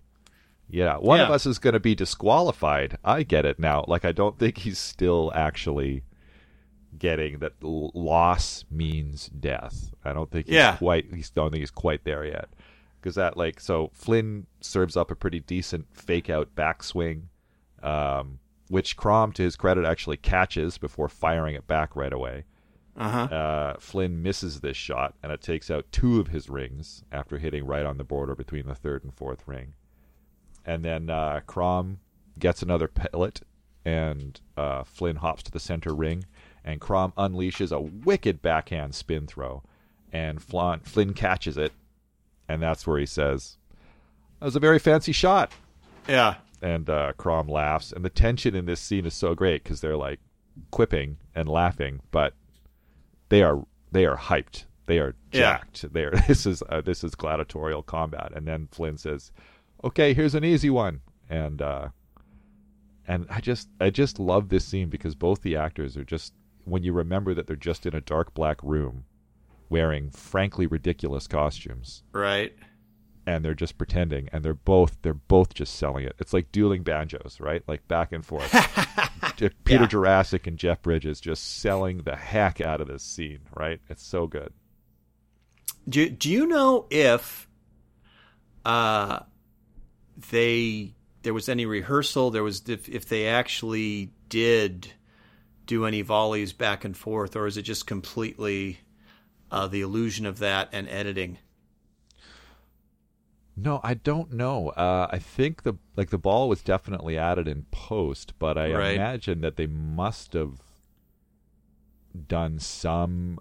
Yeah 0.68 0.96
one 0.98 1.20
of 1.20 1.30
us 1.30 1.46
is 1.46 1.58
going 1.58 1.72
to 1.74 1.80
be 1.80 1.94
disqualified. 1.94 2.98
I 3.04 3.22
get 3.22 3.44
it 3.46 3.58
now. 3.58 3.84
Like 3.88 4.04
i 4.04 4.12
don't 4.12 4.38
think 4.38 4.58
he's 4.58 4.78
still 4.78 5.32
actually 5.34 6.02
getting 6.98 7.38
that 7.38 7.52
l- 7.62 7.90
loss 7.94 8.64
means 8.70 9.28
death. 9.28 9.92
I 10.04 10.12
don't 10.12 10.30
think 10.30 10.46
he's 10.46 10.54
Yeah. 10.56 10.76
quite 10.76 11.06
he's 11.14 11.30
don't 11.30 11.50
think 11.50 11.60
he's 11.60 11.70
quite 11.70 12.04
there 12.04 12.24
yet. 12.24 12.48
Because 13.00 13.14
that 13.14 13.36
like 13.36 13.60
so 13.60 13.90
flynn 13.94 14.46
serves 14.60 14.96
up 14.96 15.10
a 15.10 15.14
pretty 15.16 15.40
decent 15.40 15.86
fake 15.92 16.28
out 16.28 16.54
backswing 16.54 17.22
um, 17.82 18.38
which 18.68 18.96
crom 18.96 19.32
to 19.32 19.42
his 19.42 19.56
credit 19.56 19.84
actually 19.84 20.16
catches 20.16 20.78
before 20.78 21.08
firing 21.08 21.54
it 21.54 21.66
back 21.66 21.96
right 21.96 22.12
away 22.12 22.44
uh-huh 22.96 23.34
uh, 23.34 23.76
Flynn 23.78 24.22
misses 24.22 24.60
this 24.60 24.76
shot, 24.76 25.14
and 25.22 25.32
it 25.32 25.40
takes 25.40 25.70
out 25.70 25.86
two 25.92 26.20
of 26.20 26.28
his 26.28 26.50
rings 26.50 27.02
after 27.12 27.38
hitting 27.38 27.64
right 27.64 27.86
on 27.86 27.96
the 27.98 28.04
border 28.04 28.34
between 28.34 28.66
the 28.66 28.74
third 28.74 29.04
and 29.04 29.14
fourth 29.14 29.46
ring. 29.46 29.74
And 30.66 30.84
then 30.84 31.08
uh, 31.08 31.40
Crom 31.46 32.00
gets 32.38 32.62
another 32.62 32.88
pellet, 32.88 33.40
and 33.84 34.38
uh, 34.56 34.84
Flynn 34.84 35.16
hops 35.16 35.42
to 35.44 35.50
the 35.50 35.60
center 35.60 35.94
ring, 35.94 36.24
and 36.64 36.80
Crom 36.80 37.12
unleashes 37.16 37.72
a 37.72 37.80
wicked 37.80 38.42
backhand 38.42 38.94
spin 38.94 39.26
throw, 39.26 39.62
and 40.12 40.42
Flynn 40.42 41.14
catches 41.14 41.56
it, 41.56 41.72
and 42.48 42.60
that's 42.60 42.86
where 42.86 42.98
he 42.98 43.06
says, 43.06 43.56
"That 44.40 44.46
was 44.46 44.56
a 44.56 44.60
very 44.60 44.78
fancy 44.78 45.12
shot." 45.12 45.52
yeah 46.08 46.34
and 46.62 46.88
uh, 46.90 47.12
Crom 47.16 47.48
laughs, 47.48 47.92
and 47.92 48.04
the 48.04 48.10
tension 48.10 48.54
in 48.54 48.66
this 48.66 48.80
scene 48.80 49.06
is 49.06 49.14
so 49.14 49.34
great 49.34 49.62
because 49.64 49.80
they're 49.80 49.96
like 49.96 50.20
quipping 50.70 51.16
and 51.34 51.48
laughing, 51.48 52.00
but 52.10 52.34
they 53.28 53.42
are 53.42 53.64
they 53.92 54.04
are 54.06 54.16
hyped. 54.16 54.64
They 54.86 54.98
are 54.98 55.14
Yeah. 55.32 55.58
jacked. 55.58 55.92
They 55.92 56.04
are. 56.04 56.10
This 56.28 56.46
is 56.46 56.62
uh, 56.68 56.80
this 56.80 57.04
is 57.04 57.14
gladiatorial 57.14 57.82
combat. 57.82 58.32
And 58.34 58.46
then 58.46 58.68
Flynn 58.72 58.98
says, 58.98 59.30
"Okay, 59.84 60.12
here's 60.14 60.34
an 60.34 60.44
easy 60.44 60.70
one." 60.70 61.00
And 61.28 61.62
uh, 61.62 61.88
and 63.06 63.26
I 63.30 63.40
just 63.40 63.68
I 63.80 63.90
just 63.90 64.18
love 64.18 64.48
this 64.48 64.64
scene 64.64 64.88
because 64.88 65.14
both 65.14 65.42
the 65.42 65.56
actors 65.56 65.96
are 65.96 66.04
just 66.04 66.32
when 66.64 66.82
you 66.82 66.92
remember 66.92 67.34
that 67.34 67.46
they're 67.46 67.56
just 67.56 67.86
in 67.86 67.94
a 67.94 68.00
dark 68.00 68.34
black 68.34 68.62
room 68.62 69.04
wearing 69.68 70.10
frankly 70.10 70.66
ridiculous 70.66 71.26
costumes 71.26 72.02
Right. 72.12 72.52
And 73.30 73.44
they're 73.44 73.54
just 73.54 73.78
pretending 73.78 74.28
and 74.32 74.44
they're 74.44 74.54
both 74.54 74.98
they're 75.02 75.14
both 75.14 75.54
just 75.54 75.76
selling 75.76 76.04
it. 76.04 76.16
It's 76.18 76.32
like 76.32 76.50
dueling 76.50 76.82
banjos, 76.82 77.36
right? 77.38 77.62
Like 77.68 77.86
back 77.86 78.10
and 78.10 78.26
forth. 78.26 78.50
Peter 79.36 79.50
Yeah. 79.84 79.86
Jurasik 79.86 80.46
and 80.48 80.58
Jeff 80.58 80.82
Bridges 80.82 81.20
just 81.20 81.60
selling 81.60 81.98
the 81.98 82.16
heck 82.16 82.60
out 82.60 82.80
of 82.80 82.88
this 82.88 83.04
scene, 83.04 83.40
right? 83.54 83.80
It's 83.88 84.02
so 84.02 84.26
good. 84.26 84.52
Do 85.88 86.10
Do 86.10 86.28
you 86.28 86.46
know 86.46 86.86
if 86.90 87.48
uh 88.64 89.20
they 90.30 90.94
there 91.22 91.32
was 91.34 91.48
any 91.48 91.66
rehearsal? 91.66 92.30
There 92.30 92.42
was 92.42 92.68
if 92.68 92.88
if 92.88 93.06
they 93.08 93.28
actually 93.28 94.12
did 94.28 94.92
do 95.66 95.86
any 95.86 96.02
volleys 96.02 96.52
back 96.52 96.84
and 96.84 96.96
forth, 96.96 97.36
or 97.36 97.46
is 97.46 97.56
it 97.56 97.62
just 97.62 97.86
completely 97.86 98.80
uh, 99.52 99.68
the 99.68 99.82
illusion 99.82 100.26
of 100.26 100.40
that 100.40 100.68
and 100.72 100.88
editing? 100.88 101.38
No, 103.62 103.80
I 103.82 103.94
don't 103.94 104.32
know. 104.32 104.70
Uh, 104.70 105.08
I 105.10 105.18
think 105.18 105.64
the 105.64 105.74
like 105.96 106.10
the 106.10 106.18
ball 106.18 106.48
was 106.48 106.62
definitely 106.62 107.18
added 107.18 107.46
in 107.46 107.66
post, 107.70 108.32
but 108.38 108.56
I 108.56 108.72
Right. 108.72 108.94
imagine 108.94 109.42
that 109.42 109.56
they 109.56 109.66
must 109.66 110.32
have 110.32 110.62
done 112.26 112.58
some 112.58 113.38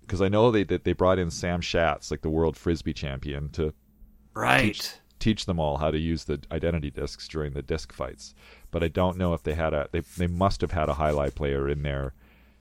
because 0.00 0.22
I 0.22 0.28
know 0.28 0.50
they 0.50 0.64
that 0.64 0.84
they 0.84 0.94
brought 0.94 1.18
in 1.18 1.30
Sam 1.30 1.60
Schatz, 1.60 2.10
like 2.10 2.22
the 2.22 2.30
world 2.30 2.56
frisbee 2.56 2.94
champion, 2.94 3.50
to 3.50 3.74
Right. 4.34 5.00
teach 5.18 5.46
them 5.46 5.60
all 5.60 5.76
how 5.78 5.90
to 5.90 5.98
use 5.98 6.24
the 6.24 6.40
identity 6.50 6.90
discs 6.90 7.28
during 7.28 7.52
the 7.52 7.62
disc 7.62 7.92
fights. 7.92 8.34
But 8.70 8.82
I 8.82 8.88
don't 8.88 9.18
know 9.18 9.34
if 9.34 9.42
they 9.42 9.54
had 9.54 9.74
a 9.74 9.88
they 9.92 10.00
they 10.00 10.26
must 10.26 10.62
have 10.62 10.72
had 10.72 10.88
a 10.88 10.94
jai 10.94 11.10
alai 11.12 11.34
player 11.34 11.68
in 11.68 11.82
there 11.82 12.14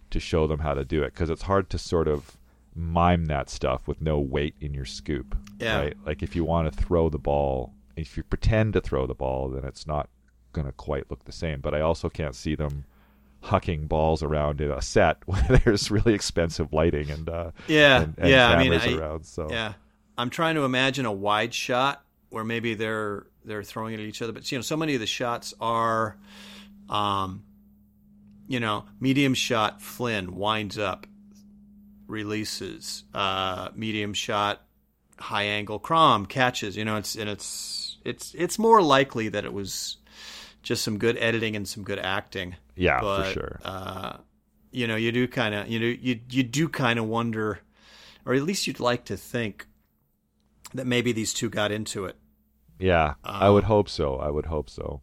to 0.10 0.20
show 0.20 0.48
them 0.48 0.60
how 0.60 0.74
to 0.74 0.84
do 0.84 1.02
it 1.02 1.14
because 1.14 1.30
it's 1.30 1.44
hard 1.44 1.70
to 1.70 1.78
sort 1.78 2.08
of 2.10 2.38
mime 2.76 3.26
that 3.26 3.50
stuff 3.50 3.88
with 3.88 4.02
no 4.02 4.20
weight 4.20 4.56
in 4.60 4.74
your 4.74 4.86
scoop. 4.86 5.38
Yeah. 5.60 5.80
Right? 5.80 5.98
Like 6.06 6.24
if 6.24 6.36
you 6.36 6.44
want 6.44 6.72
to 6.72 6.84
throw 6.84 7.10
the 7.10 7.20
ball, 7.20 7.74
if 7.96 8.18
you 8.18 8.24
pretend 8.24 8.74
to 8.74 8.82
throw 8.82 9.06
the 9.06 9.14
ball, 9.14 9.50
then 9.50 9.64
it's 9.66 9.86
not 9.86 10.10
going 10.52 10.66
to 10.68 10.74
quite 10.74 11.10
look 11.10 11.26
the 11.26 11.32
same. 11.32 11.62
But 11.62 11.74
I 11.74 11.82
also 11.82 12.10
can't 12.10 12.36
see 12.36 12.56
them 12.56 12.86
hucking 13.44 13.88
balls 13.88 14.24
around 14.24 14.62
in 14.62 14.72
a 14.72 14.82
set 14.82 15.18
where 15.28 15.44
there's 15.64 15.92
really 15.92 16.14
expensive 16.14 16.72
lighting 16.72 17.12
and 17.12 17.28
uh 17.30 17.52
Yeah. 17.68 18.04
and, 18.04 18.16
and 18.18 18.30
yeah. 18.30 18.50
I 18.50 18.58
mean, 18.58 18.72
cameras 18.72 18.94
I, 18.94 18.98
around. 18.98 19.26
So 19.26 19.48
Yeah, 19.50 19.74
I'm 20.18 20.30
trying 20.30 20.56
to 20.56 20.64
imagine 20.64 21.06
a 21.06 21.12
wide 21.12 21.54
shot 21.54 22.04
where 22.30 22.44
maybe 22.44 22.74
they're 22.74 23.28
they're 23.46 23.64
throwing 23.64 23.94
it 23.94 24.00
at 24.00 24.06
each 24.06 24.22
other, 24.22 24.32
but 24.32 24.50
you 24.52 24.58
know, 24.58 24.62
so 24.62 24.78
many 24.78 24.94
of 24.94 25.02
the 25.02 25.06
shots 25.06 25.54
are, 25.60 26.18
um, 26.90 27.44
you 28.48 28.60
know, 28.60 28.86
medium 29.00 29.34
shot. 29.34 29.82
Flynn 29.82 30.36
winds 30.36 30.78
up, 30.78 31.06
releases. 32.14 33.04
Uh, 33.14 33.70
medium 33.76 34.14
shot, 34.14 34.62
high 35.20 35.44
angle. 35.44 35.80
Crom 35.80 36.26
catches. 36.26 36.78
You 36.78 36.86
know, 36.86 36.98
it's 36.98 37.16
and 37.16 37.30
it's 37.30 37.98
it's 38.06 38.34
it's 38.36 38.58
more 38.60 38.82
likely 38.82 39.30
that 39.30 39.44
it 39.46 39.54
was 39.54 39.98
just 40.62 40.84
some 40.84 40.98
good 40.98 41.18
editing 41.18 41.56
and 41.56 41.68
some 41.68 41.84
good 41.84 42.00
acting. 42.00 42.56
yeah, 42.76 43.02
but, 43.02 43.26
for 43.26 43.32
sure. 43.34 43.60
Uh, 43.66 44.18
you 44.72 44.88
know, 44.88 44.96
you 44.96 45.12
do 45.12 45.28
kind 45.28 45.54
of 45.56 45.68
you 45.68 45.80
know 45.80 45.88
you 45.88 46.20
you 46.30 46.44
do 46.44 46.70
kind 46.70 47.00
of 47.00 47.06
wonder, 47.06 47.60
or 48.26 48.34
at 48.34 48.44
least 48.44 48.68
you'd 48.68 48.80
like 48.80 49.06
to 49.06 49.18
think 49.18 49.68
that 50.74 50.88
maybe 50.88 51.12
these 51.12 51.34
two 51.34 51.50
got 51.50 51.72
into 51.72 52.06
it. 52.06 52.16
Yeah, 52.80 53.16
I 53.24 53.48
Um, 53.48 53.54
would 53.54 53.66
hope 53.66 53.88
so. 53.90 54.16
I 54.18 54.30
would 54.30 54.48
hope 54.48 54.70
so. 54.70 55.02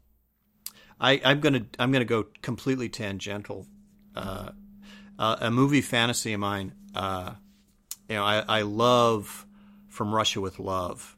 I, 1.01 1.21
I'm 1.25 1.41
gonna 1.41 1.67
I'm 1.79 1.93
gonna 1.93 2.05
go 2.05 2.27
completely 2.43 2.89
tangential. 2.89 3.67
Uh, 4.15 4.51
uh, 5.21 5.37
a 5.41 5.51
movie 5.53 5.83
fantasy 5.83 6.33
of 6.33 6.41
mine. 6.41 6.73
Uh, 6.95 7.35
you 8.09 8.17
know, 8.17 8.25
I, 8.25 8.43
I 8.49 8.63
love 8.63 9.47
From 9.89 10.13
Russia 10.13 10.41
with 10.41 10.59
Love 10.59 11.17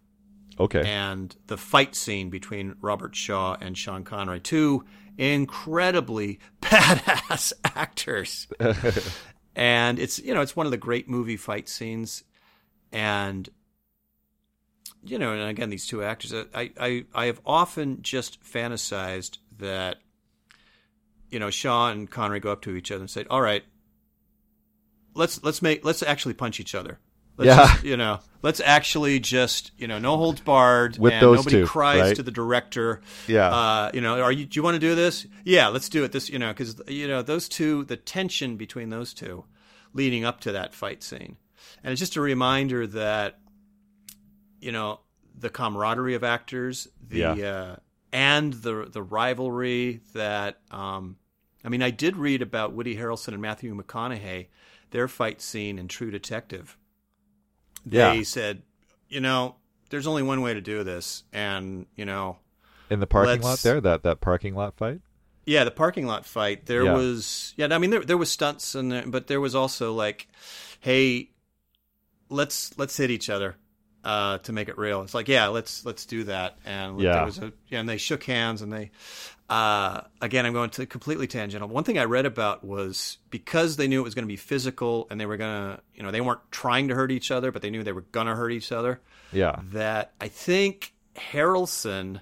Okay. 0.60 0.82
and 0.86 1.34
the 1.46 1.56
fight 1.56 1.94
scene 1.94 2.28
between 2.28 2.74
Robert 2.82 3.16
Shaw 3.16 3.56
and 3.58 3.78
Sean 3.78 4.04
Connery, 4.04 4.40
two 4.40 4.84
incredibly 5.16 6.40
badass 6.62 7.52
actors. 7.64 8.48
and 9.56 9.98
it's 9.98 10.18
you 10.18 10.34
know 10.34 10.42
it's 10.42 10.54
one 10.56 10.66
of 10.66 10.72
the 10.72 10.76
great 10.78 11.08
movie 11.08 11.38
fight 11.38 11.68
scenes, 11.68 12.24
and 12.92 13.48
you 15.04 15.18
know, 15.18 15.32
and 15.32 15.42
again 15.48 15.70
these 15.70 15.86
two 15.86 16.02
actors, 16.02 16.34
I 16.54 16.70
I 16.78 17.04
I 17.14 17.26
have 17.26 17.40
often 17.46 18.02
just 18.02 18.42
fantasized 18.44 19.38
that 19.58 19.96
you 21.30 21.38
know 21.38 21.50
Shaw 21.50 21.90
and 21.90 22.10
Connery 22.10 22.40
go 22.40 22.52
up 22.52 22.60
to 22.62 22.76
each 22.76 22.90
other 22.90 23.00
and 23.00 23.10
say, 23.10 23.24
"All 23.30 23.40
right, 23.40 23.64
let's 25.14 25.42
let's 25.42 25.62
make 25.62 25.84
let's 25.84 26.02
actually 26.02 26.34
punch 26.34 26.60
each 26.60 26.74
other." 26.74 26.98
Let's 27.38 27.46
Yeah. 27.46 27.66
just, 27.66 27.84
you 27.84 27.96
know, 27.96 28.20
let's 28.42 28.60
actually 28.60 29.18
just, 29.18 29.70
you 29.78 29.88
know, 29.88 29.98
no 29.98 30.18
holds 30.18 30.42
barred. 30.42 30.98
With 30.98 31.14
and 31.14 31.22
those 31.22 31.38
nobody 31.38 31.62
two, 31.62 31.66
cries 31.66 32.00
right? 32.02 32.16
to 32.16 32.22
the 32.22 32.30
director. 32.30 33.00
Yeah. 33.26 33.48
Uh, 33.48 33.90
you 33.94 34.02
know, 34.02 34.20
are 34.20 34.30
you, 34.30 34.44
do 34.44 34.58
you 34.58 34.62
want 34.62 34.74
to 34.74 34.78
do 34.78 34.94
this? 34.94 35.26
Yeah, 35.42 35.68
let's 35.68 35.88
do 35.88 36.04
it. 36.04 36.12
This, 36.12 36.28
you 36.28 36.38
know, 36.38 36.48
because, 36.48 36.78
you 36.88 37.08
know, 37.08 37.22
those 37.22 37.48
two, 37.48 37.84
the 37.84 37.96
tension 37.96 38.58
between 38.58 38.90
those 38.90 39.14
two 39.14 39.46
leading 39.94 40.26
up 40.26 40.40
to 40.40 40.52
that 40.52 40.74
fight 40.74 41.02
scene. 41.02 41.38
And 41.82 41.90
it's 41.90 42.00
just 42.00 42.16
a 42.16 42.20
reminder 42.20 42.86
that, 42.88 43.38
you 44.60 44.70
know, 44.70 45.00
the 45.34 45.48
camaraderie 45.48 46.14
of 46.14 46.22
actors, 46.24 46.86
the, 47.08 47.16
Yeah. 47.18 47.32
uh, 47.32 47.76
and 48.12 48.52
the, 48.52 48.90
the 48.92 49.02
rivalry 49.02 50.02
that, 50.12 50.60
um, 50.70 51.16
I 51.64 51.70
mean, 51.70 51.82
I 51.82 51.90
did 51.90 52.18
read 52.18 52.42
about 52.42 52.74
Woody 52.74 52.94
Harrelson 52.94 53.28
and 53.28 53.40
Matthew 53.40 53.74
McConaughey, 53.74 54.48
their 54.92 55.08
fight 55.08 55.42
scene 55.42 55.78
in 55.78 55.88
True 55.88 56.10
Detective 56.10 56.78
they 57.84 57.98
Yeah. 58.18 58.22
said, 58.22 58.62
you 59.08 59.20
know, 59.20 59.56
there's 59.90 60.06
only 60.06 60.22
one 60.22 60.40
way 60.40 60.54
to 60.54 60.60
do 60.60 60.84
this, 60.84 61.24
and 61.32 61.86
you 61.96 62.04
know, 62.04 62.38
In 62.88 63.00
the 63.00 63.06
parking 63.08 63.42
lot 63.42 63.58
there, 63.62 63.80
that 63.80 64.04
that 64.04 64.20
parking 64.20 64.54
lot 64.54 64.76
fight. 64.76 65.00
yeah, 65.44 65.64
the 65.64 65.70
parking 65.72 66.06
lot 66.06 66.24
fight. 66.24 66.66
There 66.66 66.84
Yeah. 66.84 66.94
was, 66.94 67.52
yeah, 67.56 67.66
I 67.72 67.78
mean, 67.78 67.90
there 67.90 68.04
there 68.04 68.16
was 68.16 68.30
stunts, 68.30 68.74
and 68.76 68.92
there, 68.92 69.04
but 69.06 69.26
there 69.26 69.40
was 69.40 69.54
also 69.56 69.92
like, 69.92 70.28
hey, 70.80 71.30
let's 72.28 72.76
let's 72.78 72.96
hit 72.96 73.10
each 73.10 73.28
other 73.28 73.56
uh, 74.04 74.38
to 74.38 74.52
make 74.52 74.68
it 74.68 74.78
real. 74.78 75.02
It's 75.02 75.14
like, 75.14 75.28
yeah, 75.28 75.48
let's 75.48 75.84
let's 75.84 76.06
do 76.06 76.24
that, 76.24 76.58
and 76.64 77.00
Yeah. 77.00 77.12
there 77.16 77.24
was 77.24 77.38
a, 77.38 77.52
yeah, 77.68 77.80
and 77.80 77.88
they 77.88 77.98
shook 77.98 78.22
hands, 78.24 78.62
and 78.62 78.72
they. 78.72 78.90
Uh, 79.52 80.00
again, 80.22 80.46
I'm 80.46 80.54
going 80.54 80.70
to 80.70 80.86
completely 80.86 81.26
tangential. 81.26 81.68
One 81.68 81.84
thing 81.84 81.98
I 81.98 82.04
read 82.04 82.24
about 82.24 82.64
was 82.64 83.18
because 83.28 83.76
they 83.76 83.86
knew 83.86 84.00
it 84.00 84.04
was 84.04 84.14
going 84.14 84.24
to 84.24 84.28
be 84.28 84.36
physical, 84.36 85.06
and 85.10 85.20
they 85.20 85.26
were 85.26 85.36
going 85.36 85.76
to, 85.76 85.82
you 85.94 86.02
know, 86.02 86.10
they 86.10 86.22
weren't 86.22 86.40
trying 86.50 86.88
to 86.88 86.94
hurt 86.94 87.10
each 87.10 87.30
other, 87.30 87.52
but 87.52 87.60
they 87.60 87.68
knew 87.68 87.82
they 87.82 87.92
were 87.92 88.00
going 88.12 88.28
to 88.28 88.34
hurt 88.34 88.50
each 88.50 88.72
other. 88.72 89.00
Yeah. 89.30 89.56
that 89.72 90.12
I 90.20 90.28
think 90.28 90.94
Harrelson 91.16 92.20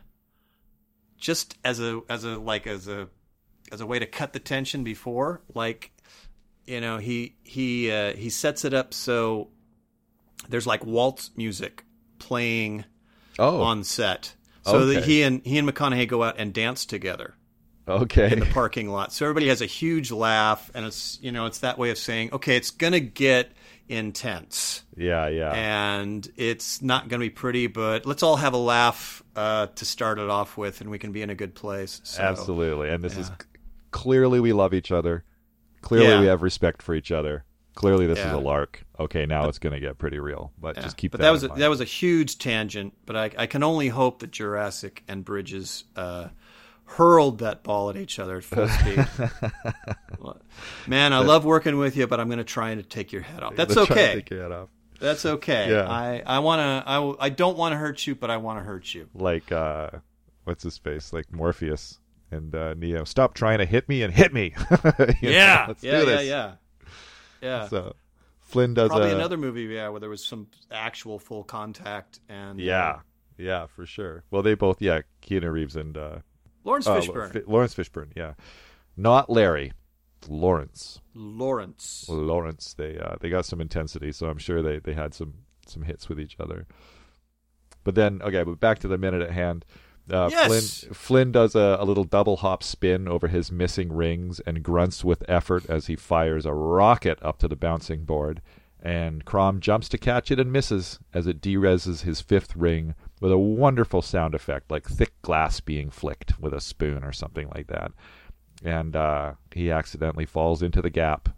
just 1.18 1.57
as 1.64 1.78
a 1.81 2.01
as 2.09 2.24
a 2.24 2.39
like 2.39 2.66
as 2.66 2.89
a 2.89 3.09
as 3.70 3.81
a 3.81 3.87
way 3.87 3.99
to 4.01 4.07
cut 4.07 4.33
the 4.33 4.39
tension 4.41 4.83
before 4.85 5.43
like 5.55 5.93
you 6.66 6.81
know 6.81 6.99
he 6.99 7.37
he 7.45 7.91
uh, 7.91 8.14
he 8.14 8.31
sets 8.31 8.64
it 8.64 8.72
up 8.72 8.95
so 8.95 9.49
there's 10.49 10.66
like 10.66 10.85
waltz 10.87 11.31
music 11.37 11.85
playing 12.18 12.85
Oh. 13.39 13.61
on 13.62 13.85
set 13.85 14.35
so 14.65 14.87
that 14.87 14.99
Okay. 14.99 15.07
he 15.07 15.23
and 15.23 15.43
he 15.45 15.59
and 15.59 15.69
McConaughey 15.69 16.07
go 16.09 16.23
out 16.23 16.37
and 16.39 16.53
dance 16.53 16.85
together 16.87 17.35
okay. 17.89 18.33
in 18.33 18.39
the 18.41 18.47
parking 18.47 18.89
lot. 18.89 19.13
So 19.13 19.25
everybody 19.27 19.49
has 19.49 19.61
a 19.63 19.67
huge 19.67 20.11
laugh, 20.11 20.71
and 20.75 20.85
it's 20.87 21.19
you 21.23 21.33
know 21.33 21.47
it's 21.47 21.61
that 21.61 21.79
way 21.79 21.91
of 21.91 21.99
saying, 21.99 22.31
okay, 22.33 22.57
it's 22.57 22.71
gonna 22.71 23.01
get 23.01 23.53
intense 23.89 24.85
yeah. 24.97 25.27
Yeah. 25.29 25.51
and 25.53 26.27
it's 26.37 26.81
not 26.81 27.09
going 27.09 27.21
to 27.21 27.27
be 27.27 27.31
pretty, 27.31 27.67
but 27.67 28.07
let's 28.07 28.23
all 28.23 28.37
have 28.37 28.53
a 28.53 28.59
laugh 28.59 29.21
uh, 29.35 29.67
to 29.67 29.85
start 29.85 30.21
it 30.21 30.31
off 30.31 30.57
with, 30.57 30.81
and 30.81 30.91
we 30.91 30.99
can 31.01 31.11
be 31.11 31.23
in 31.23 31.31
a 31.31 31.35
good 31.35 31.55
place. 31.57 32.01
So, 32.05 32.23
Absolutely. 32.23 32.89
And 32.91 33.03
this 33.03 33.17
is 33.17 33.29
yeah. 33.29 33.35
c- 33.41 33.47
clearly 33.91 34.39
we 34.39 34.53
love 34.53 34.75
each 34.75 34.93
other. 34.93 35.25
Clearly 35.83 36.07
Yeah. 36.09 36.21
we 36.21 36.27
have 36.27 36.43
respect 36.43 36.83
for 36.83 36.95
each 36.95 37.11
other. 37.11 37.45
Clearly 37.75 38.07
this 38.07 38.19
is 38.21 38.33
a 38.33 38.39
lark. 38.39 38.85
Okay, 39.01 39.25
now 39.25 39.49
it's 39.49 39.59
going 39.59 39.73
to 39.73 39.81
get 39.81 39.97
pretty 39.99 40.19
real. 40.19 40.53
But 40.59 40.77
yeah. 40.77 40.83
just 40.83 40.97
keep 40.99 41.13
but 41.13 41.21
that. 41.21 41.25
that 41.25 41.31
was 41.31 41.45
a, 41.45 41.49
that 41.49 41.71
was 41.71 41.81
a 41.81 41.85
huge 41.85 42.39
tangent. 42.39 42.93
But 43.07 43.17
I, 43.17 43.31
I 43.39 43.47
can 43.47 43.63
only 43.63 43.89
hope 43.89 44.19
that 44.21 44.31
Jurasik 44.31 44.99
and 45.09 45.25
Bridges 45.25 45.85
uh, 45.97 46.29
hurled 46.85 47.39
that 47.39 47.63
ball 47.63 47.89
at 47.89 47.97
each 47.97 48.19
other 48.19 48.37
at 48.37 48.45
full 48.45 48.69
speed. 48.69 49.07
Man, 50.87 51.13
I 51.15 51.21
love 51.21 51.45
working 51.45 51.79
with 51.79 51.97
you, 51.97 52.07
but 52.07 52.21
I'm 52.21 52.29
going 52.29 52.39
to 52.39 52.45
try 52.45 52.71
and 52.71 52.89
take 52.91 53.11
your 53.11 53.23
head 53.23 53.43
off. 53.43 53.57
That's 53.57 53.75
Let's 53.75 53.87
try 53.87 53.97
to 53.97 54.03
okay. 54.03 54.15
take 54.17 54.31
your 54.31 54.43
head 54.43 54.53
off. 54.53 54.69
That's 55.01 55.25
okay. 55.25 55.71
Yeah. 55.71 55.89
I, 55.89 56.23
I 56.27 56.41
want 56.41 56.61
to. 56.61 56.89
I, 56.89 57.27
I 57.27 57.29
don't 57.31 57.57
want 57.57 57.73
to 57.73 57.79
hurt 57.79 58.07
you, 58.07 58.15
but 58.15 58.31
I 58.31 58.37
want 58.37 58.59
to 58.59 58.65
hurt 58.65 58.95
you. 58.95 59.09
Like 59.15 59.51
uh 59.51 59.91
what's 60.45 60.63
his 60.63 60.77
face? 60.77 61.13
Like 61.13 61.33
Morpheus 61.33 61.99
and 62.31 62.55
uh 62.55 62.75
Neo. 62.75 63.05
Stop 63.05 63.33
trying 63.33 63.59
to 63.59 63.65
hit 63.65 63.89
me 63.89 64.03
and 64.03 64.13
hit 64.13 64.33
me. 64.35 64.53
Know, 64.71 65.07
Yeah. 65.23 65.65
let's 65.69 65.83
yeah, 65.83 66.03
yeah, 66.03 66.21
yeah. 66.21 66.53
Yeah. 67.41 67.69
So 67.69 67.95
Flynn 68.51 68.75
does 68.75 68.89
Probably 68.89 69.13
a, 69.13 69.15
another 69.15 69.37
movie, 69.37 69.63
yeah, 69.63 69.89
where 69.89 70.01
there 70.01 70.11
was 70.11 70.25
some 70.25 70.49
actual 70.73 71.21
full 71.21 71.45
contact 71.45 72.19
and 72.29 72.59
uh, 72.59 72.63
Yeah, 72.63 72.99
yeah, 73.39 73.67
for 73.67 73.87
sure. 73.87 74.25
Well, 74.31 74.43
they 74.43 74.55
both, 74.55 74.83
yeah, 74.83 75.03
Keanu 75.23 75.53
Reeves 75.53 75.77
and 75.77 75.97
uh, 75.97 76.19
Lawrence 76.65 76.89
uh, 76.89 76.97
Fishburne, 76.97 77.33
Fi- 77.33 77.43
Lawrence 77.47 77.75
Fishburne, 77.75 78.11
yeah, 78.17 78.35
not 78.97 79.31
Larry, 79.31 79.73
Lawrence, 80.29 81.01
Lawrence. 81.15 82.07
Lawrence. 82.09 82.75
They 82.75 82.99
uh, 82.99 83.17
they 83.21 83.31
got 83.31 83.47
some 83.47 83.61
intensity, 83.61 84.11
so 84.11 84.27
I'm 84.27 84.39
sure 84.39 84.63
they 84.63 84.81
they 84.81 84.95
had 84.95 85.15
some 85.15 85.35
some 85.67 85.83
hits 85.83 86.09
with 86.09 86.19
each 86.21 86.37
other. 86.41 86.67
But 87.85 87.95
then, 87.95 88.21
okay, 88.23 88.43
but 88.43 88.59
back 88.61 88.81
to 88.81 88.89
the 88.89 88.99
minute 88.99 89.23
at 89.23 89.31
hand. 89.31 89.65
Uh, 90.11 90.29
Yes! 90.31 90.49
Flynn 90.85 90.95
Flynn 90.95 91.33
does 91.33 91.55
a, 91.55 91.77
a 91.81 91.85
little 91.85 92.05
double 92.05 92.39
hop 92.39 92.63
spin 92.63 93.07
over 93.09 93.29
his 93.29 93.53
missing 93.53 93.93
rings 93.93 94.41
and 94.41 94.63
grunts 94.63 95.05
with 95.05 95.23
effort 95.29 95.65
as 95.69 95.87
he 95.87 95.97
fires 95.97 96.47
a 96.47 96.53
rocket 96.53 97.19
up 97.23 97.39
to 97.39 97.49
the 97.49 97.57
bouncing 97.57 98.05
board. 98.05 98.41
And 98.83 99.25
Crom 99.27 99.61
jumps 99.61 99.89
to 99.91 99.99
catch 99.99 100.31
it 100.31 100.41
and 100.41 100.51
misses 100.51 100.99
as 101.13 101.27
it 101.27 101.41
dereses 101.43 102.03
his 102.03 102.21
fifth 102.23 102.57
ring 102.57 102.95
with 103.21 103.31
a 103.31 103.39
wonderful 103.39 104.01
sound 104.01 104.35
effect, 104.35 104.71
like 104.71 104.89
thick 104.89 105.13
glass 105.23 105.61
being 105.61 105.91
flicked 105.91 106.41
with 106.41 106.55
a 106.55 106.61
spoon 106.63 107.05
or 107.05 107.13
something 107.13 107.49
like 107.55 107.67
that. 107.67 107.93
And 108.65 108.97
uh, 108.97 109.35
he 109.55 109.71
accidentally 109.71 110.25
falls 110.25 110.63
into 110.63 110.81
the 110.81 110.91
gap 110.91 111.29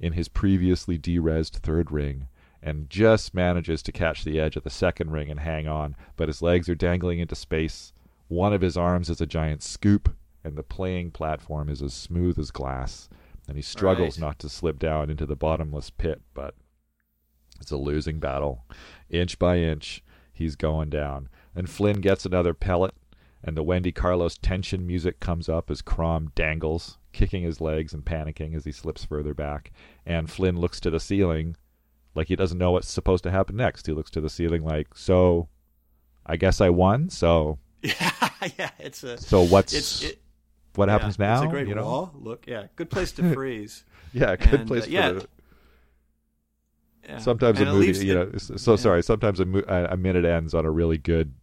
in 0.00 0.14
his 0.14 0.28
previously 0.28 0.96
deresed 0.98 1.56
third 1.56 1.90
ring 1.90 2.28
and 2.64 2.88
just 2.88 3.34
manages 3.34 3.82
to 3.82 3.92
catch 3.92 4.24
the 4.24 4.40
edge 4.40 4.56
of 4.56 4.64
the 4.64 4.70
second 4.70 5.10
ring 5.10 5.30
and 5.30 5.40
hang 5.40 5.68
on, 5.68 5.94
but 6.16 6.28
his 6.28 6.40
legs 6.40 6.66
are 6.66 6.74
dangling 6.74 7.18
into 7.18 7.34
space. 7.34 7.92
One 8.28 8.54
of 8.54 8.62
his 8.62 8.74
arms 8.74 9.10
is 9.10 9.20
a 9.20 9.26
giant 9.26 9.62
scoop, 9.62 10.16
and 10.42 10.56
the 10.56 10.62
playing 10.62 11.10
platform 11.10 11.68
is 11.68 11.82
as 11.82 11.92
smooth 11.92 12.38
as 12.38 12.50
glass. 12.50 13.10
And 13.46 13.58
he 13.58 13.62
struggles 13.62 14.18
Right. 14.18 14.26
not 14.28 14.38
to 14.38 14.48
slip 14.48 14.78
down 14.78 15.10
into 15.10 15.26
the 15.26 15.36
bottomless 15.36 15.90
pit, 15.90 16.22
but 16.32 16.54
it's 17.60 17.70
a 17.70 17.76
losing 17.76 18.18
battle. 18.18 18.64
Inch 19.10 19.38
by 19.38 19.58
inch, 19.58 20.02
he's 20.32 20.56
going 20.56 20.88
down. 20.88 21.28
And 21.54 21.68
Flynn 21.68 22.00
gets 22.00 22.24
another 22.24 22.54
pellet, 22.54 22.94
and 23.42 23.58
the 23.58 23.62
Wendy 23.62 23.92
Carlos 23.92 24.38
tension 24.38 24.86
music 24.86 25.20
comes 25.20 25.50
up 25.50 25.70
as 25.70 25.82
Crom 25.82 26.32
dangles, 26.34 26.96
kicking 27.12 27.42
his 27.42 27.60
legs 27.60 27.92
and 27.92 28.06
panicking 28.06 28.54
as 28.54 28.64
he 28.64 28.72
slips 28.72 29.04
further 29.04 29.34
back. 29.34 29.70
And 30.06 30.30
Flynn 30.30 30.58
looks 30.58 30.80
to 30.80 30.90
the 30.90 30.98
ceiling 30.98 31.56
like 32.14 32.28
he 32.28 32.36
doesn't 32.36 32.58
know 32.58 32.72
what's 32.72 32.88
supposed 32.90 33.24
to 33.24 33.30
happen 33.30 33.56
next. 33.56 33.86
He 33.86 33.92
looks 33.92 34.10
to 34.12 34.20
the 34.20 34.30
ceiling 34.30 34.64
like, 34.64 34.88
so 34.94 35.48
I 36.26 36.36
guess 36.36 36.60
I 36.60 36.70
won. 36.70 37.10
So 37.10 37.58
Yeah, 37.82 38.10
yeah, 38.58 38.70
it's 38.78 39.02
a 39.04 39.18
so 39.18 39.42
what's 39.42 39.72
it's 39.74 40.02
it, 40.02 40.22
what 40.74 40.88
yeah, 40.88 40.92
happens 40.92 41.18
now? 41.18 41.34
It's 41.34 41.46
a 41.46 41.48
great 41.48 41.68
you 41.68 41.74
know? 41.74 41.84
wall. 41.84 42.12
Look, 42.14 42.46
yeah, 42.46 42.66
good 42.76 42.90
place 42.90 43.12
to 43.12 43.22
freeze. 43.34 43.84
Yeah, 44.12 44.36
good 44.36 44.60
And, 44.60 44.68
place 44.68 44.82
uh, 44.84 44.86
for 44.86 44.90
yeah. 44.92 45.08
the, 45.12 45.28
Yeah. 47.04 47.18
sometimes 47.18 47.58
And 47.60 47.68
a 47.68 47.72
movie, 47.72 48.06
you 48.06 48.14
know, 48.14 48.30
so 48.38 48.72
yeah. 48.72 48.76
sorry. 48.76 49.02
Sometimes 49.02 49.40
a, 49.40 49.44
mo- 49.44 49.64
a 49.68 49.96
minute 49.96 50.24
ends 50.24 50.54
on 50.54 50.64
a 50.64 50.70
really 50.70 50.96
good, 50.98 51.34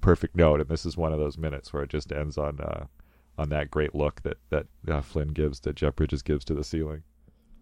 perfect 0.00 0.36
note, 0.36 0.60
and 0.60 0.68
this 0.70 0.86
is 0.86 0.96
one 0.96 1.12
of 1.12 1.18
those 1.18 1.36
minutes 1.36 1.72
where 1.72 1.82
it 1.82 1.90
just 1.90 2.12
ends 2.12 2.38
on 2.38 2.60
uh, 2.60 2.86
on 3.38 3.48
that 3.48 3.70
great 3.70 3.94
look 3.94 4.22
that 4.22 4.36
that 4.50 4.66
uh, 4.88 5.00
Flynn 5.00 5.28
gives, 5.28 5.60
that 5.60 5.74
Jeff 5.74 5.96
Bridges 5.96 6.22
gives 6.22 6.44
to 6.44 6.54
the 6.54 6.62
ceiling. 6.64 7.02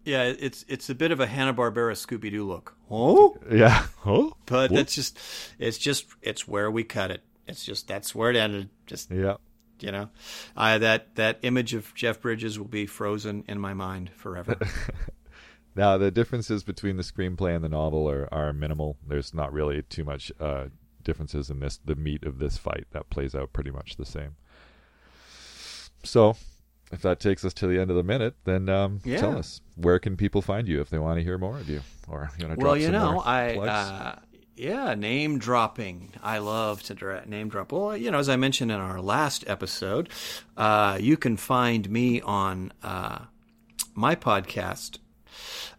Yeah, 0.03 0.23
it's 0.23 0.65
it's 0.67 0.89
a 0.89 0.95
bit 0.95 1.11
of 1.11 1.19
a 1.19 1.27
Hanna 1.27 1.53
Barbera 1.53 1.93
Scooby 1.93 2.31
Doo 2.31 2.47
look. 2.47 2.75
Oh, 2.89 3.37
Yeah. 3.51 3.85
Oh. 4.05 4.33
but 4.45 4.71
that's 4.71 4.95
just 4.95 5.17
it's 5.59 5.77
just 5.77 6.07
it's 6.21 6.47
where 6.47 6.71
we 6.71 6.83
cut 6.83 7.11
it. 7.11 7.21
It's 7.47 7.63
just 7.63 7.87
that's 7.87 8.15
where 8.15 8.29
it 8.31 8.35
ended. 8.35 8.69
Just 8.87 9.11
Yeah. 9.11 9.35
you 9.79 9.91
know, 9.91 10.09
uh, 10.57 10.77
that 10.79 11.15
that 11.15 11.39
image 11.43 11.73
of 11.73 11.93
Jeff 11.95 12.19
Bridges 12.21 12.57
will 12.57 12.67
be 12.67 12.85
frozen 12.87 13.43
in 13.47 13.59
my 13.59 13.73
mind 13.73 14.09
forever. 14.15 14.57
Now 15.73 15.97
the 15.97 16.11
differences 16.11 16.65
between 16.65 16.97
the 16.97 17.01
screenplay 17.03 17.55
and 17.55 17.63
the 17.63 17.69
novel 17.69 18.09
are, 18.09 18.27
are 18.33 18.51
minimal. 18.51 18.97
There's 19.07 19.33
not 19.33 19.53
really 19.53 19.81
too 19.83 20.03
much 20.03 20.29
uh, 20.37 20.65
differences 21.01 21.49
in 21.49 21.61
this. 21.61 21.77
The 21.85 21.95
meat 21.95 22.25
of 22.25 22.39
this 22.39 22.57
fight 22.57 22.87
that 22.91 23.09
plays 23.09 23.33
out 23.33 23.53
pretty 23.53 23.71
much 23.71 23.95
the 23.95 24.05
same. 24.05 24.35
So, 26.03 26.35
if 26.91 27.01
that 27.01 27.19
takes 27.19 27.43
us 27.45 27.53
to 27.55 27.67
the 27.67 27.79
end 27.79 27.89
of 27.89 27.95
the 27.97 28.03
minute, 28.03 28.35
then 28.43 28.69
um, 28.69 28.99
Yeah. 29.03 29.17
tell 29.17 29.37
us 29.37 29.61
where 29.75 29.99
can 29.99 30.17
people 30.17 30.41
find 30.41 30.67
you 30.67 30.81
if 30.81 30.89
they 30.89 30.99
want 30.99 31.17
to 31.19 31.23
hear 31.23 31.37
more 31.37 31.57
of 31.57 31.69
you, 31.69 31.81
or 32.07 32.31
you 32.37 32.47
want 32.47 32.59
to 32.59 32.63
well, 32.63 32.73
drop 32.73 32.77
you 32.77 32.83
some 32.85 32.93
know, 32.93 33.19
I 33.19 33.55
uh, 33.57 34.19
yeah, 34.55 34.93
name 34.93 35.39
dropping. 35.39 36.13
I 36.21 36.37
love 36.37 36.83
to 36.83 37.23
name 37.27 37.49
drop. 37.49 37.71
Well, 37.71 37.97
you 37.97 38.11
know, 38.11 38.19
as 38.19 38.29
I 38.29 38.35
mentioned 38.35 38.71
in 38.71 38.77
our 38.77 39.01
last 39.01 39.43
episode, 39.47 40.09
uh, 40.55 40.99
you 41.01 41.17
can 41.17 41.35
find 41.37 41.89
me 41.89 42.21
on 42.21 42.71
uh, 42.83 43.25
my 43.95 44.15
podcast. 44.15 44.99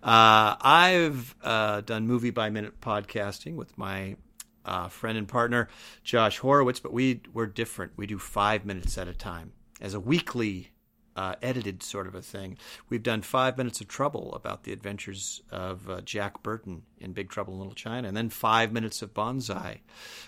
Uh, 0.03 0.57
I've 0.61 1.37
uh, 1.43 1.83
done 1.83 2.09
movie 2.09 2.31
by 2.31 2.51
minute 2.51 2.81
podcasting 2.81 3.55
with 3.55 3.77
my 3.79 4.17
uh, 4.65 4.89
friend 4.89 5.17
and 5.17 5.29
partner 5.29 5.69
Josh 6.03 6.39
Horowitz, 6.39 6.81
but 6.81 6.93
we 6.93 7.21
we're 7.33 7.47
different. 7.47 7.93
We 7.97 8.07
do 8.07 8.19
five 8.19 8.65
minutes 8.65 8.99
at 8.99 9.07
a 9.07 9.15
time 9.15 9.53
as 9.81 9.95
a 9.95 10.01
weekly 10.01 10.72
uh, 11.17 11.35
edited 11.43 11.83
sort 11.83 12.07
of 12.07 12.15
a 12.15 12.23
thing. 12.23 12.57
We've 12.89 13.03
done 13.03 13.23
Five 13.23 13.57
Minutes 13.59 13.81
of 13.81 13.89
Trouble 13.89 14.33
about 14.35 14.65
the 14.65 14.73
adventures 14.73 15.43
of 15.51 15.89
uh, 15.91 16.01
Jack 16.03 16.43
Burton 16.43 16.83
in 16.99 17.13
Big 17.13 17.29
Trouble 17.29 17.53
in 17.55 17.59
Little 17.61 17.75
China, 17.75 18.09
and 18.09 18.17
then 18.17 18.29
Five 18.31 18.73
Minutes 18.73 19.03
of 19.03 19.13
Bonsai 19.15 19.79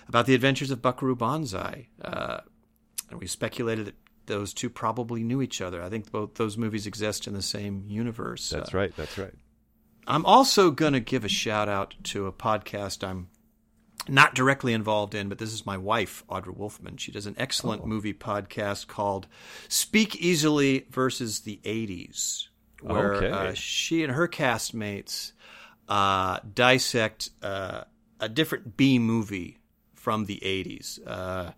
about 0.09 0.27
the 0.27 0.35
adventures 0.35 0.71
of 0.71 0.83
Buckaroo 0.83 1.17
Banzai. 1.17 1.89
Uh, 2.03 2.41
and 3.11 3.21
we 3.21 3.27
speculated 3.27 3.87
that 3.87 3.95
those 4.27 4.55
two 4.55 4.71
probably 4.71 5.23
knew 5.23 5.43
each 5.43 5.61
other. 5.61 5.83
I 5.83 5.89
think 5.91 6.11
both 6.11 6.35
those 6.37 6.57
movies 6.57 6.87
exist 6.87 7.27
in 7.27 7.35
the 7.35 7.43
same 7.43 7.85
universe. 7.89 8.49
That's 8.51 8.75
Uh, 8.75 8.79
right. 8.79 8.97
That's 8.97 9.19
right. 9.19 9.35
I'm 10.07 10.25
also 10.27 10.71
going 10.71 10.93
to 10.95 11.01
give 11.01 11.25
a 11.25 11.29
shout 11.29 11.69
out 11.69 11.95
to 12.05 12.27
a 12.27 12.33
podcast 12.33 13.07
I'm 13.07 13.29
not 14.09 14.35
directly 14.35 14.73
involved 14.73 15.15
in, 15.15 15.29
but 15.29 15.39
this 15.39 15.53
is 15.53 15.65
my 15.67 15.77
wife, 15.77 16.23
Audra 16.29 16.57
Wolfman. 16.57 16.97
She 16.99 17.11
does 17.13 17.27
an 17.27 17.35
excellent 17.39 17.87
movie 17.87 18.15
podcast 18.15 18.87
called 18.87 19.27
Speak 19.69 20.17
Easily 20.17 20.87
versus 20.91 21.41
the 21.41 21.61
80s, 21.65 22.49
where 22.83 23.15
Okay. 23.15 23.31
uh, 23.31 23.55
she 23.55 24.03
and 24.03 24.13
her 24.13 24.29
castmates 24.29 25.33
uh, 25.89 26.39
dissect 26.55 27.31
uh, 27.43 27.85
a 28.21 28.29
different 28.29 28.77
B 28.77 28.99
movie 28.99 29.59
from 29.95 30.27
the 30.27 30.41
80s. 30.45 30.99
Uh, 31.07 31.53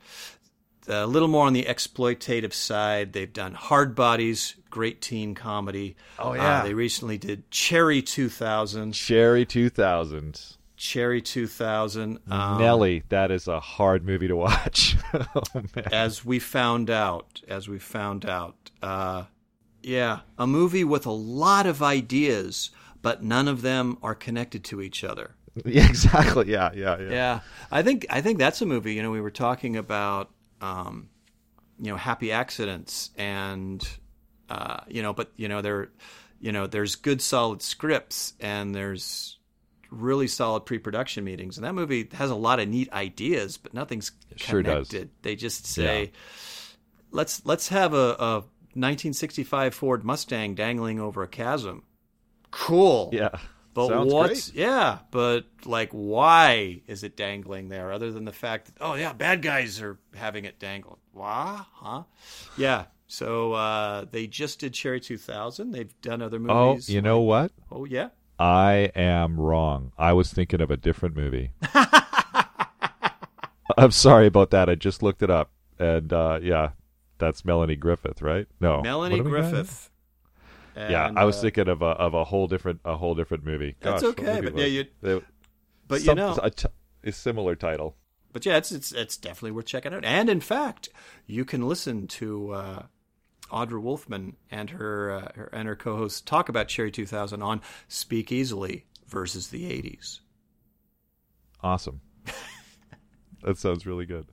a 0.89 1.07
little 1.07 1.27
more 1.29 1.47
on 1.47 1.53
the 1.53 1.65
exploitative 1.65 2.53
side. 2.53 3.13
They've 3.13 3.33
done 3.33 3.55
Hard 3.55 3.97
Bodies, 3.97 4.55
great 4.71 5.01
teen 5.01 5.35
comedy. 5.35 5.97
Oh, 6.17 6.31
Uh, 6.31 6.35
yeah. 6.35 6.63
they 6.63 6.75
recently 6.75 7.19
did 7.19 7.51
Cherry 7.51 8.03
2000. 8.03 8.93
Cherry 8.93 9.45
2000. 9.45 10.41
Cherry 10.77 11.23
2000. 11.23 12.19
Um, 12.29 12.59
Nelly, 12.59 13.03
that 13.09 13.31
is 13.31 13.49
a 13.49 13.61
hard 13.61 14.05
movie 14.05 14.29
to 14.29 14.37
watch. 14.37 14.97
oh. 15.15 15.43
As 15.91 16.25
we 16.25 16.39
found 16.39 16.91
out, 16.91 17.43
as 17.49 17.69
we 17.69 17.79
found 17.79 18.27
out. 18.27 18.71
Uh, 18.83 19.25
yeah, 19.83 20.21
a 20.37 20.47
movie 20.47 20.85
with 20.85 21.07
a 21.07 21.13
lot 21.13 21.67
of 21.67 21.83
ideas, 21.83 22.71
but 23.03 23.23
none 23.23 23.47
of 23.47 23.63
them 23.63 23.99
are 24.03 24.15
connected 24.15 24.65
to 24.65 24.83
each 24.83 25.05
other. 25.05 25.33
Yeah, 25.65 25.89
exactly. 25.89 26.51
Yeah, 26.51 26.71
yeah, 26.75 26.99
yeah. 27.01 27.11
Yeah, 27.11 27.41
I 27.71 27.83
think 27.83 28.05
I 28.11 28.21
think 28.21 28.39
that's 28.39 28.61
a 28.61 28.67
movie. 28.67 28.93
You 28.93 29.03
know, 29.03 29.11
we 29.11 29.23
were 29.23 29.31
talking 29.31 29.79
about, 29.79 30.29
um, 30.61 31.09
you 31.81 31.91
know, 31.91 31.97
happy 31.97 32.31
accidents, 32.31 33.11
and 33.17 33.83
uh, 34.51 34.81
you 34.87 35.01
know, 35.01 35.15
but 35.15 35.31
you 35.37 35.49
know, 35.49 35.63
there, 35.63 35.89
you 36.41 36.53
know, 36.53 36.67
there's 36.67 36.97
good 36.97 37.23
solid 37.23 37.63
scripts, 37.63 38.35
and 38.39 38.75
there's 38.75 39.36
really 39.91 40.29
solid 40.29 40.61
pre-production 40.67 41.25
meetings, 41.25 41.57
and 41.57 41.67
that 41.67 41.75
movie 41.75 42.09
has 42.13 42.31
a 42.31 42.35
lot 42.35 42.61
of 42.61 42.69
neat 42.69 42.93
ideas, 42.93 43.57
but 43.57 43.75
nothing's 43.75 44.13
sure 44.37 44.63
does. 44.63 44.95
They 45.23 45.37
just 45.37 45.67
say, 45.67 46.13
let's 47.11 47.45
let's 47.45 47.69
have 47.69 47.95
a, 47.95 48.17
a 48.19 48.35
1965 48.75 49.75
Ford 49.75 50.05
Mustang 50.05 50.55
dangling 50.55 51.01
over 51.01 51.23
a 51.23 51.29
chasm. 51.29 51.83
Cool. 52.51 53.11
Yeah. 53.13 53.31
But 53.75 53.89
Sounds 53.89 54.13
what's 54.13 54.51
great. 54.51 54.63
yeah, 54.63 55.01
but 55.11 55.45
like 55.67 55.91
why 55.91 56.81
is 56.87 57.05
it 57.05 57.15
dangling 57.15 57.69
there 57.69 57.93
other 57.93 58.11
than 58.11 58.25
the 58.25 58.33
fact 58.33 58.67
that 58.67 58.75
oh 58.81 58.95
yeah, 58.95 59.13
bad 59.13 59.43
guys 59.43 59.83
are 59.83 59.99
having 60.15 60.47
it 60.47 60.59
dangled. 60.59 60.99
Why? 61.13 61.63
Huh? 61.75 62.05
Yeah. 62.57 62.87
So 63.07 63.53
uh, 63.53 64.07
they 64.11 64.27
just 64.29 64.61
did 64.61 64.73
Cherry 64.73 64.99
2000. 64.99 65.73
They've 65.73 66.01
done 66.01 66.23
other 66.23 66.39
movies. 66.39 66.55
Oh, 66.57 66.69
movies. 66.71 66.89
you 66.89 67.03
know 67.03 67.21
what? 67.21 67.53
Oh 67.71 67.85
yeah. 67.85 68.09
I 68.39 68.91
am 68.95 69.39
wrong. 69.41 69.93
I 69.97 70.13
was 70.13 70.33
thinking 70.33 70.61
of 70.61 70.71
a 70.71 70.77
different 70.77 71.17
movie. 71.17 71.53
I'm 73.79 73.91
sorry 73.91 74.27
about 74.27 74.51
that. 74.51 74.69
I 74.69 74.75
just 74.75 75.03
looked 75.03 75.23
it 75.23 75.31
up, 75.31 75.51
and 75.79 76.13
uh, 76.13 76.39
yeah, 76.43 76.71
that's 77.19 77.45
Melanie 77.45 77.77
Griffith, 77.77 78.23
right? 78.23 78.47
No, 78.61 78.81
Melanie 78.83 79.21
What 79.21 79.27
am 79.29 79.35
I 79.35 79.41
going- 79.41 79.51
Griffith. 79.53 79.91
Yeah, 80.77 81.11
I 81.17 81.25
was 81.25 81.39
uh, 81.39 81.43
thinking 81.43 81.69
of 81.69 81.81
a 81.81 81.87
of 81.87 82.13
a 82.13 82.25
whole 82.25 82.47
different 82.49 82.81
a 82.85 82.97
whole 82.97 83.15
different 83.15 83.45
movie. 83.47 83.77
That's 83.81 84.03
Gosh, 84.03 84.09
what 84.11 84.21
okay, 84.21 84.35
movie 84.35 84.41
but 84.43 84.53
was 84.55 84.63
yeah, 84.63 84.69
you- 84.69 84.85
They- 85.01 85.23
but 85.89 86.03
you 86.03 86.15
know, 86.15 86.39
a, 86.43 86.51
t- 86.51 86.69
a 87.05 87.13
similar 87.13 87.55
title. 87.57 87.97
but 88.33 88.45
yeah, 88.45 88.57
it's 88.59 88.71
it's 88.73 88.93
it's 88.93 89.17
definitely 89.17 89.53
worth 89.53 89.65
checking 89.67 89.95
out. 89.95 90.05
And 90.05 90.29
in 90.29 90.41
fact, 90.41 90.91
you 91.27 91.45
can 91.47 91.67
listen 91.67 92.07
to 92.09 92.51
uh, 92.53 92.83
Audra 93.51 93.81
Wolfman 93.81 94.37
and 94.51 94.71
her, 94.71 95.11
uh, 95.11 95.33
her 95.35 95.51
and 95.53 95.69
her 95.69 95.77
co-host 95.77 96.27
talk 96.27 96.49
about 96.49 96.69
Cherry 96.69 96.91
2000 96.91 97.43
on 97.43 97.61
Speak 97.89 98.33
Easily 98.33 98.85
versus 99.07 99.49
the 99.49 99.65
80s. 99.65 100.21
Awesome. 101.63 102.01
that 103.43 103.59
sounds 103.59 103.87
really 103.87 104.07
good. 104.07 104.27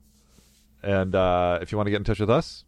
And 0.82 1.14
uh, 1.14 1.58
if 1.62 1.72
you 1.72 1.78
want 1.78 1.86
to 1.86 1.90
get 1.90 1.98
in 1.98 2.04
touch 2.04 2.20
with 2.20 2.30
us, 2.30 2.64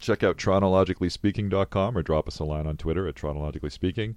check 0.00 0.22
out 0.22 0.36
chronologicallyspeaking.com 0.36 1.96
or 1.96 2.02
drop 2.02 2.28
us 2.28 2.38
a 2.38 2.44
line 2.44 2.66
on 2.66 2.76
Twitter 2.76 3.08
at 3.08 3.16
chronologicallyspeaking 3.16 4.14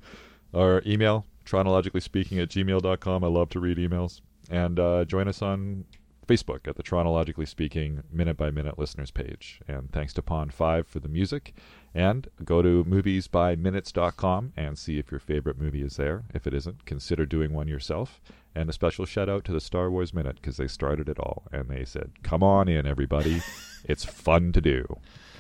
or 0.54 0.84
email 0.86 1.26
chronologicallyspeaking 1.46 2.42
at 2.42 2.50
gmail.com. 2.50 3.24
I 3.24 3.28
love 3.28 3.50
to 3.50 3.60
read 3.60 3.78
emails. 3.78 4.22
And 4.50 4.80
uh, 4.80 5.06
join 5.06 5.28
us 5.28 5.42
on 5.42 5.86
Facebook 6.28 6.68
at 6.68 6.76
the 6.76 6.84
Chronologically 6.84 7.46
Speaking 7.46 8.04
Minute 8.12 8.38
by 8.38 8.52
Minute 8.52 8.80
Listeners 8.80 9.12
page. 9.12 9.60
And 9.68 9.92
thanks 9.92 10.14
to 10.14 10.22
Pond 10.22 10.54
5 10.54 10.88
for 10.88 11.00
the 11.00 11.08
music. 11.08 11.54
And 11.94 12.28
go 12.44 12.62
to 12.62 12.84
moviesbyminutes.com 12.86 14.54
and 14.56 14.78
see 14.78 14.98
if 14.98 15.12
your 15.12 15.20
favorite 15.20 15.60
movie 15.60 15.82
is 15.82 15.98
there. 15.98 16.24
If 16.34 16.48
it 16.48 16.54
isn't, 16.54 16.86
consider 16.86 17.26
doing 17.26 17.54
one 17.54 17.68
yourself. 17.68 18.22
And 18.56 18.70
a 18.70 18.74
special 18.74 19.06
shout 19.06 19.30
out 19.30 19.46
to 19.46 19.52
the 19.52 19.60
Star 19.60 19.90
Wars 19.90 20.14
Minute 20.14 20.36
because 20.36 20.58
they 20.58 20.68
started 20.68 21.10
it 21.10 21.20
all. 21.20 21.44
And 21.52 21.70
they 21.70 21.86
said, 21.86 22.12
come 22.24 22.44
on 22.44 22.68
in, 22.68 22.86
everybody. 22.86 23.42
it's 23.86 24.06
fun 24.06 24.52
to 24.54 24.62
do. 24.62 24.86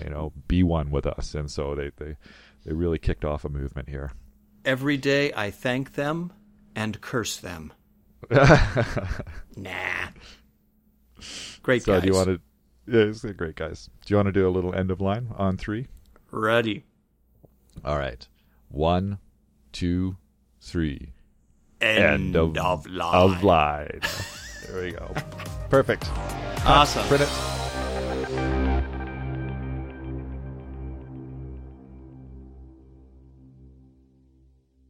You 0.03 0.09
know, 0.09 0.33
be 0.47 0.63
one 0.63 0.91
with 0.91 1.05
us. 1.05 1.35
And 1.35 1.49
so 1.49 1.75
they, 1.75 1.91
they, 1.97 2.17
they 2.65 2.73
really 2.73 2.99
kicked 2.99 3.25
off 3.25 3.45
a 3.45 3.49
movement 3.49 3.89
here. 3.89 4.11
Every 4.65 4.97
day 4.97 5.31
I 5.33 5.51
thank 5.51 5.93
them 5.93 6.33
and 6.75 6.99
curse 7.01 7.37
them. 7.37 7.73
nah. 9.55 10.07
Great 11.61 11.83
so 11.83 11.93
guys. 11.93 12.01
do 12.01 12.07
you 12.07 12.13
want 12.13 12.27
to? 12.27 12.39
Yeah, 12.85 13.09
it's 13.09 13.21
great 13.21 13.55
guys. 13.55 13.89
Do 14.05 14.13
you 14.13 14.17
want 14.17 14.27
to 14.27 14.31
do 14.31 14.47
a 14.47 14.51
little 14.51 14.73
end 14.75 14.91
of 14.91 14.99
line 15.01 15.29
on 15.37 15.57
three? 15.57 15.87
Ready. 16.31 16.83
All 17.85 17.97
right. 17.97 18.27
One, 18.69 19.19
two, 19.71 20.17
three. 20.61 21.13
End, 21.79 22.35
of, 22.35 22.55
line. 22.87 23.13
Of 23.13 23.43
line. 23.43 23.99
there 24.67 24.83
we 24.83 24.91
go. 24.91 25.13
Perfect. 25.69 26.09
Awesome. 26.65 27.05
Print 27.07 27.23
it. 27.23 27.52